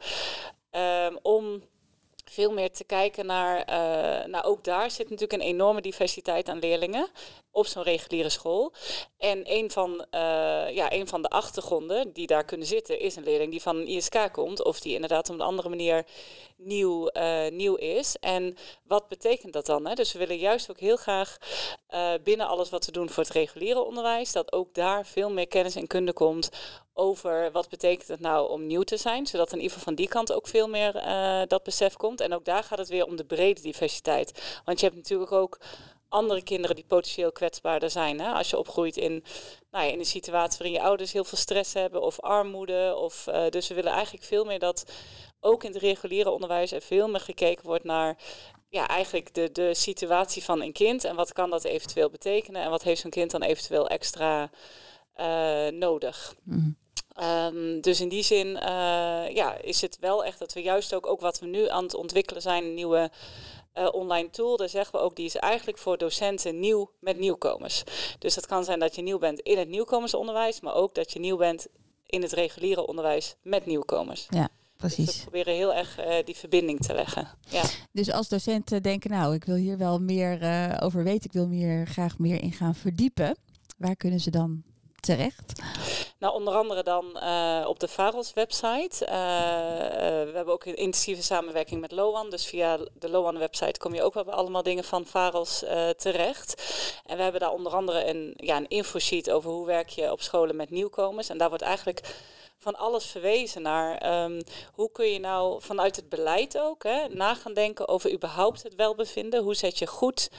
um, 0.70 1.18
om 1.22 1.62
veel 2.32 2.52
meer 2.52 2.70
te 2.70 2.84
kijken 2.84 3.26
naar, 3.26 3.58
uh, 3.58 4.26
nou 4.26 4.44
ook 4.44 4.64
daar 4.64 4.90
zit 4.90 5.10
natuurlijk 5.10 5.42
een 5.42 5.48
enorme 5.48 5.80
diversiteit 5.80 6.48
aan 6.48 6.58
leerlingen 6.58 7.08
op 7.50 7.66
zo'n 7.66 7.82
reguliere 7.82 8.28
school. 8.28 8.72
En 9.18 9.40
een 9.44 9.70
van, 9.70 9.90
uh, 9.90 10.70
ja, 10.70 10.92
een 10.92 11.08
van 11.08 11.22
de 11.22 11.28
achtergronden 11.28 12.12
die 12.12 12.26
daar 12.26 12.44
kunnen 12.44 12.66
zitten 12.66 13.00
is 13.00 13.16
een 13.16 13.24
leerling 13.24 13.50
die 13.50 13.62
van 13.62 13.76
een 13.76 13.86
ISK 13.86 14.28
komt 14.32 14.64
of 14.64 14.80
die 14.80 14.94
inderdaad 14.94 15.28
op 15.28 15.34
een 15.34 15.40
andere 15.40 15.68
manier 15.68 16.06
nieuw, 16.56 17.10
uh, 17.12 17.48
nieuw 17.50 17.74
is. 17.74 18.16
En 18.20 18.56
wat 18.84 19.08
betekent 19.08 19.52
dat 19.52 19.66
dan? 19.66 19.86
Hè? 19.86 19.94
Dus 19.94 20.12
we 20.12 20.18
willen 20.18 20.38
juist 20.38 20.70
ook 20.70 20.80
heel 20.80 20.96
graag 20.96 21.38
binnen 22.22 22.46
alles 22.46 22.70
wat 22.70 22.86
we 22.86 22.92
doen 22.92 23.10
voor 23.10 23.22
het 23.22 23.32
reguliere 23.32 23.82
onderwijs, 23.82 24.32
dat 24.32 24.52
ook 24.52 24.74
daar 24.74 25.06
veel 25.06 25.30
meer 25.30 25.48
kennis 25.48 25.76
en 25.76 25.86
kunde 25.86 26.12
komt 26.12 26.50
over 26.94 27.52
wat 27.52 27.68
betekent 27.68 28.08
het 28.08 28.20
nou 28.20 28.50
om 28.50 28.66
nieuw 28.66 28.82
te 28.82 28.96
zijn, 28.96 29.26
zodat 29.26 29.48
in 29.48 29.56
ieder 29.56 29.70
geval 29.70 29.84
van 29.84 29.94
die 29.94 30.08
kant 30.08 30.32
ook 30.32 30.46
veel 30.46 30.68
meer 30.68 30.96
uh, 30.96 31.42
dat 31.46 31.62
besef 31.62 31.96
komt. 31.96 32.20
En 32.20 32.34
ook 32.34 32.44
daar 32.44 32.64
gaat 32.64 32.78
het 32.78 32.88
weer 32.88 33.06
om 33.06 33.16
de 33.16 33.24
brede 33.24 33.60
diversiteit. 33.60 34.60
Want 34.64 34.80
je 34.80 34.86
hebt 34.86 34.98
natuurlijk 34.98 35.32
ook 35.32 35.58
andere 36.12 36.42
kinderen 36.42 36.76
die 36.76 36.84
potentieel 36.84 37.32
kwetsbaarder 37.32 37.90
zijn. 37.90 38.20
Hè? 38.20 38.32
Als 38.32 38.50
je 38.50 38.58
opgroeit 38.58 38.96
in, 38.96 39.24
nou 39.70 39.84
ja, 39.84 39.92
in 39.92 39.98
een 39.98 40.04
situatie 40.04 40.58
waarin 40.58 40.80
je 40.80 40.86
ouders 40.86 41.12
heel 41.12 41.24
veel 41.24 41.38
stress 41.38 41.72
hebben 41.72 42.02
of 42.02 42.20
armoede. 42.20 42.94
Of, 42.96 43.26
uh, 43.28 43.48
dus 43.48 43.68
we 43.68 43.74
willen 43.74 43.92
eigenlijk 43.92 44.24
veel 44.24 44.44
meer 44.44 44.58
dat 44.58 44.92
ook 45.40 45.64
in 45.64 45.72
het 45.72 45.82
reguliere 45.82 46.30
onderwijs 46.30 46.72
er 46.72 46.80
veel 46.80 47.08
meer 47.08 47.20
gekeken 47.20 47.66
wordt 47.66 47.84
naar 47.84 48.16
ja, 48.68 48.88
eigenlijk 48.88 49.34
de, 49.34 49.52
de 49.52 49.74
situatie 49.74 50.44
van 50.44 50.62
een 50.62 50.72
kind. 50.72 51.04
En 51.04 51.16
wat 51.16 51.32
kan 51.32 51.50
dat 51.50 51.64
eventueel 51.64 52.10
betekenen? 52.10 52.62
En 52.62 52.70
wat 52.70 52.82
heeft 52.82 53.00
zo'n 53.00 53.10
kind 53.10 53.30
dan 53.30 53.42
eventueel 53.42 53.88
extra 53.88 54.50
uh, 55.16 55.68
nodig? 55.68 56.34
Mm. 56.42 56.76
Um, 57.20 57.80
dus 57.80 58.00
in 58.00 58.08
die 58.08 58.22
zin 58.22 58.46
uh, 58.46 59.28
ja, 59.34 59.56
is 59.60 59.80
het 59.80 59.98
wel 60.00 60.24
echt 60.24 60.38
dat 60.38 60.52
we 60.52 60.62
juist 60.62 60.94
ook, 60.94 61.06
ook 61.06 61.20
wat 61.20 61.38
we 61.38 61.46
nu 61.46 61.68
aan 61.68 61.82
het 61.82 61.94
ontwikkelen 61.94 62.42
zijn, 62.42 62.64
een 62.64 62.74
nieuwe 62.74 63.10
uh, 63.78 63.88
online 63.92 64.30
tool, 64.30 64.56
daar 64.56 64.68
zeggen 64.68 64.92
we 64.92 65.04
ook, 65.04 65.16
die 65.16 65.24
is 65.24 65.36
eigenlijk 65.36 65.78
voor 65.78 65.98
docenten 65.98 66.60
nieuw 66.60 66.90
met 67.00 67.18
nieuwkomers. 67.18 67.82
Dus 68.18 68.34
dat 68.34 68.46
kan 68.46 68.64
zijn 68.64 68.78
dat 68.78 68.94
je 68.94 69.02
nieuw 69.02 69.18
bent 69.18 69.40
in 69.40 69.58
het 69.58 69.68
nieuwkomersonderwijs, 69.68 70.60
maar 70.60 70.74
ook 70.74 70.94
dat 70.94 71.12
je 71.12 71.18
nieuw 71.18 71.36
bent 71.36 71.66
in 72.06 72.22
het 72.22 72.32
reguliere 72.32 72.86
onderwijs 72.86 73.36
met 73.42 73.66
nieuwkomers. 73.66 74.26
Ja. 74.28 74.48
Precies. 74.76 75.06
Dus 75.06 75.16
we 75.16 75.20
proberen 75.20 75.54
heel 75.54 75.74
erg 75.74 75.98
uh, 75.98 76.14
die 76.24 76.36
verbinding 76.36 76.80
te 76.80 76.94
leggen. 76.94 77.28
Ja. 77.48 77.62
Dus 77.92 78.12
als 78.12 78.28
docenten 78.28 78.82
denken, 78.82 79.10
nou, 79.10 79.34
ik 79.34 79.44
wil 79.44 79.54
hier 79.54 79.78
wel 79.78 79.98
meer 79.98 80.38
over 80.82 81.04
weten, 81.04 81.24
ik 81.24 81.32
wil 81.32 81.46
meer, 81.46 81.86
graag 81.86 82.18
meer 82.18 82.42
in 82.42 82.52
gaan 82.52 82.74
verdiepen. 82.74 83.36
Waar 83.78 83.96
kunnen 83.96 84.20
ze 84.20 84.30
dan 84.30 84.62
terecht? 85.02 85.52
Nou, 86.18 86.34
onder 86.34 86.54
andere 86.54 86.82
dan 86.82 87.04
uh, 87.22 87.64
op 87.68 87.80
de 87.80 87.88
VAROS 87.88 88.32
website. 88.32 89.06
Uh, 89.06 89.12
uh, 89.12 89.18
we 89.98 90.32
hebben 90.34 90.54
ook 90.54 90.64
een 90.64 90.76
intensieve 90.76 91.22
samenwerking 91.22 91.80
met 91.80 91.92
Loan. 91.92 92.30
Dus 92.30 92.46
via 92.46 92.78
de 92.98 93.10
Loan 93.10 93.38
website 93.38 93.80
kom 93.80 93.94
je 93.94 94.02
ook 94.02 94.14
wel 94.14 94.30
allemaal 94.30 94.62
dingen 94.62 94.84
van 94.84 95.06
VAROS 95.06 95.64
terecht. 95.96 96.62
En 97.06 97.16
we 97.16 97.22
hebben 97.22 97.40
daar 97.40 97.52
onder 97.52 97.72
andere 97.72 98.08
een, 98.08 98.34
ja, 98.36 98.56
een 98.56 98.68
infosheet 98.68 99.30
over 99.30 99.50
hoe 99.50 99.66
werk 99.66 99.88
je 99.88 100.12
op 100.12 100.20
scholen 100.20 100.56
met 100.56 100.70
nieuwkomers. 100.70 101.28
En 101.28 101.38
daar 101.38 101.48
wordt 101.48 101.64
eigenlijk 101.64 102.00
van 102.62 102.76
alles 102.76 103.06
verwezen 103.06 103.62
naar 103.62 104.22
um, 104.24 104.40
hoe 104.72 104.92
kun 104.92 105.06
je 105.06 105.18
nou 105.18 105.62
vanuit 105.62 105.96
het 105.96 106.08
beleid 106.08 106.58
ook 106.58 106.82
hè, 106.82 107.08
na 107.08 107.34
gaan 107.34 107.54
denken 107.54 107.88
over 107.88 108.12
überhaupt 108.12 108.62
het 108.62 108.74
welbevinden. 108.74 109.42
Hoe 109.42 109.54
zet 109.54 109.78
je 109.78 109.86
goed 109.86 110.30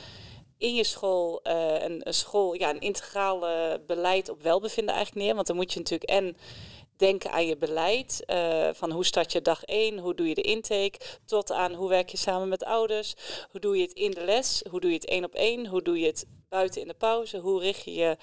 in 0.63 0.75
je 0.75 0.83
school 0.83 1.39
uh, 1.43 1.83
een, 1.83 2.03
school, 2.05 2.53
ja, 2.53 2.69
een 2.69 2.79
integraal 2.79 3.39
beleid 3.87 4.29
op 4.29 4.41
welbevinden 4.41 4.95
eigenlijk 4.95 5.25
neer. 5.25 5.35
Want 5.35 5.47
dan 5.47 5.55
moet 5.55 5.73
je 5.73 5.79
natuurlijk 5.79 6.09
en 6.09 6.37
denken 6.97 7.31
aan 7.31 7.45
je 7.45 7.57
beleid. 7.57 8.23
Uh, 8.27 8.69
van 8.73 8.91
hoe 8.91 9.05
start 9.05 9.31
je 9.31 9.41
dag 9.41 9.63
1, 9.63 9.99
hoe 9.99 10.15
doe 10.15 10.27
je 10.27 10.35
de 10.35 10.41
intake, 10.41 10.99
tot 11.25 11.51
aan 11.51 11.73
hoe 11.73 11.89
werk 11.89 12.09
je 12.09 12.17
samen 12.17 12.49
met 12.49 12.63
ouders, 12.63 13.13
hoe 13.51 13.61
doe 13.61 13.77
je 13.77 13.81
het 13.81 13.93
in 13.93 14.11
de 14.11 14.23
les, 14.23 14.63
hoe 14.69 14.79
doe 14.79 14.89
je 14.89 14.95
het 14.95 15.05
één 15.05 15.23
op 15.23 15.33
één, 15.33 15.67
hoe 15.67 15.81
doe 15.81 15.99
je 15.99 16.05
het 16.05 16.25
buiten 16.49 16.81
in 16.81 16.87
de 16.87 16.93
pauze, 16.93 17.37
hoe 17.37 17.61
richt 17.61 17.83
je 17.83 17.93
je 17.93 18.17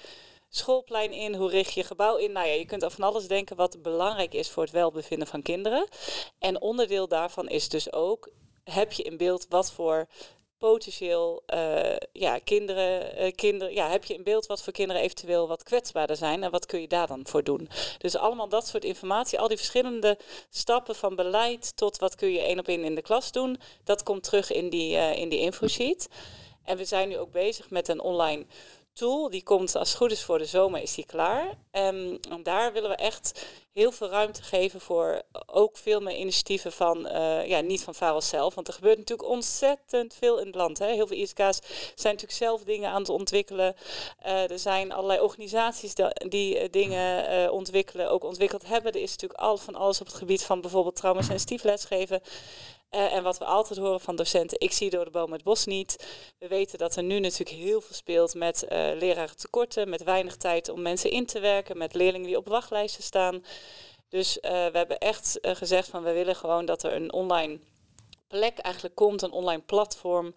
schoolplein 0.49 1.11
in, 1.11 1.35
hoe 1.35 1.49
richt 1.49 1.73
je 1.73 1.83
gebouw 1.83 2.17
in. 2.17 2.31
Nou 2.31 2.47
ja, 2.47 2.53
je 2.53 2.65
kunt 2.65 2.83
al 2.83 2.89
van 2.89 3.03
alles 3.03 3.27
denken 3.27 3.55
wat 3.55 3.81
belangrijk 3.81 4.33
is 4.33 4.49
voor 4.49 4.63
het 4.63 4.71
welbevinden 4.71 5.27
van 5.27 5.41
kinderen. 5.41 5.87
En 6.39 6.61
onderdeel 6.61 7.07
daarvan 7.07 7.49
is 7.49 7.69
dus 7.69 7.93
ook, 7.93 8.29
heb 8.63 8.91
je 8.91 9.03
in 9.03 9.17
beeld 9.17 9.45
wat 9.49 9.71
voor 9.71 10.07
potentieel 10.61 11.43
uh, 11.53 11.95
ja, 12.13 12.39
kinderen, 12.43 13.23
uh, 13.23 13.31
kinderen, 13.35 13.73
ja, 13.73 13.89
heb 13.89 14.03
je 14.05 14.13
in 14.13 14.23
beeld 14.23 14.45
wat 14.45 14.63
voor 14.63 14.73
kinderen 14.73 15.01
eventueel 15.01 15.47
wat 15.47 15.63
kwetsbaarder 15.63 16.15
zijn 16.15 16.43
en 16.43 16.51
wat 16.51 16.65
kun 16.65 16.81
je 16.81 16.87
daar 16.87 17.07
dan 17.07 17.27
voor 17.27 17.43
doen? 17.43 17.69
Dus 17.97 18.15
allemaal 18.15 18.49
dat 18.49 18.67
soort 18.67 18.83
informatie, 18.83 19.39
al 19.39 19.47
die 19.47 19.57
verschillende 19.57 20.17
stappen 20.49 20.95
van 20.95 21.15
beleid 21.15 21.75
tot 21.75 21.97
wat 21.97 22.15
kun 22.15 22.31
je 22.31 22.39
één 22.39 22.59
op 22.59 22.67
één 22.67 22.83
in 22.83 22.95
de 22.95 23.01
klas 23.01 23.31
doen, 23.31 23.59
dat 23.83 24.03
komt 24.03 24.23
terug 24.23 24.51
in 24.51 24.69
die, 24.69 24.93
uh, 24.93 25.17
in 25.17 25.29
die 25.29 25.39
infosheet. 25.39 26.09
En 26.63 26.77
we 26.77 26.85
zijn 26.85 27.09
nu 27.09 27.17
ook 27.17 27.31
bezig 27.31 27.69
met 27.69 27.87
een 27.87 28.01
online 28.01 28.45
tool. 28.93 29.29
Die 29.29 29.43
komt 29.43 29.75
als 29.75 29.89
het 29.89 29.97
goed 29.97 30.11
is 30.11 30.23
voor 30.23 30.37
de 30.37 30.45
zomer, 30.45 30.81
is 30.81 30.95
die 30.95 31.05
klaar. 31.05 31.45
Um, 31.71 32.19
en 32.29 32.43
daar 32.43 32.73
willen 32.73 32.89
we 32.89 32.95
echt 32.95 33.45
heel 33.71 33.91
veel 33.91 34.09
ruimte 34.09 34.43
geven 34.43 34.81
voor 34.81 35.21
ook 35.45 35.77
veel 35.77 35.99
meer 35.99 36.15
initiatieven 36.15 36.71
van, 36.71 37.07
uh, 37.07 37.47
ja, 37.47 37.59
niet 37.59 37.83
van 37.83 37.95
VAROS 37.95 38.29
zelf. 38.29 38.55
Want 38.55 38.67
er 38.67 38.73
gebeurt 38.73 38.97
natuurlijk 38.97 39.29
ontzettend 39.29 40.13
veel 40.13 40.39
in 40.39 40.45
het 40.45 40.55
land. 40.55 40.79
Hè. 40.79 40.87
Heel 40.87 41.07
veel 41.07 41.17
ISK's 41.17 41.59
zijn 41.95 42.13
natuurlijk 42.13 42.31
zelf 42.31 42.63
dingen 42.63 42.89
aan 42.89 43.01
het 43.01 43.09
ontwikkelen. 43.09 43.75
Uh, 44.25 44.51
er 44.51 44.59
zijn 44.59 44.91
allerlei 44.91 45.19
organisaties 45.19 45.93
die, 46.13 46.61
uh, 46.61 46.67
dingen 46.71 47.51
ontwikkelen, 47.51 48.09
ook 48.09 48.23
ontwikkeld 48.23 48.67
hebben. 48.67 48.91
Er 48.91 49.01
is 49.01 49.11
natuurlijk 49.11 49.39
al 49.39 49.57
van 49.57 49.75
alles 49.75 50.01
op 50.01 50.07
het 50.07 50.15
gebied 50.15 50.43
van 50.43 50.61
bijvoorbeeld 50.61 50.95
traumasensitief 50.95 51.63
lesgeven. 51.63 52.21
Uh, 52.95 53.13
en 53.13 53.23
wat 53.23 53.37
we 53.37 53.45
altijd 53.45 53.79
horen 53.79 53.99
van 53.99 54.15
docenten, 54.15 54.59
ik 54.59 54.71
zie 54.71 54.89
door 54.89 55.05
de 55.05 55.11
boom 55.11 55.31
het 55.31 55.43
bos 55.43 55.65
niet. 55.65 56.07
We 56.37 56.47
weten 56.47 56.77
dat 56.77 56.95
er 56.95 57.03
nu 57.03 57.19
natuurlijk 57.19 57.57
heel 57.57 57.81
veel 57.81 57.95
speelt 57.95 58.33
met 58.33 58.63
uh, 58.63 58.69
leraren 58.93 59.37
tekorten, 59.37 59.89
met 59.89 60.03
weinig 60.03 60.37
tijd 60.37 60.69
om 60.69 60.81
mensen 60.81 61.11
in 61.11 61.25
te 61.25 61.39
werken, 61.39 61.77
met 61.77 61.93
leerlingen 61.93 62.27
die 62.27 62.37
op 62.37 62.47
wachtlijsten 62.47 63.03
staan. 63.03 63.43
Dus 64.09 64.37
uh, 64.37 64.41
we 64.51 64.77
hebben 64.77 64.97
echt 64.97 65.37
gezegd 65.41 65.87
van 65.87 66.03
we 66.03 66.11
willen 66.11 66.35
gewoon 66.35 66.65
dat 66.65 66.83
er 66.83 66.93
een 66.93 67.13
online 67.13 67.59
plek 68.27 68.57
eigenlijk 68.57 68.95
komt, 68.95 69.21
een 69.21 69.31
online 69.31 69.61
platform 69.61 70.33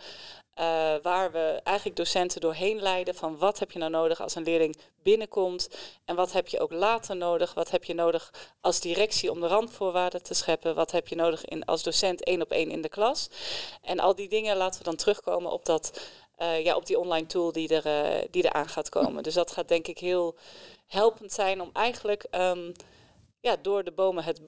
uh, 0.61 0.65
waar 1.03 1.33
we 1.33 1.61
eigenlijk 1.63 1.97
docenten 1.97 2.41
doorheen 2.41 2.81
leiden 2.81 3.15
van 3.15 3.39
wat 3.39 3.59
heb 3.59 3.71
je 3.71 3.79
nou 3.79 3.91
nodig 3.91 4.21
als 4.21 4.35
een 4.35 4.43
leerling 4.43 4.77
binnenkomt 5.03 5.69
en 6.05 6.17
wat 6.17 6.33
heb 6.33 6.49
je 6.49 6.61
ook 6.61 6.73
later 6.73 7.17
nodig, 7.17 7.55
wat 7.55 7.71
heb 7.71 7.85
je 7.85 7.95
nodig 7.95 8.33
als 8.61 8.81
directie 8.81 9.31
om 9.31 9.41
de 9.41 9.47
randvoorwaarden 9.47 10.23
te 10.23 10.35
scheppen, 10.35 10.75
wat 10.75 10.91
heb 10.91 11.09
je 11.09 11.15
nodig 11.15 11.45
in, 11.45 11.65
als 11.65 11.83
docent 11.83 12.25
één 12.25 12.43
op 12.43 12.51
één 12.51 12.71
in 12.71 12.83
de 12.83 12.89
klas. 12.89 13.29
En 13.83 14.01
al 14.01 14.15
die 14.15 14.29
dingen 14.29 14.57
laten 14.57 14.79
we 14.79 14.85
dan 14.85 14.97
terugkomen 14.97 15.53
op, 15.53 15.65
dat, 15.65 16.01
uh, 16.39 16.65
ja, 16.65 16.77
op 16.77 16.87
die 16.87 16.99
online 16.99 17.27
tool 17.27 17.53
die 17.53 17.81
er, 17.81 17.87
uh, 17.87 18.25
die 18.31 18.43
er 18.43 18.53
aan 18.53 18.69
gaat 18.69 18.89
komen. 18.89 19.23
Dus 19.23 19.35
dat 19.35 19.51
gaat 19.51 19.69
denk 19.69 19.87
ik 19.87 19.99
heel 19.99 20.37
helpend 20.87 21.33
zijn 21.33 21.61
om 21.61 21.71
eigenlijk 21.73 22.27
um, 22.31 22.73
ja, 23.41 23.57
door 23.63 23.85
de 23.85 23.93
bomen 23.93 24.25
het 24.25 24.41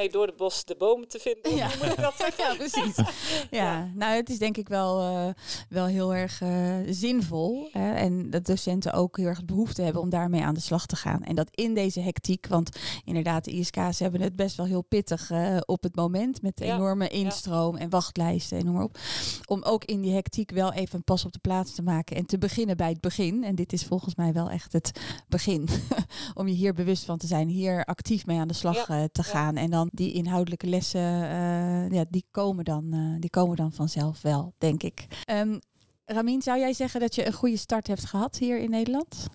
nee, 0.00 0.10
door 0.10 0.26
de 0.26 0.34
bos 0.36 0.64
de 0.64 0.74
bomen 0.78 1.08
te 1.08 1.18
vinden. 1.18 1.56
Ja. 1.56 1.68
Hoe 1.68 1.76
moet 1.82 1.98
ik 1.98 2.00
dat 2.00 2.14
zeggen? 2.16 2.44
ja, 2.44 2.54
precies. 2.54 2.96
Ja, 3.50 3.90
nou, 3.94 4.14
het 4.14 4.30
is 4.30 4.38
denk 4.38 4.56
ik 4.56 4.68
wel, 4.68 5.00
eh, 5.00 5.28
wel 5.68 5.86
heel 5.86 6.14
erg 6.14 6.40
eh, 6.40 6.76
zinvol. 6.86 7.68
Hè? 7.72 7.94
En 7.94 8.30
dat 8.30 8.46
docenten 8.46 8.92
ook 8.92 9.16
heel 9.16 9.26
erg 9.26 9.44
behoefte 9.44 9.82
hebben 9.82 10.02
om 10.02 10.10
daarmee 10.10 10.42
aan 10.42 10.54
de 10.54 10.60
slag 10.60 10.86
te 10.86 10.96
gaan. 10.96 11.22
En 11.22 11.34
dat 11.34 11.48
in 11.50 11.74
deze 11.74 12.00
hectiek, 12.00 12.46
want 12.46 12.78
inderdaad, 13.04 13.44
de 13.44 13.50
ISK's 13.50 13.98
hebben 13.98 14.20
het 14.20 14.36
best 14.36 14.56
wel 14.56 14.66
heel 14.66 14.82
pittig 14.82 15.30
eh, 15.30 15.56
op 15.66 15.82
het 15.82 15.96
moment. 15.96 16.42
Met 16.42 16.60
Ja, 16.60 16.74
enorme 16.74 17.08
instroom 17.08 17.76
en 17.76 17.90
wachtlijsten 17.90 18.58
en 18.58 18.64
noem 18.64 18.74
maar 18.74 18.84
op. 18.84 18.98
Om 19.46 19.62
ook 19.62 19.84
in 19.84 20.00
die 20.00 20.14
hectiek 20.14 20.50
wel 20.50 20.72
even 20.72 20.96
een 20.96 21.04
pas 21.04 21.24
op 21.24 21.32
de 21.32 21.38
plaats 21.38 21.74
te 21.74 21.82
maken 21.82 22.16
en 22.16 22.26
te 22.26 22.38
beginnen 22.38 22.76
bij 22.76 22.88
het 22.88 23.00
begin. 23.00 23.44
En 23.44 23.54
dit 23.54 23.72
is 23.72 23.84
volgens 23.84 24.14
mij 24.14 24.32
wel 24.32 24.50
echt 24.50 24.72
het 24.72 25.00
begin. 25.28 25.68
om 26.34 26.48
je 26.48 26.54
hier 26.54 26.72
bewust 26.72 27.04
van 27.04 27.18
te 27.18 27.26
zijn, 27.26 27.48
hier 27.48 27.84
actief 27.84 28.26
mee 28.26 28.38
aan 28.38 28.48
de 28.48 28.54
slag 28.54 28.86
te 29.12 29.22
gaan. 29.22 29.56
En 29.56 29.70
dan 29.70 29.89
die 29.92 30.12
inhoudelijke 30.12 30.66
lessen, 30.66 31.00
eh, 31.00 31.90
ja, 31.90 32.04
die, 32.10 32.24
komen 32.30 32.64
dan, 32.64 32.92
eh, 32.92 33.20
die 33.20 33.30
komen 33.30 33.56
dan 33.56 33.72
vanzelf 33.72 34.22
wel, 34.22 34.54
denk 34.58 34.82
ik. 34.82 35.06
Ehm 35.24 35.58
Ramin, 36.04 36.42
zou 36.42 36.58
jij 36.58 36.72
zeggen 36.72 37.00
dat 37.00 37.14
je 37.14 37.26
een 37.26 37.32
goede 37.32 37.56
start 37.56 37.86
hebt 37.86 38.04
gehad 38.04 38.38
hier 38.38 38.60
in 38.60 38.70
Nederland? 38.70 39.28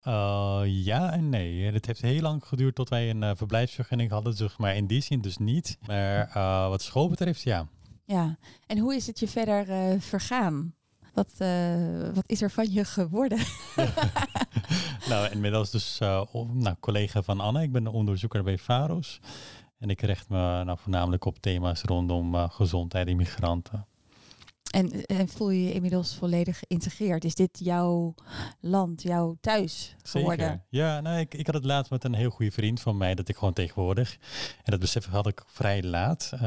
Eh, 0.00 0.62
ja 0.64 1.12
en 1.12 1.28
nee. 1.28 1.72
Het 1.72 1.86
heeft 1.86 2.00
heel 2.00 2.20
lang 2.20 2.44
geduurd 2.44 2.74
tot 2.74 2.88
wij 2.88 3.10
een 3.10 3.36
verblijfsvergunning 3.36 4.10
hadden, 4.10 4.34
zeg 4.34 4.58
maar 4.58 4.76
in 4.76 4.86
die 4.86 5.00
zin 5.00 5.20
dus 5.20 5.36
niet. 5.36 5.78
Maar 5.86 6.28
wat 6.68 6.82
school 6.82 7.08
betreft, 7.08 7.42
ja. 7.42 7.68
Ja. 8.04 8.38
En 8.66 8.78
hoe 8.78 8.94
is 8.94 9.06
het 9.06 9.18
je 9.18 9.28
verder 9.28 9.66
vergaan? 10.00 10.74
Wat, 11.14 11.32
wat 12.14 12.24
is 12.26 12.42
er 12.42 12.50
van 12.50 12.72
je 12.72 12.84
geworden? 12.84 13.38
nou, 15.08 15.30
inmiddels 15.30 15.70
dus 15.70 15.98
nou, 15.98 16.74
collega 16.80 17.22
van 17.22 17.40
Anne. 17.40 17.62
Ik 17.62 17.72
ben 17.72 17.86
onderzoeker 17.86 18.42
bij 18.42 18.58
VAROS. 18.58 19.20
En 19.84 19.90
ik 19.90 20.00
richt 20.00 20.28
me 20.28 20.64
nou, 20.64 20.78
voornamelijk 20.78 21.24
op 21.24 21.38
thema's 21.38 21.82
rondom 21.82 22.34
eh, 22.34 22.50
gezondheid 22.50 23.06
en 23.08 23.16
migranten. 23.16 23.86
En, 24.70 25.06
en 25.06 25.28
voel 25.28 25.50
je 25.50 25.62
je 25.64 25.72
inmiddels 25.72 26.14
volledig 26.14 26.58
geïntegreerd? 26.58 27.24
Is 27.24 27.34
dit 27.34 27.58
jouw 27.58 28.14
land, 28.60 29.02
jouw 29.02 29.36
thuis 29.40 29.96
geworden? 30.02 30.46
Zeker. 30.46 30.62
Ja, 30.68 31.00
nou, 31.00 31.18
ik, 31.18 31.34
ik 31.34 31.46
had 31.46 31.54
het 31.54 31.64
laatst 31.64 31.90
met 31.90 32.04
een 32.04 32.14
heel 32.14 32.30
goede 32.30 32.52
vriend 32.52 32.80
van 32.80 32.96
mij 32.96 33.14
dat 33.14 33.28
ik 33.28 33.36
gewoon 33.36 33.52
tegenwoordig, 33.52 34.16
en 34.62 34.70
dat 34.70 34.80
besef 34.80 35.06
had 35.06 35.26
ik 35.26 35.42
vrij 35.46 35.82
laat, 35.82 36.30
eh, 36.34 36.40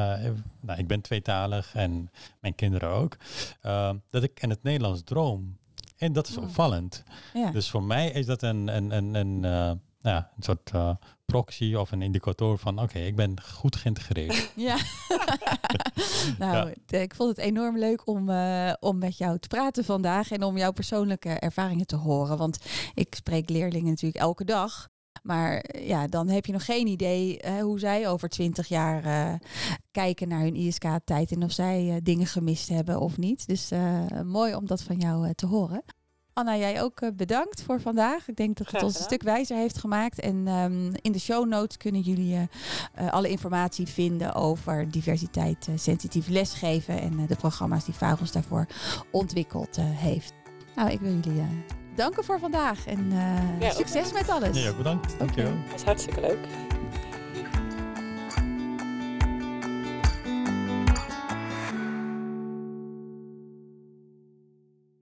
nou, 0.61 0.79
ik 0.79 0.87
ben 0.87 1.01
tweetalig 1.01 1.75
en 1.75 2.11
mijn 2.39 2.55
kinderen 2.55 2.89
ook, 2.89 3.17
eh, 3.61 3.91
dat 4.09 4.23
ik 4.23 4.41
in 4.41 4.49
het 4.49 4.63
Nederlands 4.63 5.01
droom. 5.03 5.57
En 5.97 6.13
dat 6.13 6.27
is 6.27 6.37
Oh. 6.37 6.43
opvallend. 6.43 7.03
Ja. 7.33 7.51
Dus 7.51 7.69
voor 7.69 7.83
mij 7.83 8.09
is 8.11 8.25
dat 8.25 8.41
een, 8.41 8.67
een, 8.67 8.91
een, 8.91 9.15
een, 9.15 9.81
ja, 9.99 10.31
een 10.37 10.43
soort 10.43 10.71
eh, 10.73 10.89
proxy 11.25 11.73
of 11.75 11.91
een 11.91 12.01
indicator 12.01 12.57
van 12.57 12.79
oké, 12.81 12.99
ik 12.99 13.15
ben 13.15 13.41
goed 13.41 13.75
geïntegreerd. 13.75 14.51
Ja. 14.55 14.77
nou, 16.39 16.73
t- 16.85 16.93
ik 16.93 17.15
vond 17.15 17.29
het 17.29 17.37
enorm 17.45 17.77
leuk 17.77 18.07
om, 18.07 18.29
eh, 18.29 18.73
om 18.79 18.97
met 18.97 19.17
jou 19.17 19.39
te 19.39 19.47
praten 19.47 19.85
vandaag 19.85 20.31
en 20.31 20.43
om 20.43 20.57
jouw 20.57 20.71
persoonlijke 20.71 21.29
ervaringen 21.29 21.85
te 21.87 21.95
horen. 21.95 22.37
Want 22.37 22.57
ik 22.93 23.15
spreek 23.15 23.49
leerlingen 23.49 23.89
natuurlijk 23.89 24.21
elke 24.23 24.43
dag. 24.45 24.87
Maar 25.23 25.57
eh, 25.57 25.87
ja, 25.87 26.07
dan 26.07 26.27
heb 26.29 26.45
je 26.45 26.51
nog 26.51 26.65
geen 26.65 26.87
idee 26.87 27.39
eh, 27.39 27.61
hoe 27.61 27.79
zij 27.79 28.07
over 28.09 28.29
twintig 28.29 28.67
jaar 28.67 29.03
eh, 29.05 29.33
kijken 29.91 30.27
naar 30.27 30.41
hun 30.41 30.55
ISK-tijd 30.55 31.31
en 31.31 31.43
of 31.43 31.51
zij 31.51 31.89
eh, 31.89 31.95
dingen 32.03 32.27
gemist 32.27 32.69
hebben 32.69 32.99
of 32.99 33.17
niet. 33.17 33.47
Dus 33.47 33.71
eh, 33.71 34.05
mooi 34.25 34.55
om 34.55 34.65
dat 34.65 34.83
van 34.83 34.97
jou 34.97 35.25
eh, 35.27 35.31
te 35.33 35.45
horen. 35.45 35.83
Anna, 36.37 36.55
jij 36.57 36.81
ook 36.81 37.01
eh, 37.01 37.09
bedankt 37.13 37.61
voor 37.61 37.81
vandaag. 37.81 38.27
Ik 38.27 38.35
denk 38.35 38.57
dat 38.57 38.71
het 38.71 38.83
ons 38.83 38.97
een 38.97 39.03
stuk 39.03 39.23
wijzer 39.23 39.57
heeft 39.57 39.77
gemaakt. 39.77 40.19
En 40.19 40.47
ehm, 40.47 40.93
in 41.01 41.11
de 41.11 41.19
show 41.19 41.47
notes 41.47 41.77
kunnen 41.77 42.01
jullie 42.01 42.35
eh, 42.35 42.41
eh, 42.93 43.13
alle 43.13 43.29
informatie 43.29 43.87
vinden 43.87 44.33
over 44.33 44.91
diversiteit, 44.91 45.67
sensitief 45.75 46.27
lesgeven 46.27 47.01
en 47.01 47.19
eh, 47.19 47.27
de 47.27 47.35
programma's 47.35 47.85
die 47.85 47.93
VAROS 47.93 48.31
daarvoor 48.31 48.65
ontwikkeld 49.11 49.77
heeft. 49.81 50.33
Nou, 50.77 50.89
ik 50.91 50.99
wil 50.99 51.11
jullie 51.21 51.39
eh, 51.39 51.47
danken 51.95 52.23
voor 52.23 52.39
vandaag 52.39 52.85
en 52.87 53.11
eh, 53.11 53.61
Ja, 53.61 53.69
succes 53.71 54.13
met 54.13 54.29
alles. 54.29 54.67
Ook 54.67 54.77
bedankt. 54.77 55.15
Dankjewel. 55.17 55.53
Dat 55.69 55.75
is 55.75 55.83
hartstikke 55.83 56.21
leuk. 56.21 56.47